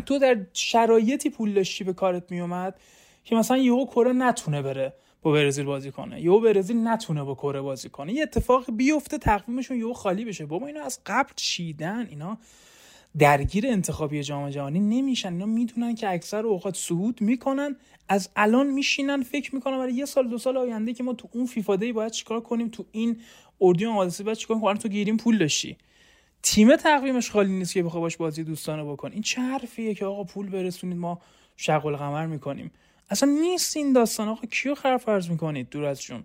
[0.02, 2.80] تو در شرایطی پول داشتی به کارت میومد
[3.24, 6.22] که مثلا یهو کره نتونه بره با برزیل بازی کنه.
[6.22, 8.14] یهو برزیل نتونه با کره بازی کنه.
[8.14, 10.46] یه اتفاق بیفته تقویمشون یهو خالی بشه.
[10.46, 12.38] بابا اینا از قبل چیدن؟ اینا
[13.18, 15.34] درگیر انتخابی جام جهانی نمیشن.
[15.34, 17.76] اینا می‌دونن که اکثر اوقات صعود می‌کنن
[18.10, 21.46] از الان میشینن فکر می‌کنن برای یه سال دو سال آینده که ما تو اون
[21.46, 23.18] فیفا باید چیکار کنیم؟ تو این
[23.62, 25.78] اردیو آمادسی باید چیکار کنیم؟ تو گیریم پول داشتی.
[26.44, 30.24] تیم تقویمش خالی نیست که بخوای باش بازی دوستانه بکن این چه حرفیه که آقا
[30.24, 31.22] پول برسونید ما
[31.58, 32.72] شق القمر می‌کنیم.
[33.10, 34.28] اصلا نیست این داستان.
[34.28, 36.24] آقا کیو خر فرض می‌کنید دور از جون؟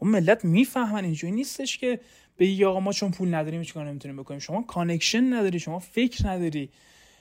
[0.00, 2.00] اون ملت می‌فهمن اینجوری نیستش که
[2.38, 4.40] بگی آقا ما چون پول نداریم چیکار نمی‌تونیم بکنیم.
[4.40, 6.68] شما connection نداری شما فکر نداری.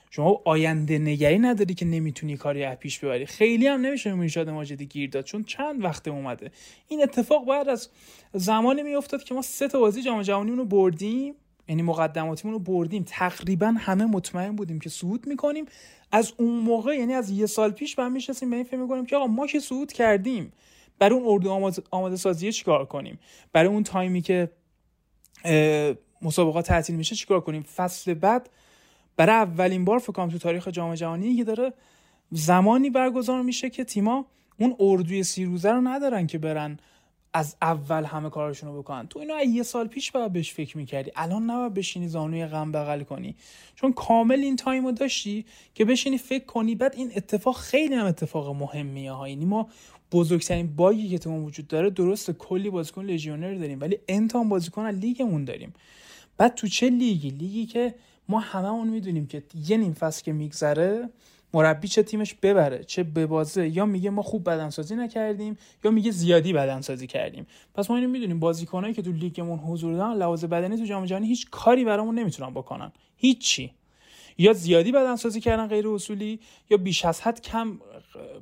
[0.10, 3.26] شما آینده نگری نداری که نمی‌تونی کاری پیش ببری.
[3.26, 6.52] خیلی هم نمیشه میرشاد ماجدی گیر داد چون چند وقت اومده.
[6.88, 7.90] این اتفاق باید از
[8.34, 11.36] زمانی میافتاد که ما سه تا بازی جام جهانی رو بردیم.
[11.68, 13.04] یعنی مقدماتیمون رو بردیم.
[13.08, 15.66] تقریبا همه مطمئن بودیم که صعود می‌کنیم.
[16.12, 19.16] از اون موقع یعنی از یه سال پیش بعد میشستیم به این فکر می‌کنیم که
[19.16, 20.54] آقا ما که صعود کردیم.
[21.00, 23.20] برای اون اردو آماده, آماده سازی چیکار کنیم؟
[23.54, 24.52] برای اون تایمی که
[26.22, 28.50] مسابقات تعطیل میشه چیکار کنیم؟ فصل بعد
[29.18, 31.74] برای اولین بار فکر تو تاریخ جام جهانی که داره
[32.32, 34.26] زمانی برگزار میشه که تیما
[34.60, 36.78] اون اردوی سی روزه رو ندارن که برن
[37.38, 39.08] از اول همه کارشون رو بکنن.
[39.08, 41.12] تو اینو یه سال پیش باید بهش فکر می‌کردی.
[41.16, 43.36] الان نباید بشینی زانوی غم بغل کنی.
[43.76, 46.76] چون کامل این time داشتی که بشینی فکر کنی.
[46.76, 49.30] بعد این اتفاق خیلی هم اتفاق مهمیه ها.
[49.30, 49.70] یعنی ما
[50.12, 54.50] بزرگترین bug ی که تو وجود داره درسته کلی بازیکن لژیونر داریم ولی n تام
[54.50, 55.74] بازیکن از لیگمون داریم.
[56.38, 57.96] بعد تو چه لیگی؟ لیگی که
[58.30, 61.10] ما هممون می‌دونیم که یه نیم فصل که میگذره
[61.56, 66.54] مربی چه تیمش ببره چه ببازه یا میگه ما خوب بدنسازی نکردیم یا میگه زیادی
[66.54, 67.48] بدنسازی کردیم.
[67.74, 71.28] پس ما اینو می‌دونیم بازیکنایی که تو لیگمون حضور دارن لحاظ بدنی تو جام جهانی
[71.28, 72.92] هیچ کاری برامون نمی‌تونن بکنن.
[73.18, 73.72] هیچی.
[74.38, 77.80] یا زیادی بدنسازی کردن غیر اصولی یا بیش از حد کم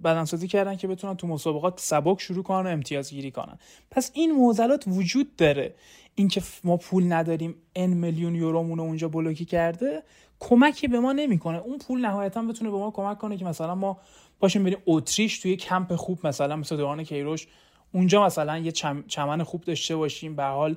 [0.04, 3.58] بدنسازی کردن که بتونن تو مسابقات سبک شروع کنن و امتیاز گیری کنن.
[3.92, 5.76] پس این معضلات وجود داره.
[6.16, 10.04] اینکه ما پول نداریم ان میلیون یورومون رو اونجا بلوکی کرده
[10.50, 11.58] کمکی به ما نمی‌کنه.
[11.58, 14.00] اون پول نهایتا بتونه به ما کمک کنه که مثلا ما
[14.40, 17.48] باشیم بریم اتریش توی کمپ خوب مثلا مثل دوران کیروش.
[17.92, 18.72] اونجا مثلا یه
[19.08, 20.76] چمن خوب داشته باشیم به حال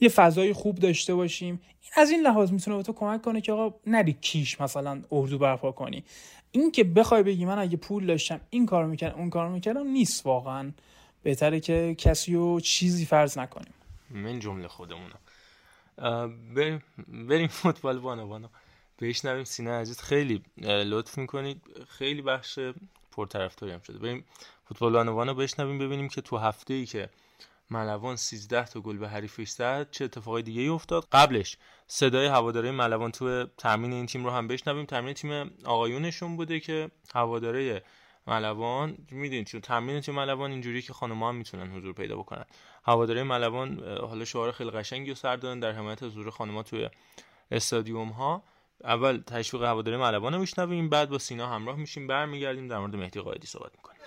[0.00, 1.60] یه فضای خوب داشته باشیم.
[1.82, 5.38] این از این لحاظ می‌تونه به تو کمک کنه که آقا نری کیش مثلا اردو
[5.38, 6.04] برپا کنی.
[6.52, 10.26] این که بخوای بگی من اگه پول داشتم این کارو می‌کردم اون کارو می‌کردم نیست
[10.26, 10.70] واقعا.
[11.22, 13.74] بهتره که کسی رو چیزی فرض نکنیم.
[14.10, 15.18] من جمله خودمونم.
[17.28, 18.48] بریم فوتبال بانوانو
[19.08, 20.00] بشنویم سینه عزیز.
[20.00, 21.62] خیلی لطف می‌کنید.
[21.88, 22.58] خیلی بخش
[23.12, 23.98] پرطرفداری هم شده.
[23.98, 24.24] بریم
[24.68, 27.08] فوتبال بانوانو بشنویم ببینیم که تو هفته ای که
[27.70, 31.08] ملوان 13 تا گل به حریفش زد چه اتفاقای دیگه ای افتاد.
[31.12, 31.56] قبلش
[31.86, 34.86] صدای هواداره ملوان تو تامین این تیم رو هم بشنویم.
[34.86, 37.82] تامین تیم آقایونشون بوده که هواداره
[38.26, 42.44] ملوان می‌دونید چون تامین تیم ملوان اینجوری که خانم‌ها هم می‌تونن حضور پیدا بکنن.
[42.84, 46.90] هواداره ملوان حالا شعار خیلی قشنگی و سر دادن در حمایت حضور خانم‌ها توی
[47.50, 48.42] استادیوم ها
[48.84, 53.20] اول تشویق هواداره ملوان رو میشنویم بعد با سینا همراه میشیم برمیگردیم در مورد مهدی
[53.20, 53.98] قائدی صحبت می‌کنیم.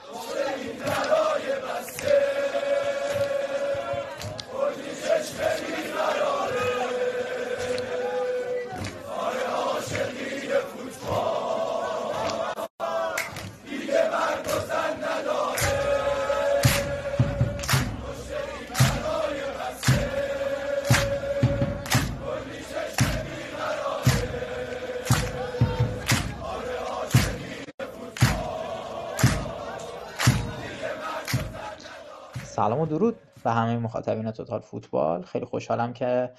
[32.58, 35.22] سلام و درود به همه مخاطبین توتال فوتبال.
[35.22, 36.32] خیلی خوشحالم که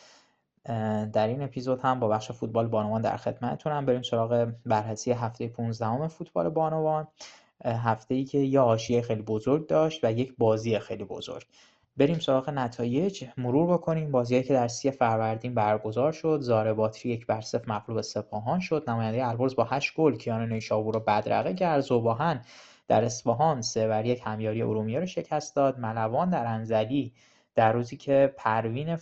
[1.12, 3.86] در این اپیزود هم با بخش فوتبال بانوان در خدمتتونم.
[3.86, 7.08] بریم سراغ بررسی هفته 15 فوتبال بانوان.
[7.64, 11.46] هفته ای که یه حاشیه خیلی بزرگ داشت و یک بازی خیلی بزرگ.
[11.96, 14.10] بریم سراغ نتایج مرور بکنیم.
[14.10, 16.38] بازیهایی که در سی فروردین برگزار شد.
[16.40, 18.90] زاره باتری یک بر صفر مغلوب سپاهان شد.
[18.90, 21.80] نماینده البرز با 8 گل کیان نیشابور رو بدرقه کرد.
[21.80, 22.40] زوباهن
[22.88, 25.78] در اصفهان سه بر یک همیاری ارومیه رو شکست داد.
[25.78, 27.12] ملوان در انزلی
[27.54, 28.96] در روزی که پروین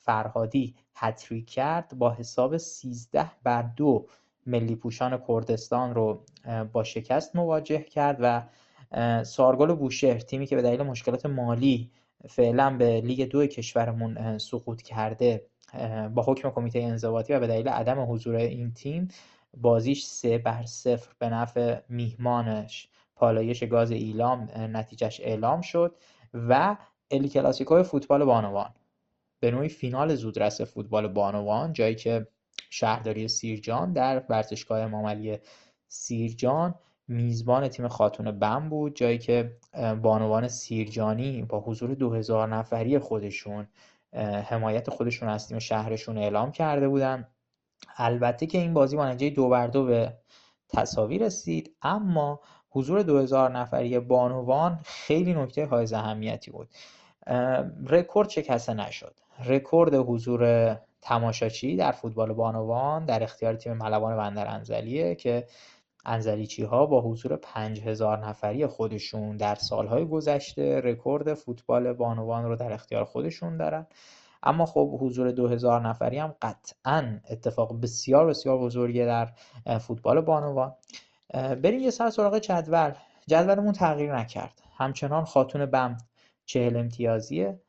[0.00, 4.06] فرهادی هتریک کرد با حساب 13 بر دو
[4.46, 6.24] ملی پوشان کردستان رو
[6.72, 8.42] با شکست مواجه کرد و
[9.24, 11.90] سارگل بوشهر تیمی که به دلیل مشکلات مالی
[12.28, 15.46] فعلا به لیگ دو کشورمون سقوط کرده
[16.14, 19.08] با حکم کمیته انضباطی و به دلیل عدم حضور این تیم
[19.56, 25.94] بازیش سه بر صفر به نفع میهمانش پالایش گاز ایلام نتیجهش اعلام شد
[26.34, 26.76] و
[27.10, 28.70] الی کلاسیکو فوتبال بانوان.
[29.40, 32.26] به نوعی فینال زودرس فوتبال بانوان جایی که
[32.70, 35.38] شهرداری سیرجان در ورزشگاه ماملی
[35.88, 36.74] سیرجان
[37.08, 39.56] میزبان تیم خاتون بم بود جایی که
[40.02, 43.68] بانوان سیرجانی با حضور 2000 نفری خودشون
[44.44, 47.28] حمایت خودشون از تیم شهرشون اعلام کرده بودن.
[47.96, 50.18] البته که این بازی با نتیجه دو بر دو به
[50.68, 52.40] تساوی رسید اما
[52.74, 56.68] حضور 2000 نفری بانوان خیلی نکته حائز اهمیتی بود.
[57.86, 59.14] رکورد شکسته نشد.
[59.46, 65.46] رکورد حضور تماشاچی در فوتبال بانوان در اختیار تیم ملوان بندر انزلیه که
[66.06, 72.72] انزلیچی ها با حضور 5000 نفری خودشون در سالهای گذشته رکورد فوتبال بانوان رو در
[72.72, 73.86] اختیار خودشون دارن.
[74.42, 79.28] اما خب حضور 2000 نفری هم قطعا اتفاق بسیار بسیار بزرگی در
[79.80, 80.74] فوتبال بانوان.
[81.32, 82.92] بریم یه سر سراغ جدول.
[83.26, 84.62] جدولمون تغییر نکرد.
[84.76, 85.96] همچنان خاتون بم
[86.46, 87.60] 40 امتیازیه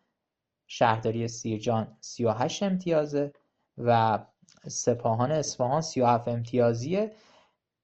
[0.67, 3.31] شهرداری سیرجان 38 امتیازه
[3.77, 4.19] و
[4.67, 7.11] سپاهان اصفهان 37 امتیازیه.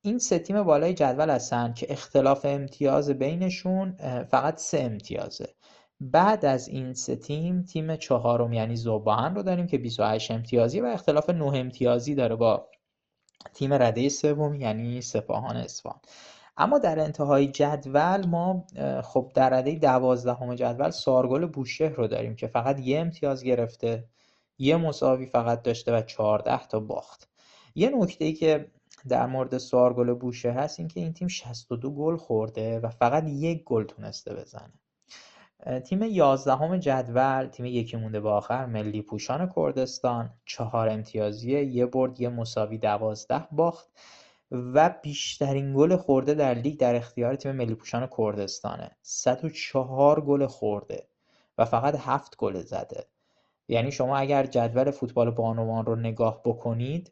[0.02, 3.92] این سه تیم بالای جدول هستن که اختلاف امتیاز بینشون
[4.24, 5.50] فقط سه امتیازه.
[6.00, 10.86] بعد از این سه تیم تیم چهارم یعنی زوباهن رو داریم که 28 امتیازی و
[10.86, 12.68] اختلاف 9 امتیازی داره با
[13.54, 16.00] تیم رده سوم یعنی سپاهان اصفهان.
[16.58, 18.66] اما در انتهای جدول ما
[19.04, 24.04] خب در رده دوازدهم جدول سارگل بوشهر رو داریم که فقط یه امتیاز گرفته
[24.58, 27.30] یه مساوی فقط داشته و 14 تا باخت.
[27.76, 28.72] یه نکته ای که
[29.08, 33.64] در مورد سوار گل بوشه هست اینکه این تیم 62 گل خورده و فقط یک
[33.64, 34.81] گل تونسته بزنه.
[35.84, 42.22] تیم یازدهم جدول تیم یکی مونده به آخر ملی پوشان کردستان چهار امتیازیه یه برد
[42.22, 43.88] یه مساوی دوازده باخت
[44.52, 48.92] و بیشترین گل خورده در لیگ در اختیار تیم ملی پوشان کردستانه.
[49.02, 51.08] 104 گل خورده
[51.58, 53.06] و فقط هفت گل زده.
[53.68, 57.12] یعنی شما اگر جدول فوتبال بانوان رو نگاه بکنید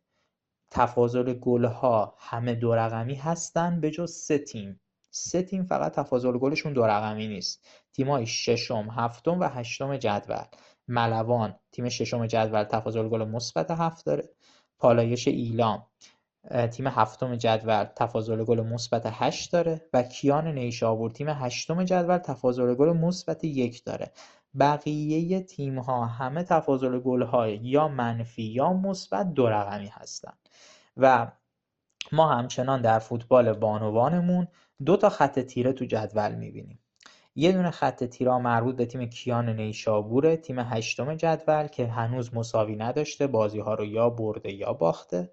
[0.71, 4.79] تفاضل گلها همه دو رقمی هستن به جز سه تیم.
[5.09, 7.65] سه تیم فقط تفاضل گلشون دو رقمی نیست.
[7.93, 10.45] تیمای ششم هفتم و هشتم جدول.
[10.87, 14.29] ملوان تیم ششم جدول تفاضل گل مثبت هفت داره.
[14.79, 15.85] پالایش ایلام
[16.71, 19.81] تیم هفتم جدول تفاضل گل مثبت 8 داره.
[19.93, 24.11] و کیان نیشابور تیم هشتم جدول تفاضل گل مثبت یک داره.
[24.59, 30.49] بقیه تیم ها همه تفاضل گل های یا منفی یا مثبت دو رقمی هستند
[30.97, 31.31] و
[32.11, 34.47] ما همچنان در فوتبال بانوانمون
[34.85, 36.79] دو تا خط تیره تو جدول می‌بینیم.
[37.39, 42.75] یه دونه خط تیرا مربوط به تیم کیان نیشابوره تیم هشتم جدول که هنوز مساوی
[42.75, 45.31] نداشته بازی ها رو یا برده یا باخته.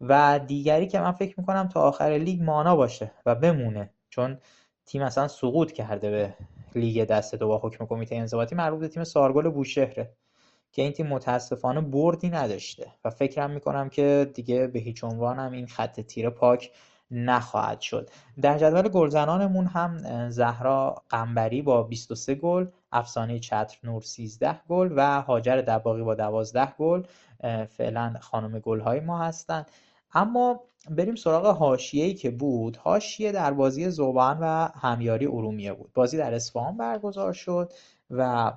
[0.00, 4.38] و دیگری که من فکر می‌کنم تا آخر لیگ مانا باشه و بمونه چون
[4.86, 6.34] تیم اصلا سقوط کرده به
[6.74, 10.12] لیگ دست دو با حکم کمیته انضباطی مربوط به تیم سارگل بوشهره
[10.72, 12.92] که این تیم متاسفانه بردی نداشته.
[13.04, 16.70] و فکرم می‌کنم که دیگه به هیچ عنوان هم این خط تیر پاک
[17.10, 18.10] نخواهد شد.
[18.42, 25.22] در جدول گلزنانمون هم زهرا قنبری با 23 گل افسانه چتر نور 13 گل و
[25.22, 27.02] هاجر دباغی با 12 گل
[27.66, 29.70] فعلا خانم گل های ما هستند.
[30.14, 30.60] اما
[30.90, 32.76] بریم سراغ حاشیه‌ای که بود.
[32.76, 35.90] حاشیه در بازی زوبان و همیاری ارومیه بود.
[35.94, 37.72] بازی در اصفهان برگزار شد
[38.10, 38.52] و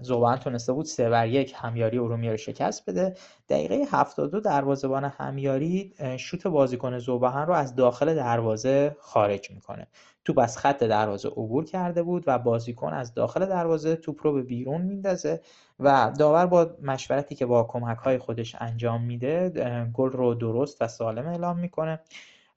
[0.00, 3.14] زوبان تونسته بود سه بر یک همیاری ارومیه رو شکست بده.
[3.48, 9.86] دقیقه 72 دروازه‌بان همیاری شوت بازیکن زوبهن رو از داخل دروازه خارج می‌کنه.
[10.24, 14.42] توپ از خط دروازه عبور کرده بود و بازیکن از داخل دروازه توپ رو به
[14.42, 15.40] بیرون میندازه
[15.80, 19.50] و داور با مشورتی که با کمک های خودش انجام میده
[19.94, 22.00] گل رو درست و سالم اعلام می‌کنه.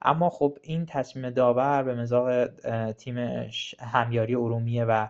[0.02, 2.48] اما خب این تصمیم داور به مزاق
[2.92, 3.18] تیم
[3.80, 5.08] همیاری ارومیه و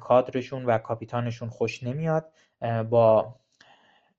[0.00, 2.32] کادرشون و کاپیتانشون خوش نمیاد
[2.90, 3.34] با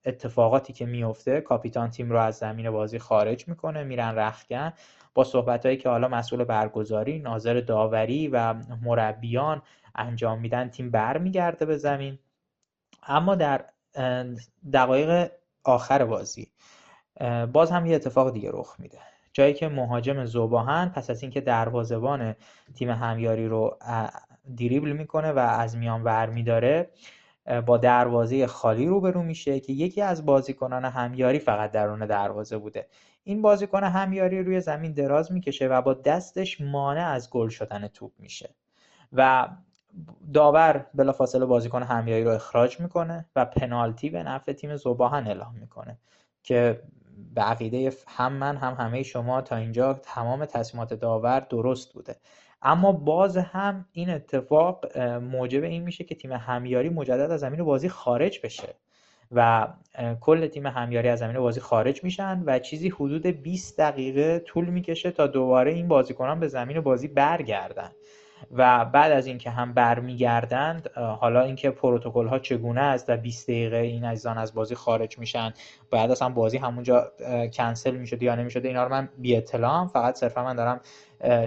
[0.06, 4.74] اتفاقاتی که میفته کاپیتان تیم رو از زمین بازی خارج می‌کنه میرن رخکن
[5.14, 9.62] با صحبت هایی که حالا مسئول برگزاری ناظر داوری و مربیان
[9.96, 12.20] انجام میدن تیم برمیگرده به زمین.
[13.04, 13.66] اما در
[14.74, 15.32] دقایق
[15.64, 16.52] آخر بازی
[17.54, 18.98] باز هم یه اتفاق دیگه رخ میده.
[19.34, 22.36] جایی که مهاجم زوباهن پس از اینکه دروازه‌بان
[22.76, 23.78] تیم همیاری رو
[24.58, 26.90] دریبل می‌کنه و از میان ور میداره
[27.66, 32.88] با دروازه خالی روبرو میشه که یکی از بازیکنان همیاری فقط درون دروازه بوده.
[33.24, 38.12] این بازیکن همیاری روی زمین دراز می‌کشه و با دستش مانع از گل شدن توپ
[38.20, 38.56] میشه.
[39.14, 39.48] و
[40.34, 45.98] داور بلافاصله بازیکن همیاری رو اخراج می‌کنه و پنالتی به نفع تیم زوباهن اعلام می‌کنه
[46.44, 46.82] که
[47.36, 52.16] به عقیده هم من هم همه شما تا اینجا تمام تصمیمات داور درست بوده.
[52.64, 57.90] اما باز هم این اتفاق موجب این میشه که تیم همیاری مجدد از زمین بازی
[57.90, 58.76] خارج بشه
[59.32, 59.68] و
[60.22, 65.12] کل تیم همیاری از زمین بازی خارج میشن و چیزی حدود 20 دقیقه طول می‌کشه
[65.12, 67.92] تا دوباره این بازیکنان به زمین بازی برگردن
[68.52, 73.78] و بعد از اینکه هم برمیگردند حالا اینکه پروتکل ها چگونه است و 20 دقیقه
[73.78, 75.54] این عزیزان از بازی خارج میشن
[75.92, 77.12] بعد هم بازی همونجا
[77.54, 80.82] کنسل می‌شد یا نمی‌شد اینا رو من بی اطلاعم فقط صرفا من دارم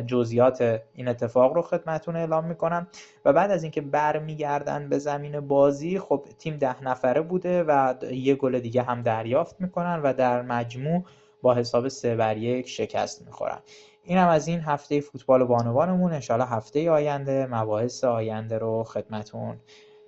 [0.06, 2.86] جزئیات این اتفاق رو خدمتتون اعلام می‌کنم.
[3.24, 8.34] و بعد از اینکه برمیگردن به زمین بازی خب تیم ده نفره بوده و یه
[8.34, 11.04] گل دیگه هم دریافت می‌کنن و در مجموع
[11.42, 13.58] با حساب سه بر یک شکست می‌خورن.
[14.02, 16.12] این هم از این هفته فوتبال بانوانمون.
[16.12, 19.56] انشالله هفته آینده مباحث آینده رو خدمتون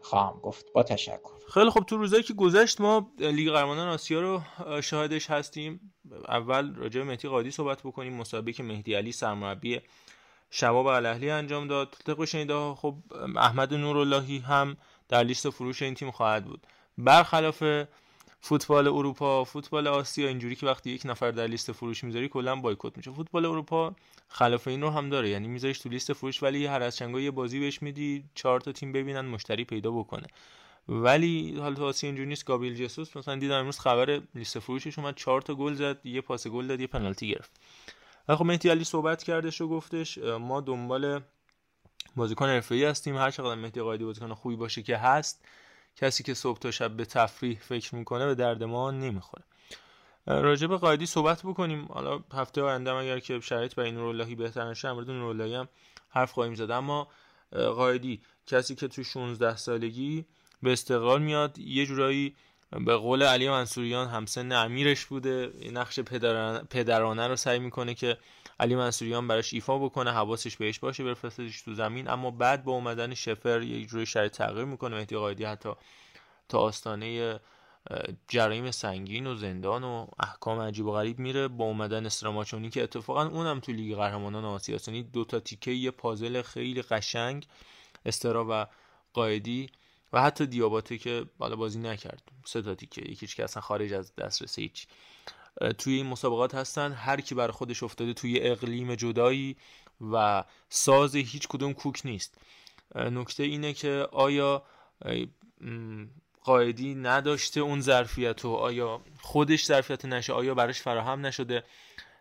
[0.01, 0.73] خواهم گفت.
[0.73, 1.38] با تشکر.
[1.55, 4.43] خیلی خب تو روزایی که گذشت ما لیگ قهرمانان آسیا رو
[4.81, 5.93] شاهدش هستیم.
[6.29, 8.15] اول راجع به مهدی قادی صحبت بکنیم.
[8.15, 9.81] مسابقه که مهدی علی سرمربی
[10.51, 11.97] شباب الاهلی انجام داد.
[12.05, 12.95] طبق شنیده خب
[13.37, 14.77] احمد نوراللهی هم
[15.09, 16.67] در لیست فروش این تیم خواهد بود.
[16.99, 17.63] برخلاف
[18.41, 22.97] فوتبال اروپا فوتبال آسیا اینجوری که وقتی یک نفر در لیست فروش می‌ذاری کلا بایکوت
[22.97, 23.13] میشه.
[23.13, 23.95] فوتبال اروپا
[24.29, 25.29] خلاف این رو هم داره.
[25.29, 28.73] یعنی میذاریش تو لیست فروش ولی هر از چنگا یه بازی بهش میدی چهار تا
[28.73, 30.27] تیم ببینن مشتری پیدا بکنه.
[30.89, 32.45] ولی حالا تو آسیا اینجوری نیست.
[32.45, 35.15] گابریل جسوس مثلا دیدم امروز خبر لیست فروشش اومد.
[35.15, 37.61] چهار تا گل زد یه پاس گل داد یه پنالتی گرفت.
[38.29, 41.21] خب مهدی علی صحبت کردش و گفتش ما دنبال
[42.17, 43.17] بازیکن حرفه‌ای هستیم.
[43.17, 45.45] هر چقدر مهدی قائدی بازیکن خوبی باشه که هست
[45.97, 49.45] کسی که صبح تا شب به تفریح فکر می‌کنه به درد ما نمی‌خوره.
[50.27, 51.85] راجع به قایدی صحبت بکنیم.
[51.85, 55.69] حالا هفته آینده اگر که شرایط برای نوراللهی بهتر نشه مورد نوراللهی هم
[56.09, 56.71] حرف خواهیم زد.
[56.71, 57.09] اما
[57.53, 60.25] قایدی کسی که تو 16 سالگی
[60.63, 61.59] به استقلال میاد.
[61.59, 62.37] یه جورایی
[62.71, 65.53] به قول علی منصوریان همسن امیرش بوده.
[65.73, 66.01] نقش
[66.71, 68.19] پدرانه رو سعی می‌کنه که
[68.61, 72.09] علی منصوریان براش ایفا بکنه حواسش بهش باشه بفرستش تو زمین.
[72.09, 74.97] اما بعد با اومدن شفر یه جوری شرایط تغییر می‌کنه.
[74.97, 75.69] مهدی قایدی حتی
[76.49, 77.41] تا آستانه
[78.29, 81.49] جرایم سنگین و زندان و احکام عجیب و غریب میره.
[81.49, 85.91] با اومدن استراماچونی که اتفاقا اونم تو لیگ قهرمانان آسیا یعنی دو تا تیکه یه
[85.91, 87.47] پازل خیلی قشنگ
[88.07, 88.67] استرا و
[89.13, 89.71] قایدی
[90.13, 92.23] و حتی دیاباته که بالا بازی نکرد.
[92.45, 93.11] سه تا تیکه.
[93.11, 94.87] یکیش که اصلا خارج از دسترس هیچ.
[95.79, 96.93] توی این مسابقات هستن.
[96.93, 99.57] هر کی بر خودش افتاده توی اقلیم جدایی
[100.13, 102.39] و ساز هیچ کدوم کوک نیست.
[102.95, 104.63] نکته اینه که آیا
[106.43, 111.65] قایدی نداشته اون ظرفیت و آیا خودش ظرفیت نشه آیا براش فراهم نشده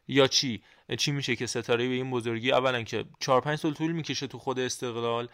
[0.07, 0.63] یا چی؟
[0.95, 4.39] چی میشه که ستاره به این بزرگی اولا که 4 5 سال طول می‌کشه تو
[4.39, 5.29] خود استقلال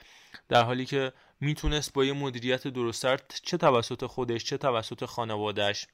[0.49, 5.87] در حالی که می‌تونست با یه مدیریت درستتر چه توسط خودش چه توسط خانوادهش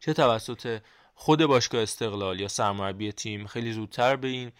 [0.00, 0.80] چه توسط
[1.14, 4.52] خود باشگاه استقلال یا سرمربی تیم خیلی زودتر به این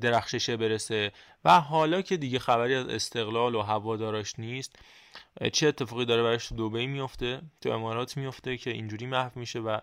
[0.00, 1.12] درخششه برسه.
[1.44, 4.76] و حالا که دیگه خبری از استقلال و هواداراش نیست
[5.52, 9.78] چه اتفاقی داره براش تو دبی میفته تو امارات میفته که اینجوری محو میشه و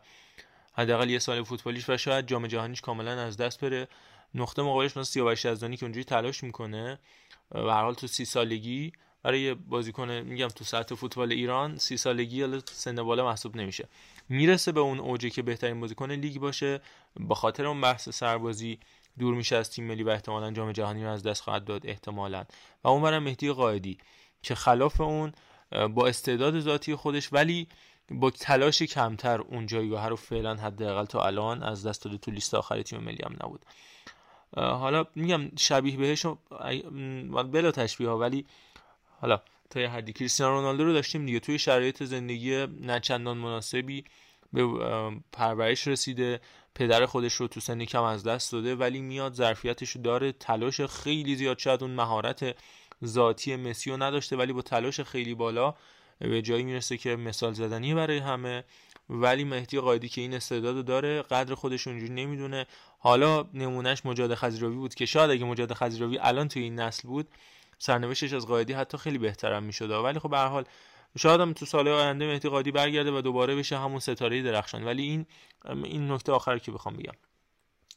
[0.79, 3.87] حداقل یه سال فوتبالیش و شاید جام جهانیش کاملا از دست بره.
[4.35, 6.99] نقطه مقابلش مثلا سیاوش یزدانی که اونجوری تلاش می‌کنه
[7.51, 8.91] و هر حال تو سی سالگی
[9.23, 13.87] برای بازیکن میگم تو سطح فوتبال ایران سی سالگی یا سن بالا محسوب نمیشه.
[14.29, 16.81] می‌رسه به اون اوجه که بهترین بازیکن لیگ باشه.
[17.19, 18.79] با خاطر اون بحث سربازی
[19.19, 22.45] دور میشه از تیم ملی و احتمالا جام جهانی رو از دست خواهد داد احتمالا.
[22.83, 23.97] و اون برم مهدی قائدی
[24.43, 25.31] که خلاف اون
[25.71, 27.67] با استعداد ذاتی خودش ولی
[28.11, 32.53] با تلاش کمتر اون جایگاه رو فعلا حداقل تا الان از دست داده تو لیست
[32.53, 33.65] آخر تیم ملی هم نبود.
[34.57, 36.25] حالا میگم شبیه بهش
[37.51, 38.45] بلا تشبیه ها ولی
[39.21, 41.39] حالا تا یه حدی کریستیانو رونالدو رو داشتیم دیگه.
[41.39, 44.03] توی شرایط زندگی نچندان مناسبی
[44.53, 44.67] به
[45.31, 46.41] پرورش رسیده.
[46.75, 50.31] پدر خودش رو تو سنی کم از دست داده ولی میاد ظرفیتش داره.
[50.31, 52.55] تلاش خیلی زیاد شاید اون مهارت
[53.05, 55.75] ذاتی مسی رو نداشته ولی با تلاش خیلی بالا
[56.19, 58.63] به جایی می‌رسه که مثال زدنی برای همه.
[59.09, 62.65] ولی مهدی قایدی که این استعداد داره قدر خودش اونجوری نمی‌دونه.
[62.99, 67.27] حالا نمونهش مجاد خزیراوی بود که شاید اگه مجاد خزیراوی الان توی این نسل بود
[67.77, 69.91] سرنوشتش از قایدی حتی خیلی بهترم می‌شد.
[69.91, 70.65] ولی خب به هر حال
[71.17, 74.83] شاید هم تو سال آینده مهدی قایدی برگرده و دوباره بشه همون ستاره درخشان.
[74.83, 75.25] ولی این
[75.83, 77.13] این نکته آخر که بخوام بگم.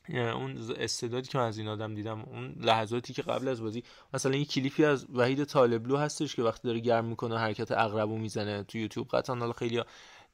[0.08, 3.82] اون استعدادی که من از این آدم دیدم اون لحظاتی که قبل از بازی
[4.14, 8.62] مثلا این کلیپی از وحید طالبلو هستش که وقتی داره گرم می‌کنه حرکت اغربو می‌زنه
[8.62, 9.82] تو یوتیوب قطعا حالا خیلی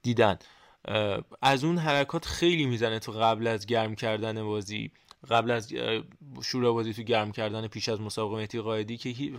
[0.03, 0.39] دیدن.
[1.43, 4.91] از اون حرکات خیلی می‌زنه تو قبل از گرم کردن بازی
[5.31, 5.73] قبل از
[6.43, 9.33] شروع بازی تو گرم کردن پیش از مسابقه مهدی قائدی که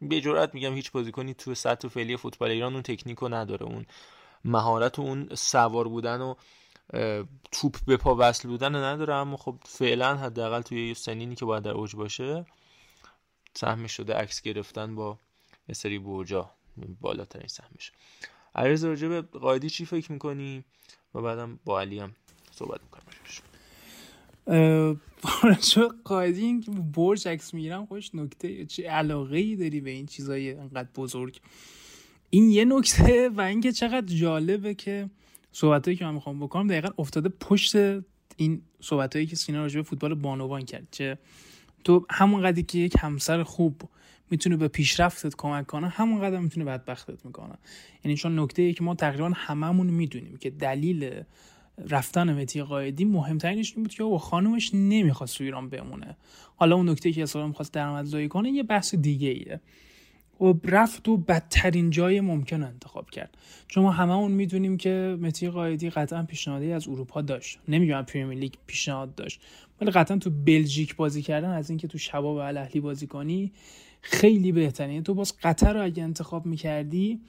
[0.00, 3.86] به جرات میگم هیچ بازیکنی تو سطح فعلی فوتبال ایران اون تکنیکو نداره اون
[4.44, 6.34] مهارت و اون سوار بودن و
[7.52, 11.70] توپ به پا وصل بودن نداره اما خب فعلا حداقل توی سنینی که باید در
[11.70, 12.46] اوج باشه
[13.54, 15.18] سهمش شده عکس گرفتن با
[15.68, 16.50] یه سری برجا
[17.00, 17.92] بالاترین سهمش.
[18.54, 20.64] علیرضا راجع به قایدی چی فکر می‌کنی؟
[21.14, 22.14] و بعدم با علی هم
[22.50, 23.08] صحبت می‌کنم
[25.60, 30.54] چه قایدی این که برج عکس می‌گیرم خوش نکته چه علاقه داری به این چیزای
[30.54, 31.40] انقدر بزرگ؟
[32.30, 35.10] این یه نکته و اینکه چقدر جالبه که
[35.58, 37.76] صحبتایی که من می‌خوام بکنم دقیقا افتاده پشت
[38.36, 41.18] این صحبتایی که سینا راجع به فوتبال بانوان کرد چه
[41.84, 43.82] تو همون قدری که یک همسر خوب
[44.30, 47.54] می‌تونه به پیشرفتت کمک کنه همون قدر می‌تونه بدبختت می‌کنه.
[48.04, 51.22] یعنی چون نکته ای که ما تقریبا هممون می‌دونیم که دلیل
[51.88, 56.16] رفتن متی قایدی مهمترینش این بود که او خانومش نمی‌خواست تو ایران بمونه.
[56.56, 59.60] حالا اون نکته که اصلا می‌خواست درآمدزایی کنه یه بحث دیگه ایه
[60.40, 63.36] و رفت و بدترین جای ممکن انتخاب کرد.
[63.68, 67.58] چون ما هممون می‌دونیم که متی قایدی قطعا پیشنهادی از اروپا داشت.
[67.68, 69.40] نمیگم پریمیر لیگ پیشنهاد داشت.
[69.80, 73.52] ولی قطعا تو بلژیک بازی کردن از اینکه تو شباب الاهلی بازی کنی
[74.00, 77.20] خیلی بهتره تو باز قطر رو اگه انتخاب می‌کردی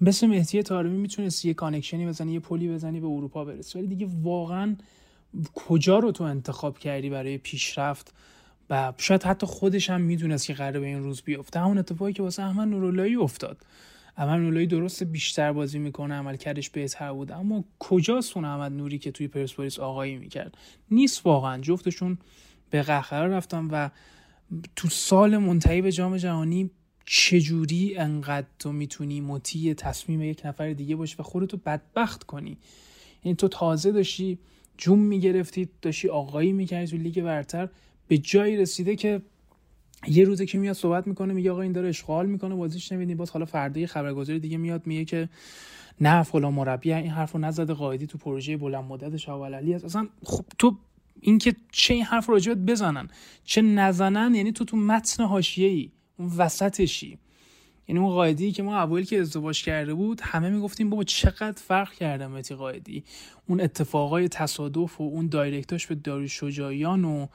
[0.00, 3.78] مثل مهدی تارمی می‌تونستی یه connection ی بزنی یه پلی بزنی به اروپا برسی.
[3.78, 4.76] ولی دیگه واقعا
[5.54, 8.14] کجا رو تو انتخاب کردی برای پیشرفت؟
[8.72, 11.60] و شاید حتی خودش هم می‌دونست که قراره به این روز بیفته.
[11.60, 13.58] همون اتفاقی که واسه احمد نوراللهی افتاد.
[14.16, 17.32] احمد نوراللهی درست بیشتر بازی می‌کنه عملکردش بهتر بود.
[17.32, 20.58] اما کجاست اون احمد نوری که توی پرسپولیس آقایی می‌کرد؟
[20.90, 21.60] نیست واقعا.
[21.60, 22.18] جفتشون
[22.70, 23.88] به قهقرا رفتن و
[24.76, 26.70] تو سال منتهی به جام جهانی
[27.06, 32.58] چجوری انقدر تو می‌تونی مطیع تصمیم یک نفر دیگه باشی و خودتو بدبخت کنی؟
[33.24, 34.38] یعنی تو تازه داشتی
[34.78, 37.68] جون می‌گرفتی داشتی آقایی می‌کردی تو لیگ برتر.
[38.08, 39.22] به جایی رسیده که
[40.08, 43.30] یه روزه که میاد صحبت می‌کنه میگه آقا این داره اشغال می‌کنه بازیش نمیدی باز
[43.30, 45.28] حالا فردا یه خبرگزاری دیگه میاد میگه که
[46.00, 49.84] نه فلان مربی این حرفو نزده قائدی تو پروژه بلند مدت شاول علی هست.
[49.84, 50.76] اصلا خب تو
[51.20, 53.08] اینکه چه این حرف راجبت بزنن
[53.44, 57.18] چه نزنن یعنی تو تو متن حاشیه ای اون وسطشی.
[57.88, 61.92] یعنی اون قائدی که ما اوایل که ازدواج کرده بود همه می‌گفتیم بابا چقدر فرق
[61.92, 63.04] کرده متی قائدی
[63.48, 67.26] اون اتفاقای تصادف و اون دایرکتاش به داری شجاعیان و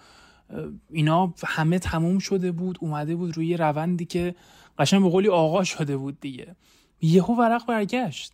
[0.92, 4.36] اینا همه تموم شده بود اومده بود روی روندی که
[4.78, 6.56] قشنگ به قولی آقا شده بود دیگه.
[7.02, 8.34] یهو ورق برگشت.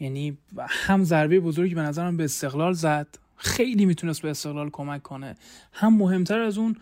[0.00, 0.38] یعنی
[0.68, 3.06] هم ضربه بزرگی به نظرم به استقلال زد.
[3.36, 5.36] خیلی می‌تونست به استقلال کمک کنه.
[5.72, 6.76] هم مهمتر از اون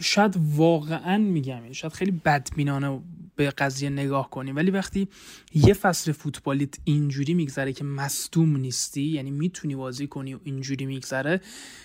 [0.00, 3.00] شاید واقعا میگم یعنی شاید خیلی بدبینانه
[3.36, 5.08] به قضیه نگاه کنیم ولی وقتی
[5.54, 11.40] یه فصل فوتبالیت اینجوری میگذره که مصدوم نیستی یعنی می‌تونی بازی کنی و اینجوری میگذره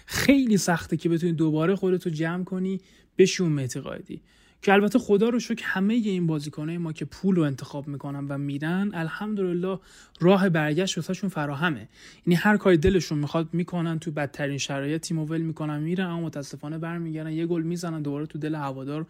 [0.06, 2.82] خیلی سخته که بتونی دوباره خودتو جمع کنی
[3.18, 4.22] بشون قایدی.
[4.62, 8.38] که البته خدا رو شکر همه این بازیکنهای ما که پول رو انتخاب می‌کنن و
[8.38, 9.80] میرن الحمدلله
[10.20, 11.90] راه برگشت واسهشون فراهمه.
[12.28, 16.78] یعنی هر کاری دلشون می‌خواد می‌کنن تو بدترین شرایط تیم ول می‌کنن میرن اما متاسفانه
[16.78, 19.06] برمیگردن یه گل می‌زنن دوباره تو دل هوادار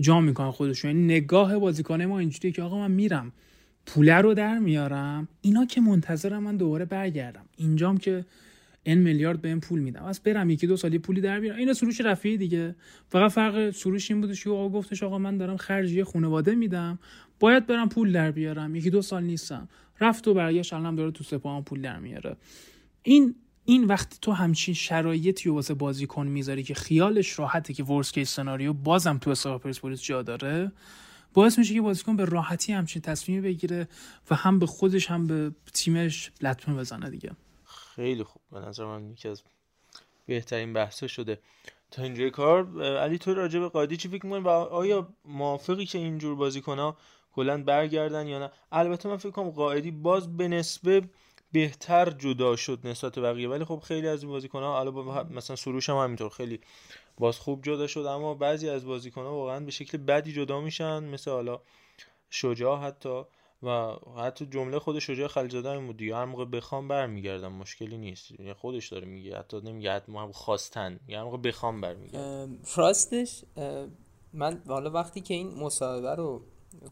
[0.00, 0.90] جا می‌کنن خودشون.
[0.90, 3.32] یعنی نگاه بازیکنه ما اینجوریه که آقا من میرم
[3.86, 7.44] پوله رو در میارم اینا که منتظرم من دوباره برگردم.
[7.56, 8.24] اینجام که
[8.82, 10.04] این میلیارد به این پول میدم.
[10.04, 11.58] از برم یکی دو سالی پولی در بیارم.
[11.58, 12.74] این سروش رفیعی دیگه.
[13.08, 16.98] فقط فرق سروش این بودش که آقا گفتش آقا من دارم خرج یه خانواده میدم.
[17.40, 18.76] باید برم پول در بیارم.
[18.76, 19.68] یکی دو سال نیستم.
[20.00, 22.36] رفت و برگشت الان داره تو سپاهان پول در میاره.
[23.02, 28.34] این این وقتی تو همچین شرایطی واسه بازیکن می‌ذاری که خیالش راحته که ورس کیس
[28.34, 30.72] سناریو بازم تو حساب پرسپولیس جا داره؟
[31.34, 33.88] باعث میشه که بازیکن به راحتی همچین تصمیمی بگیره
[34.30, 37.30] و هم به خودش هم به تیمش لطمه بزنه دیگه.
[37.64, 38.42] خیلی خوب.
[38.52, 39.42] به نظر من یکی از
[40.26, 41.38] بهترین بحثا شده.
[41.90, 45.98] تا اینجای کار علی تو راجع به قادی چی فکر می‌کنی و آیا موافقی که
[45.98, 46.96] اینجور بازیکن‌ها
[47.32, 51.02] کلا برگردن یا نه؟ البته من فکر کنم قائدی باز به نسبه
[51.52, 53.48] بهتر جدا شد نسبت بقیه.
[53.48, 54.90] ولی خب خیلی از این بازیکن‌ها حالا
[55.24, 56.28] مثلا سروش هم همینطور.
[56.28, 56.60] خیلی
[57.18, 61.30] باز خوب جدا شد اما بعضی از بازیکن‌ها واقعا به شکل بدی جدا میشن مثل
[61.30, 61.60] حالا
[62.30, 63.22] شجاع حتی.
[63.62, 66.16] و حتی جمله خود شجاع خلیزاده این بود دیگه.
[66.16, 68.30] هر موقع بخوام برمیگردم مشکلی نیست.
[68.30, 71.00] یعنی خودش داره میگه حتی نمیگه حتی ما خواستن.
[71.08, 72.58] یعنی هر موقع بخوام برمیگردم.
[72.76, 73.44] راستش
[74.32, 76.42] من حالا وقتی که این مصاحبه رو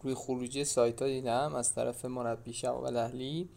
[0.02, 3.48] روی خروجی سایت ها دیدم از طرف مربی شوال اهلی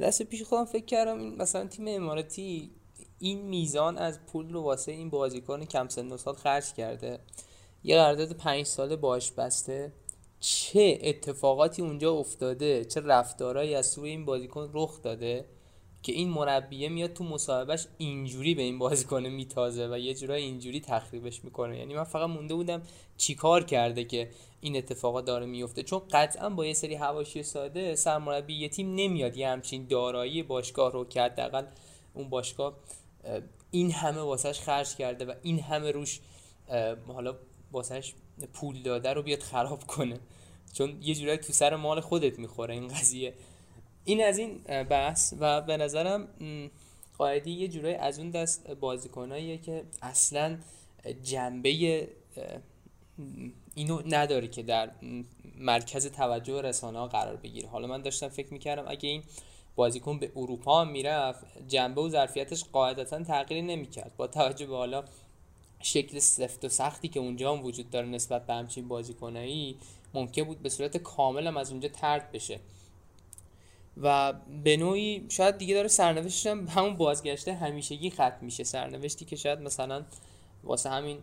[0.00, 2.70] دست پیش خودم فکر کردم این مثلا تیم اماراتی
[3.18, 7.18] این میزان از پول رو واسه این بازیکن کم سن و سال خرج کرده.
[7.84, 9.92] یه قرارداد پنج ساله باش بسته.
[10.40, 15.44] چه اتفاقاتی اونجا افتاده؟ چه رفتارهایی از سوی این بازیکن رخ داده
[16.02, 20.80] که این مربیه میاد تو مصاحبهش اینجوری به این بازیکن میتازه و یه جورای اینجوری
[20.80, 22.82] تخریبش می‌کنه؟ یعنی من فقط مونده بودم
[23.16, 24.30] چیکار کرده که
[24.60, 25.82] این اتفاقا داره میفته.
[25.82, 30.92] چون قطعا با یه سری حواشی ساده سرمربی یه تیم نمیاد یه همچین دارایی باشگاه
[30.92, 31.66] رو که حداقل
[32.14, 32.76] اون باشگاه
[33.70, 36.20] این همه واسهش خرج کرده و این همه روش
[37.06, 37.36] حالا
[37.72, 38.14] واسهش
[38.52, 40.20] پول داده رو بیاد خراب کنه.
[40.72, 43.34] چون یه جورایی تو سر مال خودت می‌خوره این قضیه.
[44.04, 46.28] این از این بحث و به نظرم
[47.18, 50.58] قاعدی یه جورایی از اون دست بازیکناییه که اصلا
[51.22, 52.08] جنبه
[53.74, 54.90] اینو نداره که در
[55.58, 57.68] مرکز توجه رسانه ها قرار بگیره.
[57.68, 59.22] حالا من داشتم فکر می‌کردم اگه این
[59.76, 64.12] بازیکن به اروپا می‌رفت جنبه و ظرفیتش قاعدتا تغییری نمی‌کرد.
[64.16, 65.04] با توجه به حالا
[65.82, 69.76] شکل سفت و سختی که اونجا هم وجود داره نسبت به همچین بازیکنایی
[70.14, 72.60] ممکن بود به صورت کامل هم از اونجا ترد بشه.
[73.96, 74.32] و
[74.64, 78.64] به نوعی شاید دیگه داره سرنوشتش هم همون بازگشته همیشگی ختم میشه.
[78.64, 80.04] سرنوشتی که شاید مثلا
[80.64, 81.18] واسه همین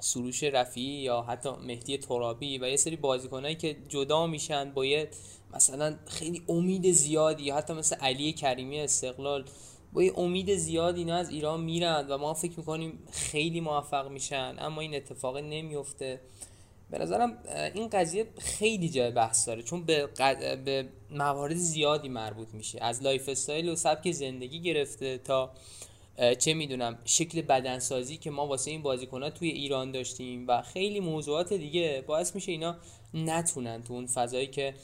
[0.00, 5.08] سروش رفیعی یا حتی مهدی ترابی و یه سری بازیکنایی که جدا میشن باید
[5.54, 9.44] مثلا خیلی امید زیادی یا حتی مثل علی کریمی استقلال
[9.92, 14.56] با یه امید زیاد اینا از ایران میرن و ما فکر می‌کنیم خیلی موفق میشن
[14.58, 16.20] اما این اتفاق نمیفته
[16.90, 17.38] به نظرم
[17.74, 20.08] این قضیه خیلی جای بحث داره چون به,
[20.64, 22.78] به موارد زیادی مربوط میشه.
[22.82, 25.50] از lifestyle و سبک زندگی گرفته تا
[26.38, 31.52] چه می‌دونم شکل بدنسازی که ما واسه این بازیکنها توی ایران داشتیم و خیلی موضوعات
[31.52, 32.76] دیگه باعث میشه اینا
[33.14, 34.74] نتونن تو اون فضایی که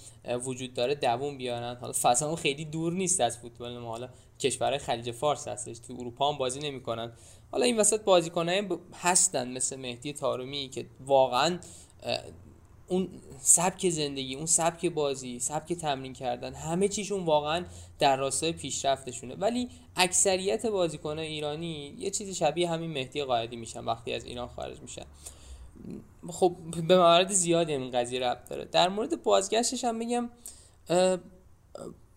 [0.44, 1.76] وجود داره دووم بیارن.
[1.80, 3.88] حالا فضا خیلی دور نیست از فوتبال ما.
[3.88, 4.08] حالا
[4.40, 7.12] کشور خلیج فارس هستش تو اروپا هم بازی نمی‌کنن.
[7.50, 11.58] حالا این وسط بازیکنای هستن مثل مهدی تارومی که واقعا
[12.88, 13.08] اون
[13.40, 17.64] سبک زندگی اون سبک بازی سبک تمرین کردن همه چیشون واقعا
[17.98, 19.34] در راستای پیشرفتشونه.
[19.34, 24.80] ولی اکثریت بازیکنان ایرانی یه چیزی شبیه همین مهدی قائدی میشن وقتی از ایران خارج
[24.80, 25.04] میشن.
[26.28, 26.56] خب
[26.88, 28.64] به موارد زیادی این قضیه ربط داره.
[28.64, 30.30] در مورد بازگشتش هم بگم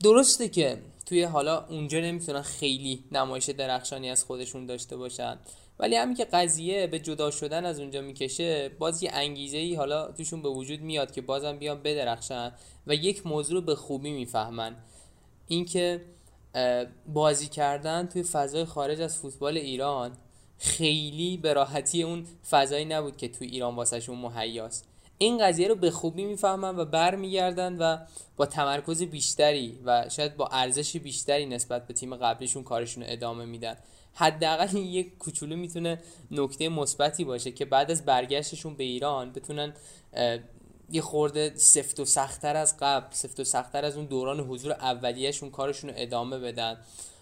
[0.04, 5.40] درسته که توی حالا اونجا نمی‌تونن خیلی نمایش درخشانی از خودشون داشته باشن.
[5.80, 10.12] ولی همین که قضیه به جدا شدن از اونجا می‌کشه باز یه انگیزه ای حالا
[10.12, 12.52] توشون به وجود میاد که بازم بیان بدرخشن
[12.88, 14.76] و یک موضوع رو به خوبی می‌فهمن.
[15.48, 16.02] اینکه
[17.14, 20.12] بازی کردن توی فضای خارج از فوتبال ایران
[20.58, 24.86] خیلی به راحتی اون فضایی نبود که توی ایران واسهشون مهیاست.
[25.18, 27.98] این قضیه رو به خوبی می‌فهمن و برمیگردن و
[28.38, 33.46] با تمرکز بیشتری و شاید با ارزش بیشتری نسبت به تیم قبلیشون کارشون رو ادامه
[33.46, 33.78] میدن.
[34.14, 36.00] حداقل یک کوچولو می‌تونه
[36.32, 39.74] نکته مثبتی باشه که بعد از برگشتشون به ایران بتونن
[40.92, 45.52] یه خورده سفت و سختتر از قبل سفت و سختتر از اون دوران حضور اولیهشون
[45.52, 46.78] کارشون رو ادامه بدن.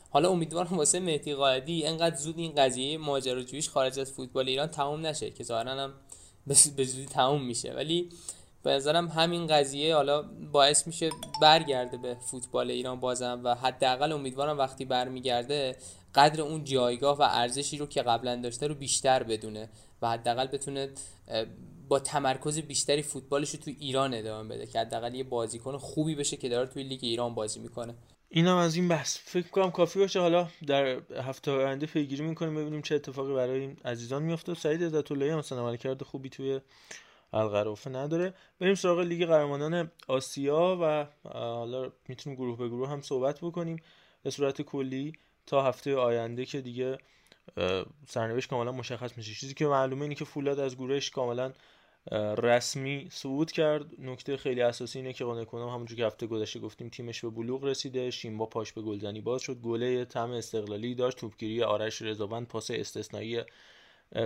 [0.10, 5.06] حالا امیدوارم واسه مهدی قائدی انقدر زود این قضیه ماجراجوییش خارج از فوتبال ایران تموم
[5.06, 5.94] نشه که ظاهرا هم
[6.48, 7.74] به زودی تموم میشه.
[7.74, 8.10] ولی
[8.64, 11.10] به نظرم همین قضیه حالا باعث میشه
[11.42, 15.76] برگرده به فوتبال ایران بازم و حداقل امیدوارم وقتی برمیگرده
[16.18, 19.70] قدر اون جایگاه و ارزشی رو که قبلا داشته رو بیشتر بدونه
[20.02, 20.90] و حداقل بتونه
[21.90, 26.38] با تمرکز بیشتری فوتبالش رو توی ایران ادامه بده که حداقل یه بازیکن خوبی بشه
[26.38, 27.96] که داره توی لیگ ایران بازی می‌کنه.
[28.30, 29.18] اینم از این بحث.
[29.24, 30.86] فکر کنم کافی باشه حالا در
[31.22, 35.60] هفته آینده پیگیری می‌کنیم ببینیم چه اتفاقی برای این عزیزان میفته سعید عزت اللهی مثلا
[35.60, 36.60] عملکرد خوبی توی
[37.34, 38.34] القرافه نداره.
[38.60, 43.82] بریم سراغ لیگ قهرمانان آسیا و حالا می‌تونیم گروه به گروه هم صحبت بکنیم.
[44.24, 45.14] به صورت کلی
[45.48, 46.98] تا هفته آینده که دیگه
[48.08, 49.34] سرنوشت کاملا مشخص میشه.
[49.34, 51.54] چیزی که معلومه اینه که فولاد از گروهش کاملا
[52.38, 53.86] رسمی صعود کرد.
[54.00, 58.12] نکته خیلی اساسی اینه که کنم همونجور که هفته گذشته گفتیم تیمش به بلوغ رسیده.
[58.12, 59.56] شیمبا پاش به گلزنی باز شد.
[59.62, 61.18] گله تم استقلالی داشت.
[61.18, 63.42] توپگیری آرش رضاوند پاس استثنایی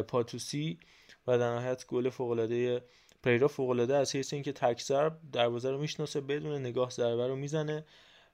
[0.07, 0.79] پاتوسی
[1.27, 2.83] و در نهایت گل فوقالعاده
[3.23, 7.85] پریرا فوقالعاده از حیث اینکه تک ضرب دروازه رو می‌شناسه بدون نگاه ضربه رو می‌زنه.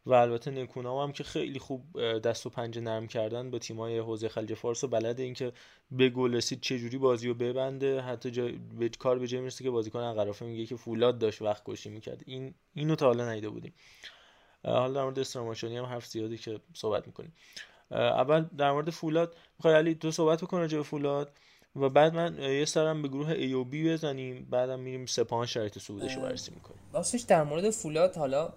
[0.08, 4.30] و البته نکونا هم که خیلی خوب دست و پنجه نرم کردن با تیمای حوزه
[4.30, 5.54] خلیج فارس و بلده اینکه
[5.92, 8.02] به گل رسید چه جوری بازی رو ببنده.
[8.02, 8.50] حتی جا...
[8.80, 12.24] به کار به جای می‌رسه که بازیکن انقرافه میگه که فولاد داشت وقت کشی می‌کرد.
[12.26, 13.74] این اینو تا حالا ندیده بودیم.
[14.66, 17.34] حالا در مورد استراماشانی هم حرف زیادی که صحبت می‌کنیم.
[17.92, 19.36] اول در مورد فولاد.
[19.58, 21.32] می‌خوای علی تو صحبت بکن راجع به فولاد.
[21.78, 25.80] و بعد من یه سرم به گروه ای و بی بزنیم بعدم میریم سپاهان شرایط
[25.80, 26.80] صعودش رو بررسی می‌کنیم.
[26.94, 28.54] راستش در مورد فولاد حالا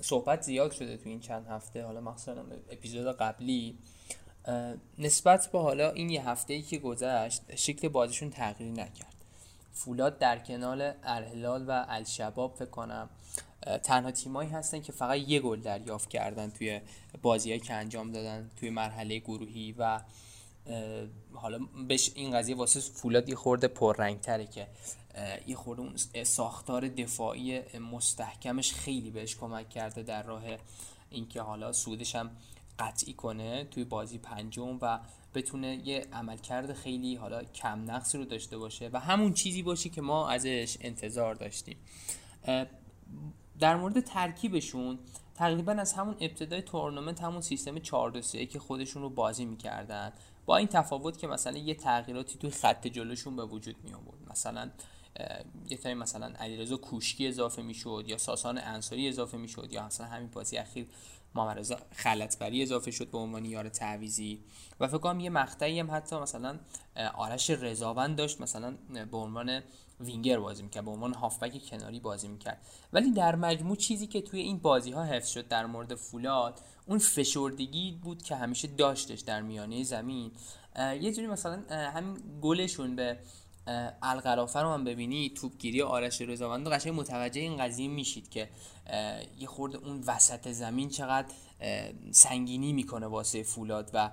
[0.00, 2.34] صحبت زیاد شده تو این چند هفته حالا مخصوصا
[2.70, 3.78] اپیزود قبلی.
[4.98, 9.14] نسبت به حالا این یه هفته ای که گذشت شکل بازیشون تغییر نکرد.
[9.72, 13.08] فولاد در کنال الهلال و الشباب فکر کنم
[13.82, 16.80] تنها تیمایی هستن که فقط یه گل دریافت کردن توی
[17.22, 20.00] بازیهایی که انجام دادن توی مرحله گروهی و
[21.34, 24.68] حالا بهش این قضیه واسه فولاد یه خورده پررنگ تره که
[25.46, 30.42] یه خورده ساختار دفاعی مستحکمش خیلی بهش کمک کرده در راه
[31.10, 32.30] اینکه حالا سودش هم
[32.78, 35.00] قطعی کنه توی بازی پنجم و
[35.34, 40.00] بتونه یه عملکرد خیلی حالا کم نقصی رو داشته باشه و همون چیزی باشه که
[40.00, 41.76] ما ازش انتظار داشتیم.
[43.60, 44.98] در مورد ترکیبشون
[45.34, 50.12] تقریبا از همون ابتدای تورنمنت همون سیستم 4 2 که خودشون رو بازی می‌کردن
[50.46, 54.70] با این تفاوت که مثلا یه تغییراتی توی خط جلوشون به وجود می آورد مثلا
[55.70, 60.28] یه تایی مثلا علیرضا کوشکی اضافه می‌شد یا ساسان انصاری اضافه می‌شد یا مثلا همین
[60.28, 60.86] بازی اخیر
[61.34, 64.40] محمد رضا خلطبری اضافه شد به عنوان یار تعویزی
[64.80, 66.58] و فکر کنم یه مقطعی هم حتی مثلا
[67.14, 68.76] آرش رضاوند داشت مثلا
[69.10, 69.62] به عنوان
[70.00, 72.60] وینگر بازی می‌کرد به عنوان هافبک کناری بازی می‌کرد.
[72.92, 76.98] ولی در مجموع چیزی که توی این بازی ها حفظ شد در مورد فولاد اون
[76.98, 80.32] فشردگی بود که همیشه داشتش در میانه زمین.
[81.00, 83.18] یه جوری مثلا همین گلشون به
[84.02, 88.48] القرافه رو هم ببینی توپگیری آرش رضاوند قشنگ متوجه این قضیه میشید که
[89.38, 91.28] یه خورده اون وسط زمین چقدر
[92.10, 94.10] سنگینی می‌کنه واسه فولاد و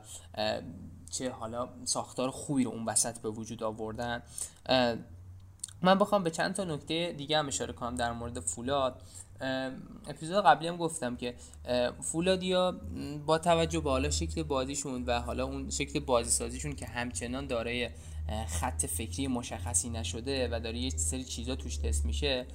[1.11, 4.23] چه حالا ساختار خوبی رو اون وسط به وجود آوردن.
[5.81, 9.01] من بخوام به چند تا نکته دیگه هم اشاره کنم در مورد فولاد.
[10.07, 11.35] اپیزود قبلی هم گفتم که
[12.01, 12.79] فولادیا
[13.25, 17.89] با توجه به حالا شکل بازیشون و حالا اون شکل بازی سازیشون که همچنان دارای
[18.47, 22.45] خط فکری مشخصی نشده و داره یه سری چیزا توش تست میشه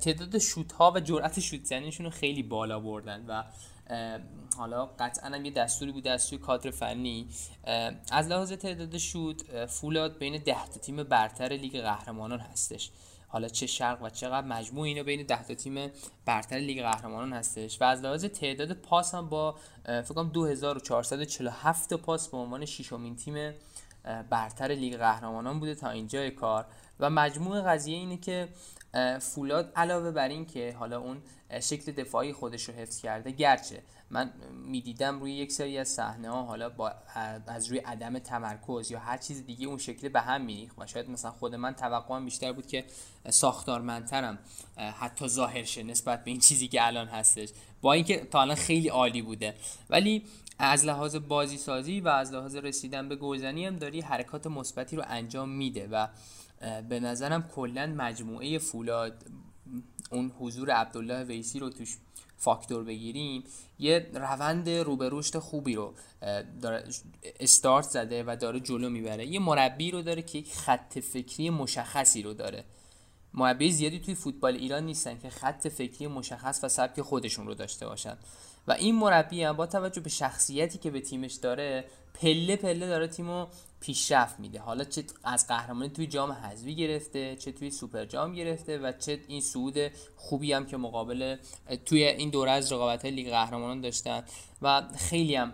[0.00, 3.42] تعداد شوت ها و جرأت شوت زنیشون رو خیلی بالا بردن و
[4.56, 7.28] حالا قطعا هم یه دستوری بود دستوری کادر فنی.
[8.12, 12.90] از لحاظ تعداد شوت فولاد بین ده تا تیم برتر لیگ قهرمانان هستش.
[13.34, 15.90] حالا چه شرق و چه غرب در مجموع اینو بین 10 تا تیم
[16.26, 17.80] برتر لیگ قهرمانان هستش.
[17.80, 19.54] و از لحاظ تعداد پاس هم با
[19.84, 23.54] فکر کنم 2447 تا پاس به عنوان ششمین تیم
[24.30, 26.66] برتر لیگ قهرمانان بوده تا اینجای کار.
[27.00, 28.48] و مجموع قضیه اینه که
[29.20, 31.22] فولاد علاوه بر این که حالا اون
[31.60, 34.32] شکل دفاعی خودش رو حفظ کرده گرچه من
[34.66, 36.92] می‌دیدم روی یک سری از صحنه ها حالا با
[37.46, 41.10] از روی عدم تمرکز یا هر چیز دیگه اون شکل به هم میریخت و شاید
[41.10, 42.84] مثلا خود من توقعم بیشتر بود که
[43.30, 44.38] ساختارمندترم
[44.76, 47.48] حتی ظاهر شه نسبت به این چیزی که الان هستش.
[47.82, 49.54] با اینکه تا الان خیلی عالی بوده.
[49.90, 50.24] ولی
[50.58, 55.04] از لحاظ بازی سازی و از لحاظ رسیدن به گلزنی هم داری حرکات مثبتی رو
[55.06, 56.06] انجام میده و
[56.88, 59.24] به نظرم کلا مجموعه فولاد
[60.10, 61.96] اون حضور عبدالله ویسی رو توش
[62.36, 63.44] فاکتور بگیریم
[63.78, 65.94] یه روند روبروشت خوبی رو
[66.62, 66.84] داره
[67.40, 69.26] استارت زده و داره جلو می‌بره.
[69.26, 72.64] یه مربی رو داره که یک خط فکری مشخصی رو داره.
[73.34, 77.86] مربی زیادی توی فوتبال ایران نیستن که خط فکری مشخص و سبک خودشون رو داشته
[77.86, 78.16] باشن.
[78.66, 83.08] و این مربی هم با توجه به شخصیتی که به تیمش داره پله پله داره
[83.08, 83.46] تیمو
[83.86, 84.60] پیشرفت میده.
[84.60, 89.20] حالا چه از قهرمانی توی جام حذفی گرفته چه توی سوپر جام گرفته و چه
[89.28, 89.74] این سعود
[90.16, 91.36] خوبی هم که مقابل
[91.86, 94.24] توی این دوره از رقابت لیگ قهرمانان داشتن.
[94.62, 95.52] و خیلی هم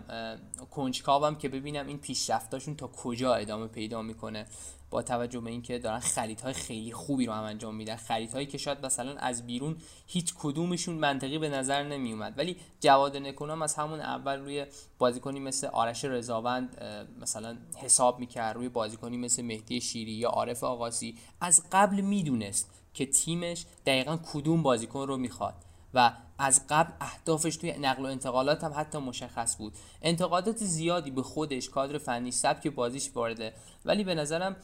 [0.71, 4.45] کنجکاوم که ببینم این پیشرفتاشون تا کجا ادامه پیدا می‌کنه.
[4.91, 7.95] با توجه به اینکه دارن خریدهای خیلی خوبی رو هم انجام میدن.
[7.95, 9.77] خریدهایی که شاید مثلا از بیرون
[10.07, 14.65] هیچ کدومشون منطقی به نظر نمی اومد ولی جواد نکونام از همون اول روی
[14.97, 16.83] بازیکنی مثل آرش رضاوند
[17.21, 23.05] مثلا حساب می‌کرد روی بازیکنی مثل مهدی شیری یا عارف آقاسی از قبل می‌دونست که
[23.05, 25.55] تیمش دقیقا کدوم بازیکن رو می‌خواد.
[25.93, 29.73] و از قبل اهدافش توی نقل و انتقالات هم حتی مشخص بود.
[30.01, 33.53] انتقادات زیادی به خودش کادر فنی سبک بازیش وارده.
[33.85, 34.55] ولی به نظرم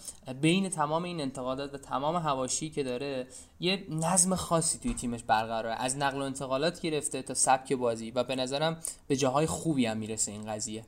[0.41, 3.27] بین تمام این انتقادات و تمام هواشی که داره
[3.59, 5.75] یه نظم خاصی توی تیمش برقراره.
[5.75, 8.11] از نقل و انتقالات گرفته تا سبک بازی.
[8.11, 8.77] و به نظرم
[9.07, 10.85] به جاهای خوبی هم می‌رسه این قضیه.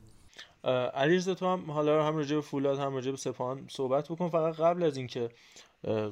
[0.93, 4.29] علیرضا تو هم حالا هم راجع به فولاد هم راجع به سپاهان صحبت بکن.
[4.29, 5.29] فقط قبل از اینکه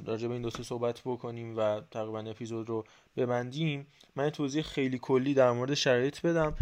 [0.05, 2.85] راجع به این دو صحبت بکنیم و تقریبا اپیزود رو
[3.17, 3.87] ببندیم.
[4.15, 6.55] من توضیح خیلی کلی در مورد شرایط بدم.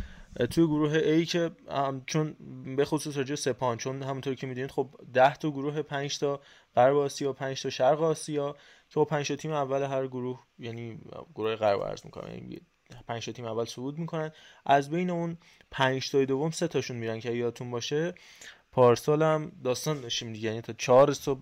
[0.49, 1.51] توی گروه A که
[2.05, 2.35] چون
[2.75, 6.41] به خصوص راجع سپان چون همونطور که می‌دونید خب 10 تا گروه 5 تا
[6.75, 8.51] غرب آسیا 5 تا شرق آسیا
[8.89, 10.99] که خب 5 تا تیم اول هر گروه یعنی
[11.35, 12.61] گروه غرب عرض می‌کنم یعنی
[13.07, 14.31] 5 تا تیم اول صعود می‌کنن.
[14.65, 15.37] از بین اون
[15.71, 18.13] 5 تا دوم سه تاشون میرن که یادتون باشه.
[18.71, 21.41] پارسال هم داستان داشتیم دیگه یعنی تا 4 صبح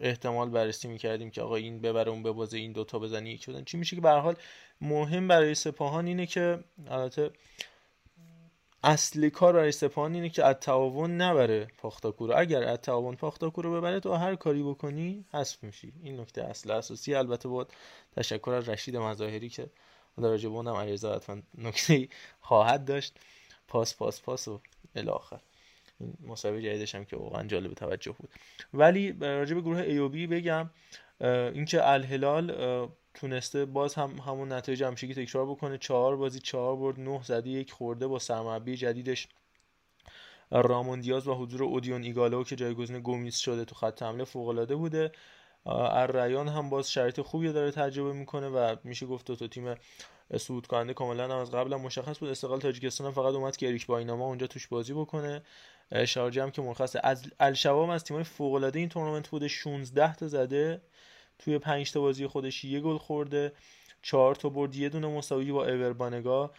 [0.00, 3.76] احتمال بررسی می‌کردیم که آقا این ببره اون ببازه این دوتا بزنی یک شدن چی
[3.76, 4.36] میشه که به حال
[4.80, 7.30] مهم برای سپاهان اینه که البته
[8.84, 13.76] اصلی کار برای سپاهان اینه که از تعاون نبره پاختاکو اگر از تعاون پاختاکو رو
[13.76, 15.92] ببره تو هر کاری بکنی حذف میشی.
[16.02, 17.14] این نکته اصل اساسی.
[17.14, 17.72] البته بود
[18.16, 19.70] تشکر از رشید مظاهری که
[20.18, 22.08] در به اونم علیرضا حتما نکته
[22.40, 23.18] خواهد داشت.
[23.68, 24.60] پاس پاس پاس و
[24.96, 25.08] این
[26.26, 28.30] مسابقه جدیدش هم که واقعا جالب توجه بود.
[28.74, 30.70] ولی راجع به گروه ایوبی بگم
[31.20, 35.78] اینکه الهلال تونسته باز هم همون نتایج همشگی تکرار بکنه.
[35.78, 39.28] چهار بازی چهار برد نه زدی یک خورده با سرمربی جدیدش.
[40.50, 44.76] رامون دیاز و حضور اودیون ایگالو که جایگزین گومیز شده تو خط حمله فوق العاده
[44.76, 45.12] بوده
[46.08, 49.74] ریان هم باز شرایط خوبی داره تجربه می‌کنه و میشه گفت تو, تیم
[50.36, 52.28] صعود کننده کاملا هم از قبل هم مشخص بود.
[52.28, 55.42] استقلال تاجیکستان فقط اومد که اریک بایناما اونجا توش بازی بکنه.
[56.06, 57.00] شارجه هم که مرخصه.
[57.02, 60.82] از الشباب از تیمای فوق العاده این تورنمنت بوده 16 تا زده.
[61.38, 63.52] توی 5 تا بازی خودش یه گل خورده.
[64.02, 66.50] 4 تا برد یه دونه مساوی با اوربانگا.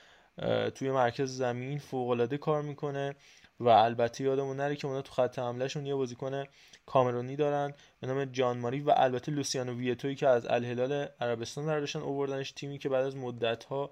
[0.76, 3.16] توی مرکز زمین فوق العاده کار می‌کنه
[3.60, 6.44] و البته یادمون نره که اونا تو خط حملهشون یه بازیکن
[6.86, 7.74] کامرونی دارن.
[8.00, 12.78] به نام جان ماری و البته لوسیانو ویتوی که از الهلال عربستان برداشتن اووردنش تیمی
[12.78, 13.92] که بعد از مدت ها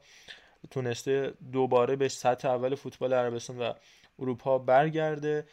[0.71, 3.73] تونسته دوباره به سطح اول فوتبال عربستان و
[4.21, 5.47] اروپا برگرده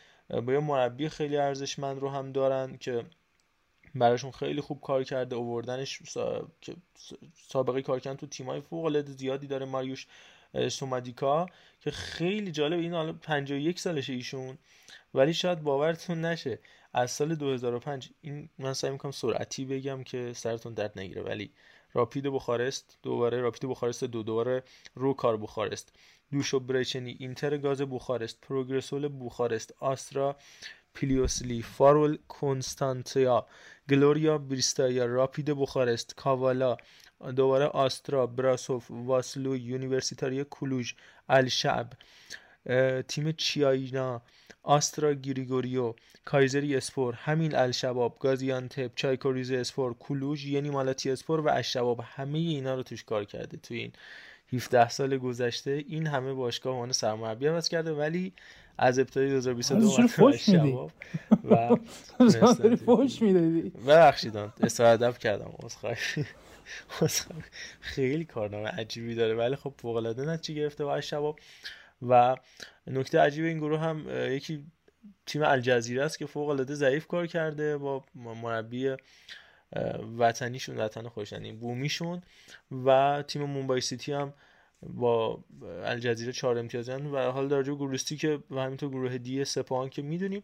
[0.47, 3.05] با یه مربی خیلی ارزشمند رو هم دارن که
[3.95, 6.03] براشون خیلی خوب کار کرده اووردنش
[6.61, 6.77] که
[7.35, 10.07] سابقه کار کردن تو تیمای فوق العاده زیادی داره ماریوش
[10.69, 11.47] سومادیکا
[11.81, 14.59] که خیلی جالب این حالا 51 سالشه ایشون
[15.15, 16.59] ولی شاید باورتون نشه
[16.93, 21.51] از سال 2005 این من سعی می‌کنم سرعتی بگم که سرتون درد نگیره ولی
[21.93, 24.62] راپید بخارست دوباره راپید بخارست دو دوباره
[24.95, 25.97] رو کار بخارست.
[26.33, 30.37] دوشو برچنی اینتر گاز بوخارست پروگرسول بوخارست آسترا
[30.95, 33.47] پیلیوسلی فارول کنستانتیا
[33.91, 36.77] گلوریا بریستایا راپید بوخارست کاوالا
[37.37, 40.95] دوباره آسترا براسوف واسلو یونیورسیتاری کلوژ
[41.29, 41.93] الشعب
[43.09, 44.23] تیم چیاینا
[44.63, 45.95] آسترا گریگوریو
[46.25, 52.75] کایزری اسپور همین الشباب گازیانتپ چایکوریز اسپور کلوژ یعنی مالاتی اسپور و اشباب همه اینا
[52.75, 53.93] رو توش کار کرده تو این
[54.53, 58.33] 17 سال گذشته این همه باشگاه عنوان سرمربی هم کرده ولی
[58.79, 60.79] از ابتدای 2022 فوش میدی.
[61.51, 61.77] و
[62.77, 63.70] فوش می‌دادی.
[63.70, 65.53] ببخشید استفاده کردم.
[67.81, 71.39] خیلی کارنامه عجیبی داره ولی خب فوق العاده نتیجه گرفته با شباب.
[72.09, 72.37] و
[72.87, 74.65] نکته عجیب این گروه هم یکی
[75.27, 78.97] تیم الجزیره است که فوق العاده ضعیف کار کرده با مربی
[80.19, 82.23] وطنیشون وطن خوش یعنی بومیشون
[82.86, 84.35] و تیم مومبای سیتی هم
[84.82, 85.45] با
[85.85, 90.43] الجزیره چهار امتیازن و حال در گروستی که و همینطور گروه دی سپاهان که می‌دونیم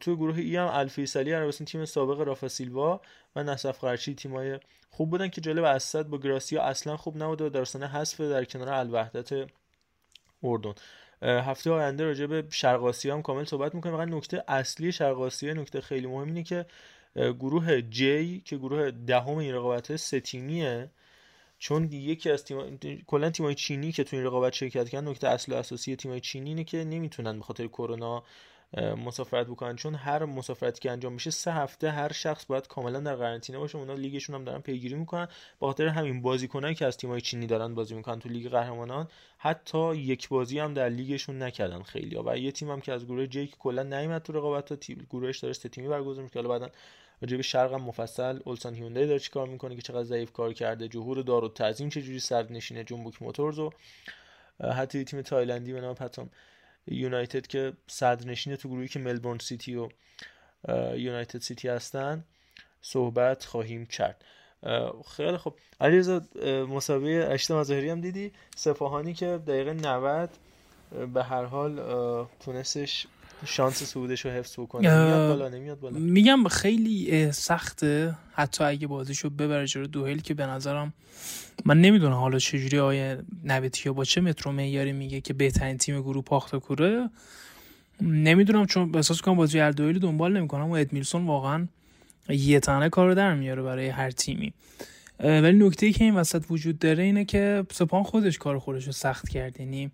[0.00, 3.00] تو گروه ای هم الفیصلی عربستان تیم سابق رافا سیلوا
[3.36, 7.48] و نصف قرچی تیمای خوب بودن که جالب اسد با گراسیا اصلا خوب نبود و
[7.48, 9.50] داستان حذف در کنار الوحدت
[10.42, 10.74] اردن.
[11.22, 13.96] هفته آینده راجع به شرق هم کامل صحبت می‌کنیم.
[13.96, 16.66] فقط نکته اصلی شرق نکته خیلی مهم اینه که
[17.16, 20.90] گروه جی که گروه دهم این رقابت سه تیمیه
[21.58, 25.52] چون یکی از تیم کلا تیمای چینی که تو این رقابت شرکت کردن نکته اصل
[25.52, 28.22] اساسی تیمای چینی اینه که نمی‌تونن به خاطر کرونا
[29.04, 29.76] مسافرت بکنن.
[29.76, 33.78] چون هر مسافرتی که انجام میشه سه هفته هر شخص باید کاملا در قرنطینه باشه.
[33.78, 35.28] اونا لیگشون هم دارن پیگیری می‌کنن.
[35.60, 39.08] به خاطر همین بازیکنایی که از تیمای چینی دارن بازی می‌کنن تو لیگ قهرمانان
[39.38, 43.26] حتی یک بازی هم در لیگشون نکردن خیلی و یه تیم هم که از گروه
[43.26, 46.68] جی که کلا نیومد تو رقابت تا تیم گروهش داره سه تیمی برگزار میشه بعدن
[47.22, 50.88] راجع به شرق هم مفصل اولسان هیوندای داره چیکار می‌کنه که چقدر ضعیف کار کرده
[50.88, 53.70] جهور دارو تعظیم چجوری سرد نشینه جنبوک موتورز و
[54.60, 56.30] حتی تیم تایلندی به نام پتام
[56.86, 59.88] یونایتد که صدرنشین تو گروهی که ملبورن سیتی و
[60.96, 62.24] یونایتد سیتی هستن.
[62.82, 64.24] صحبت خواهیم کرد.
[65.16, 65.54] خیلی خب.
[65.80, 66.20] علیرضا
[66.68, 70.30] مسابقه رشید مظاهری هم دیدی؟ سپاهانی که دقیقه 90
[71.14, 71.76] به هر حال
[72.40, 73.06] تونستش
[73.44, 75.04] شانس صعودش رو حفظ بکنه.
[75.04, 75.98] میاد بالا نمیاد بالا.
[75.98, 78.14] میگم خیلی سخته.
[78.32, 80.92] حتی اگه بازیشو ببره جلو دحیل که به نظرم
[81.64, 86.24] من نمی‌دونم حالا چجوری آیه نبتیا با چه مترو معیاری میگه که بهترین تیم گروه
[86.24, 87.10] پاختا کوره.
[88.00, 91.68] نمی‌دونم چون احساس کنم بازی هر دوئل دنبال نمی‌کنم و ادمیلسون واقعا
[92.28, 94.52] یه تنه کارو در میاره برای هر تیمی.
[95.22, 98.92] ولی نکته ای که این وسط وجود داره اینه که سپان خودش کار خودش رو
[98.92, 99.60] سخت کرد.
[99.60, 99.90] یعنی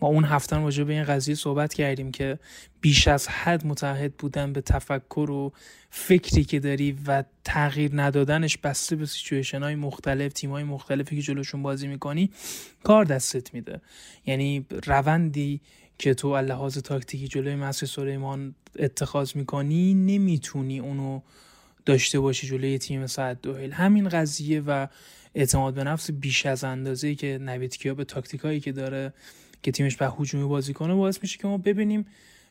[0.00, 2.38] ما اون هفته راجع به این قضیه صحبت کردیم که
[2.80, 5.52] بیش از حد متحد بودن به تفکر و
[5.90, 11.22] فکری که داری و تغییر ندادنش بسته به سیچویشن های مختلف تیم های مختلفی که
[11.22, 12.30] جلوشون بازی می‌کنی
[12.82, 13.80] کار دستت میده.
[14.26, 15.60] یعنی روندی
[15.98, 21.20] که تو لحاظ تاکتیکی جلوی مسیح سلیمان اتخاذ می‌کنی نمی‌تونی اونو
[21.84, 24.86] داشته باشی جلوی تیم ساعت دوهل همین قضیه و
[25.34, 29.12] اعتماد به نفس بیش از اندازه که نوید کیا به تاکتیکایی که داره
[29.62, 32.06] که تیمش به هجومی بازی کنه باعث میشه که ما ببینیم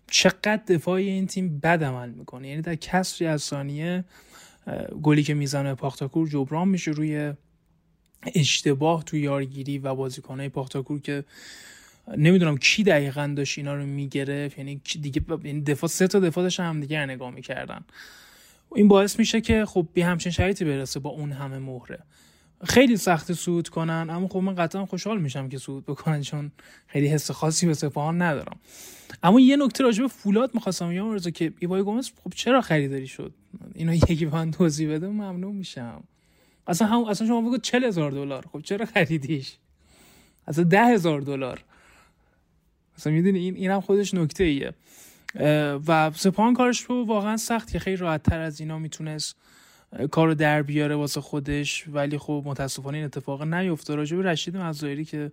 [0.07, 2.47] چقدر دفاعی این تیم بد عمل می‌کنه.
[2.47, 4.03] یعنی در کسری از ثانیه
[5.01, 7.33] گلی که می‌زنه پاختاکور جبران میشه روی
[8.35, 11.23] اشتباه تو یارگیری و بازیکنهای پاختاکور که
[12.17, 14.57] نمی‌دونم کی دقیقا داشت اینا رو می‌گرفت.
[14.57, 17.83] یعنی دیگه یعنی دفاع سه تا دفاع هم دیگه نگاه می‌کردن.
[18.75, 21.99] این باعث میشه که خب به همچین شرایطی برسه با اون همه مهره.
[22.63, 26.51] خیلی سخت سود کنن اما خب من قطعا خوشحال میشم که سود بکنن چون
[26.87, 28.59] خیلی حس خاصی به سپاهان ندارم.
[29.23, 33.33] اما یه نکته راجع به فولاد می‌خواستم بگم که ایوای گومز خب چرا خریداری شد؟
[33.75, 36.03] اینو یکی به من توضیح بده ممنون میشم.
[36.67, 39.57] اصلا هم اصلا شما بگو 40 هزار دلار خب چرا خریدیش؟
[40.47, 41.63] اصلا ده هزار دلار.
[42.97, 44.73] اصلا می‌دونی این اینم خودش نکته ایه
[45.87, 49.35] و سپاهان کارش رو واقعا سخت که خیلی راحت تر از اینا می‌تونست
[50.11, 51.85] کارو در بیاره واسه خودش.
[51.87, 55.31] ولی خب متاسفانه این اتفاق نیفته راجع رشید مزایری که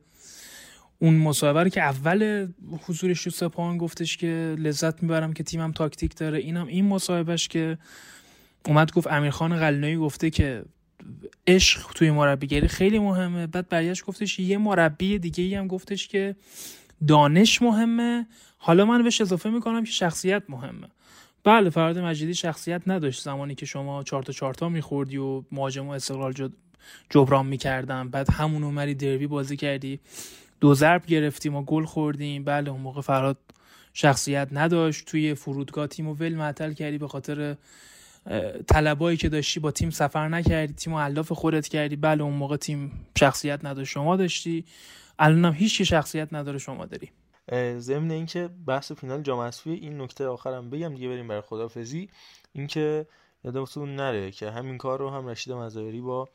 [0.98, 2.48] اون مصاحبه که اول
[2.86, 6.38] حضورش تو سپاهان گفتش که لذت می‌برم که تیمم تاکتیک داره.
[6.38, 7.78] اینم این مصاحبهش که
[8.66, 10.64] اومد گفت امیرخان قلنایی گفته که
[11.46, 13.46] عشق توی مربیگری خیلی مهمه.
[13.46, 16.36] بعد برگشت گفتش یه مربی دیگه ای هم گفتش که
[17.06, 18.26] دانش مهمه.
[18.58, 20.88] حالا من بهش اضافه می‌کنم که شخصیت مهمه.
[21.44, 25.90] بله فراد مجیدی شخصیت نداشت زمانی که شما چهار تا چهار میخوردی و مهاجم و
[25.90, 26.34] استقلال
[27.10, 28.08] جبران می‌کردن.
[28.08, 30.00] بعد همون اومدی دربی بازی کردی.
[30.60, 32.44] دو ضرب گرفتیم و گل خوردیم.
[32.44, 33.38] بله اون موقع فراد
[33.94, 35.06] شخصیت نداشت.
[35.06, 37.56] توی فرودگاه تیم و ول معطل کردی به خاطر
[38.66, 40.72] طلبایی که داشتی با تیم سفر نکردی.
[40.72, 41.96] تیم و علاف خودت کردی.
[41.96, 43.92] بله اون موقع تیم شخصیت نداشت.
[43.92, 44.64] شما داشتی.
[45.18, 47.10] الانم هیچ شخصیت نداره شما داری.
[47.78, 52.08] ضمن اینکه بحث فینال جام اسفی این نکته آخرم بگم دیگه بریم برای خدافزی
[52.52, 53.06] اینکه
[53.44, 56.28] یادمتون نره که همین کار رو هم رشید مزایری با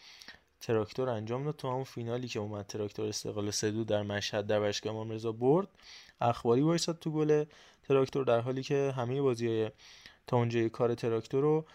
[0.62, 4.94] تراکتور انجام داد تو همون فینالی که اومد تراکتور استقلال سدو در مشهد در باشگاه
[4.94, 5.68] امام رضا برد.
[6.22, 7.46] اخباری وایساد تو گل
[7.88, 9.70] تراکتور در حالی که همه بازی
[10.28, 11.66] تا اونجای کار تراکتور رو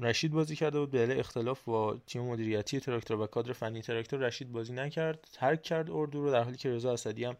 [0.00, 0.90] رشید بازی کرده بود.
[0.90, 5.90] به اختلاف با تیم مدیریتی تراکتور و کادر فنی تراکتور رشید بازی نکرد ترک کرد
[5.90, 7.36] اردو رو در حالی که رضا اسدی هم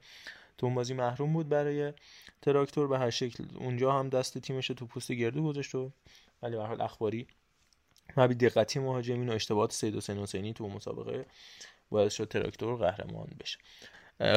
[0.61, 1.93] تو اون بازی محروم بود برای
[2.43, 3.45] تراکتور به هر شکل.
[3.55, 5.91] اونجا هم دست تیمش تو پوست گردو گذاشت و
[6.43, 7.27] ولی به حال اخباری
[8.17, 11.25] و بی دقتی مهاجمین و اشتباهات سید حسین حسینی تو مسابقه
[11.91, 13.59] باعث شد تراکتور قهرمان بشه.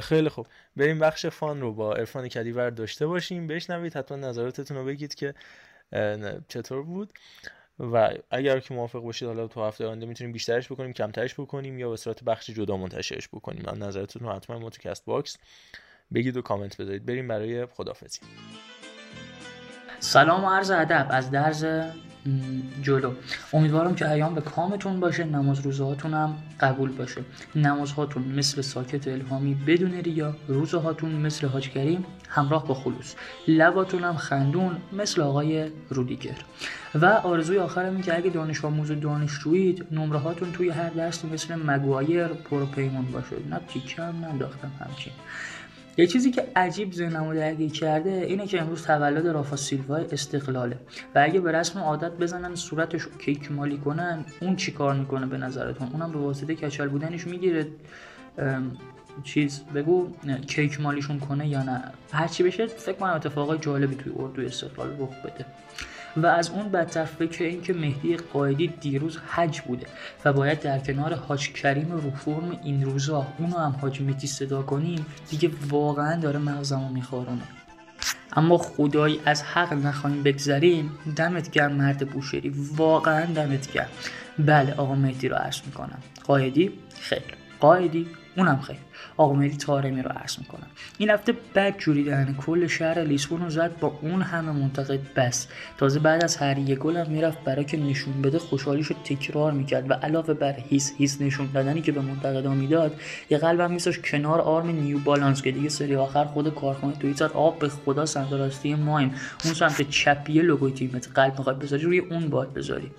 [0.01, 0.47] خیلی خوب.
[0.75, 3.47] بریم بخش fun رو با عرفان کدیور داشته باشیم.
[3.47, 5.33] بشنوید حتما نظراتتون رو بگید که
[6.47, 7.13] چطور بود.
[7.79, 11.89] و اگر که موافق باشید حالا تو هفته آینده می‌تونیم بیشترش بکنیم کمترش بکنیم یا
[11.89, 13.63] به صورت بخش جدا منتشرش بکنیم.
[13.65, 15.37] من نظرتون رو حتما Castbox
[16.13, 17.05] بگید و کامنت بذارید.
[17.05, 18.19] بریم برای خداحافظی
[19.99, 21.65] سلام و عرض ادب از درز
[22.81, 23.11] جلو.
[23.53, 27.21] امیدوارم که ایام به کامتون باشه نماز روزهاتون هم قبول باشه.
[27.55, 33.15] نمازهاتون مثل ساکت الهامی بدون ریا روزهاتون مثل حاج کریم همراه با خلوص.
[33.47, 36.35] لباتون هم خندون مثل آقای رودیگر.
[36.95, 41.55] و آرزوی آخرم که اگه دانش آموز و دانشجویید نمره هاتون توی هر درسی مثل
[41.55, 43.35] مگوایر پروپیمون باشه.
[43.49, 45.13] نه تیکم ننداختم همچین.
[45.97, 50.79] یه چیزی که عجیب ذهنمو درگیر کرده اینه که امروز تولد رافا سیلوا استقلاله.
[51.15, 55.37] و اگه به رسم عادت بزنن صورتش کیک مالی کنن اون چی کار می‌کنه به
[55.37, 57.67] نظرتون؟ اونم به واسطه کچل بودنش می‌گیره.
[59.23, 60.09] چیز بگو
[60.47, 65.09] کیک مالیشون کنه یا نه؟ هرچی بشه فکر کنم اتفاقای جالبی توی اردو استقلال رخ
[65.25, 65.45] بده.
[66.17, 69.85] و از اون بدتر فکر این که مهدی قایدی دیروز حج بوده
[70.25, 74.61] و باید در کنار حاج کریم رو فرم این روزا اونو هم حاج مهدی صدا
[74.61, 77.41] کنیم دیگه واقعا داره مغزمو میخورونه
[78.35, 83.89] اما خدایی از حق نخواهیم بگذریم دمت گرم مرد بوشهری واقعا دمت گرم.
[84.39, 85.99] بله آقا مهدی رو عرض می‌کنم.
[86.23, 87.23] قایدی خیر.
[87.59, 88.07] قایدی
[88.37, 88.77] اونم خیر
[89.17, 90.67] آقا مهدی تارمی رو عرض می‌کنم.
[90.97, 95.47] این هفته بد جوری دهن کل شهر لیسبون رو زد با اون همه منتقد بس.
[95.77, 99.51] تازه بعد از هر یه گل هم می‌رفت برای که نشون بده خوشحالیش رو تکرار
[99.51, 102.99] می‌کرد و علاوه بر هیس هیس نشون دادنی که به منتقدا می‌داد
[103.29, 107.59] یه قلبم میساش کنار آرم نیو بالانس که دیگه سری آخر خود کارخونه توییتر آب
[107.59, 109.13] به خدا سمت راستی مایم.
[109.45, 112.91] اون سمت چپیه لوگوی تیمت قلب می‌خواد بذاری روی اون باید بذاری.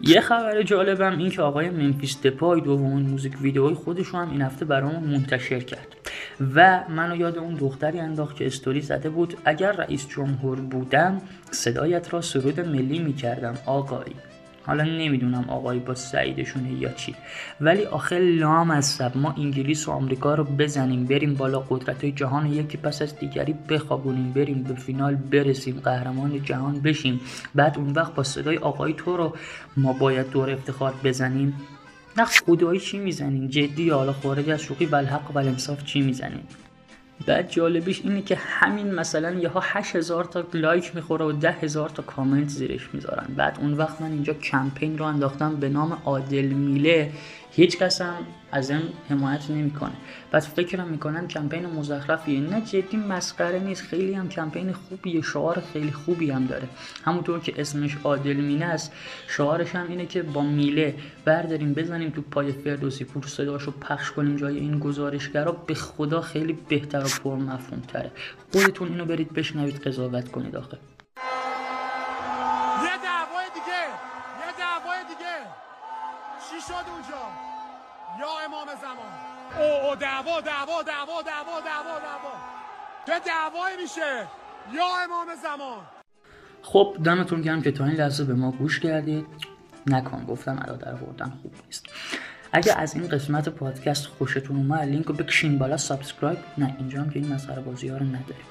[0.00, 4.42] یه خبر جالبم این که آقای ممفیس دپای دومین موزیک ویدئوی خودش رو هم این
[4.42, 5.86] هفته برامون منتشر کرد.
[6.54, 9.36] و منو یاد اون دختری انداخت که استوری زده بود.
[9.44, 14.14] اگر رئیس جمهور بودم صدایت را سرود ملی می‌کردم آقایی.
[14.68, 17.14] حالا نمی‌دونم آقایی با سعیدشونه یا چی.
[17.60, 19.16] ولی آخه لام سب.
[19.16, 23.54] ما انگلیس و آمریکا رو بزنیم بریم بالا قدرت های جهان یکی پس از دیگری
[23.68, 27.20] بخوابونیم بریم به فینال برسیم قهرمان جهان بشیم.
[27.54, 29.36] بعد اون وقت با صدای آقایی تو رو
[29.76, 31.54] ما باید دور افتخار بزنیم.
[32.16, 36.42] نه خدایی چی می‌زنیم؟ جدی حالا خارج از شوخی والحق و انصاف چی می‌زنیم؟
[37.26, 41.88] بعد جالبیش اینه که همین مثلا یه ها 8000 تا لایک می‌خوره و ده هزار
[41.88, 43.26] تا کامنت زیرش می‌ذارن.
[43.36, 47.12] بعد اون وقت من اینجا کمپین رو انداختم به نام عادل میله.
[47.58, 49.92] هیچ کس هم از این حمایت نمی‌کنه.
[50.30, 52.40] بعد فکرم می‌کنم کمپین مزخرفیه.
[52.40, 53.82] نه جدی مسخره نیست.
[53.82, 55.22] خیلی هم کمپین خوبیه.
[55.22, 56.68] شعار خیلی خوبی هم داره.
[57.04, 58.92] همونطور که اسمش عادل مینه است
[59.26, 60.94] شعارش هم اینه که با میله
[61.24, 65.52] برداریم بزنیم تو پای فردوسی پور صداشو پخش کنیم جای این گزارشگرا.
[65.52, 68.10] به خدا خیلی بهتر و پر مفهوم تره
[68.52, 69.86] خودتون اینو برید بشنوید.
[69.86, 70.78] قضاوت کنید آخه.
[72.84, 73.82] یه دعوای دیگه.
[74.46, 75.36] یه دعوای دیگه.
[76.50, 77.47] چی شد اونجا؟
[78.20, 79.12] یا امام زمان.
[79.58, 82.32] او او دعوا دعوا دعوا دعوا دعوا دعوا.
[83.06, 84.26] چه دعوایی میشه؟
[84.72, 85.80] یا امام زمان.
[86.62, 89.26] خب دمتون گرم که تا این لحظه به ما گوش کردید.
[89.86, 91.86] نکن گفتم ادا در بردن خوب نیست.
[92.52, 96.38] اگه از این قسمت پادکست خوشتون اومد لینک رو بکشین بالا subscribe.
[96.58, 98.46] نه اینجا هم که این مسخره بازی ها رو نداریم.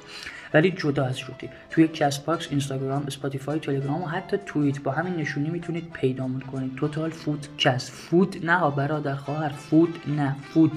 [0.53, 1.49] ولی جدا از شوخی.
[1.69, 6.75] توی Castbox اینستاگرام اسپاتیفای تلگرام و حتی توییتر با همین نشونی می‌تونید پیدامون کنید.
[6.75, 7.91] Total Footcast.
[7.91, 9.49] food نه برادر خواهر.
[9.49, 10.35] food نه.
[10.53, 10.71] فود.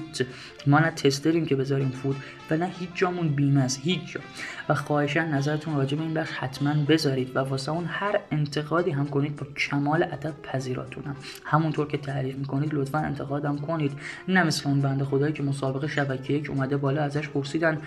[0.67, 2.15] ما نه تستریم که بذاریم فود
[2.51, 3.79] و نه هیچ جامون بیمه است.
[3.83, 4.19] هیچ جا.
[4.69, 9.07] و خواهشا نظرتون راجع به این بخش حتما بذارید و واسه اون هر انتقادی هم
[9.07, 11.15] کنید با کمال ادب پذیراتونم.
[11.45, 13.91] همونطور که تعریف می‌کنید لطفا انتقادم کنید.
[14.27, 17.77] نه مثل اون بنده خدایی که مسابقه شبکه یک اومده بالا ازش پرسیدن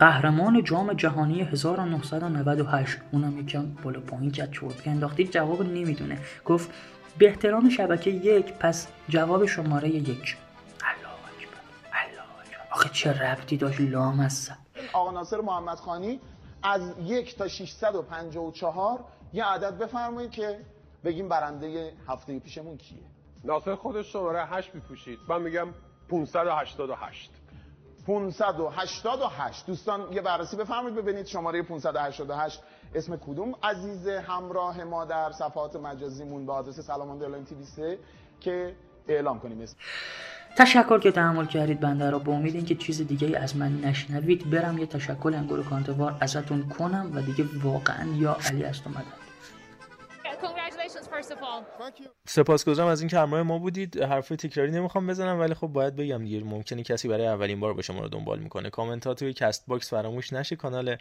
[0.00, 6.18] قهرمان جام جهانی 1998 اونم یکم بالا پایین کرد چرت که انداختی جواب نمی‌دونه.
[6.44, 6.70] گفت
[7.18, 10.36] به احترام شبکه یک پس جواب شماره یک.
[10.80, 11.60] الله اکبر
[11.92, 12.72] الله اکبر.
[12.72, 14.50] آخه چه ربطی داشت؟ لام از
[14.92, 16.20] آقا ناصر محمد خانی
[16.62, 20.60] از یک تا 654 یه عدد بفرمایید که
[21.04, 22.98] بگیم برنده هفته پیشمون کیه.
[23.44, 25.18] ناصر خودش شماره 8 میپوشید.
[25.28, 25.68] من میگم
[26.08, 27.30] 588
[28.06, 32.62] 588 دوستان یه بررسی بفرمایید ببینید شماره 588
[32.94, 33.54] اسم کدوم.
[33.62, 37.98] عزیز همراه ما در صفحات مجازیمون به آدرس سلامان دلان تی 3
[38.40, 38.74] که
[39.08, 39.60] اعلام کنیم.
[39.60, 39.76] اسم
[40.56, 42.18] تشکر که تحمل کردید بنده را.
[42.18, 46.68] با امید اینکه چیز دیگه ای از من نشنوید برم یه تشکر انگور کانتوار ازتون
[46.68, 49.19] کنم و دیگه واقعا یا علی است اومدن.
[52.26, 54.02] سپاسگزارم از اینکه همراه ما بودید.
[54.02, 57.82] حرف تکراری نمی‌خوام بزنم ولی خب باید بگم دیگه ممکنه کسی برای اولین بار به
[57.82, 58.70] شما رو دنبال می‌کنه.
[58.70, 60.56] کامنت توی کست باکس فراموش نشه.
[60.56, 60.96] کانال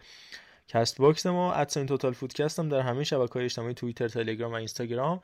[0.67, 4.55] Castbox ما at sign Total Footcast هم در همه شبکه های اجتماعی توییتر تلگرام و
[4.55, 5.21] اینستاگرام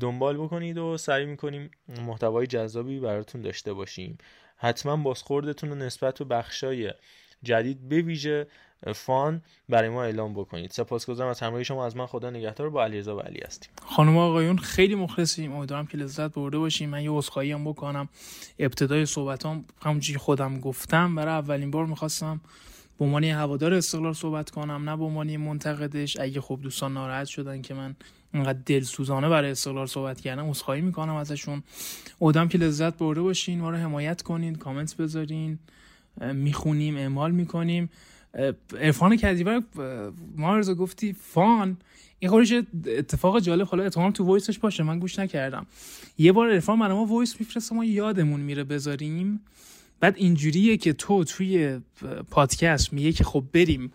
[0.00, 4.18] دنبال بکنید و سعی می‌کنیم محتوای جذابی براتون داشته باشیم.
[4.56, 6.92] حتما بازخوردتون رو نسبت به بخشای
[7.42, 8.46] جدید به ویژه
[8.94, 10.70] fun برای ما اعلام بکنید.
[10.70, 11.86] سپاسگزارم از همراهی شما.
[11.86, 12.70] از من خدا نگهدار.
[12.70, 13.70] با علیرضا و علی هستیم.
[13.82, 15.52] خانم آقایون خیلی مخلصیم.
[15.52, 16.90] امیدوارم که لذت برده باشیم.
[16.90, 18.08] من یه عذرخواهی هم بکنم.
[18.58, 21.14] ابتدای صحبتام همونجوری خودم گفتم.
[21.14, 22.40] برای اولین بار می‌خواستم
[22.98, 24.90] به عنوان هوادار استقلال صحبت کنم.
[24.90, 26.20] نه به عنوان منتقدش.
[26.20, 27.96] اگه خوب دوستان ناراحت شدن که من
[28.34, 31.62] اینقدر دلسوزانه برای استقلال صحبت کردم عذرخواهی می‌کنم ازشون.
[32.20, 33.60] امیدوارم که لذت برده باشین.
[33.60, 34.54] ما رو حمایت کنین.
[34.54, 35.58] کامنت بذارین.
[36.20, 36.96] می‌خونیم.
[36.96, 37.90] اعمال می‌کنیم.
[38.80, 39.62] عرفان کدیور
[40.36, 41.76] ما گفتی fun.
[42.18, 42.52] این خودش
[42.86, 45.66] اتفاق جالب حالا اتهام تو voice ش باشه من گوش نکردم.
[46.18, 49.40] یه بار عرفان برای ما voice میفرسته ما یادمون میره بذاریم.
[50.00, 51.80] بعد اینجوریه که تو توی
[52.30, 53.92] پادکست میگه که خب بریم.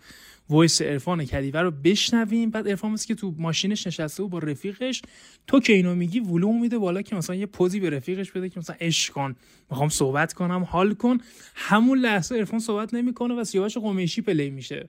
[0.50, 2.50] voice عرفان کدیور رو بشنویم.
[2.50, 5.02] بعد عرفان مثل که تو ماشینش نشسته و با رفیقش.
[5.46, 8.58] تو که اینو میگی ولوم میده بالا که مثلا یه پوزی به رفیقش بده که
[8.60, 9.36] مثلا عشق کن.
[9.70, 11.18] می‌خوام صحبت کنم حال کن.
[11.54, 14.88] همون لحظه عرفان صحبت نمی‌کنه و سیاوش قمیشی play میشه.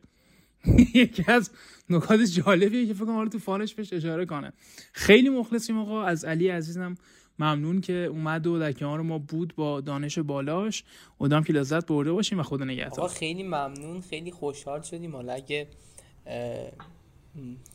[0.94, 1.52] یکی از
[1.90, 4.54] نکات جالبیه که فکر کنم تو fun ش بهش اشاره کنه.
[4.94, 6.04] خیلی مخلصیم آقا.
[6.04, 6.96] از علی عزیزم.
[7.39, 10.84] ممنون که اومد و در کنار ما بود با دانش بالاش.
[11.19, 12.99] امیدوارم که لذت برده باشیم و خدا نگهدار.
[12.99, 15.15] آقا خیلی ممنون خیلی خوشحال شدیم.
[15.15, 15.68] حالا اگه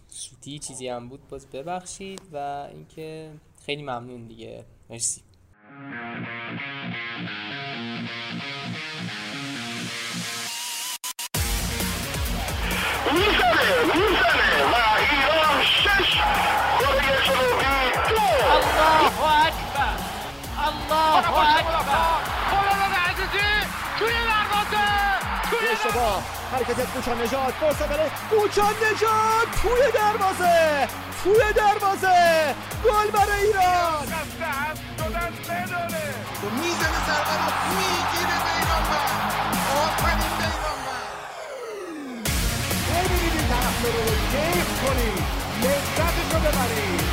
[0.09, 3.30] سوتی چیزی هم بود باز ببخشید و اینکه
[3.66, 4.64] خیلی ممنون دیگه.
[4.90, 5.20] مرسی.
[13.12, 14.52] می‌زنه می‌زنه.
[20.89, 21.23] دروازه
[26.53, 26.79] حرکت
[27.15, 27.55] نجات
[28.77, 30.89] نجات توی دروازه
[31.25, 32.55] توی دروازه
[32.85, 34.07] گل برای ایران
[36.63, 39.05] می‌زنه ضربه رو می‌گیره به ایران من
[39.83, 41.05] آفرین به ایران من
[42.89, 43.95] ببینید این طرف رو
[44.33, 45.25] کیف کنید
[45.63, 47.11] لذتش رو ببرید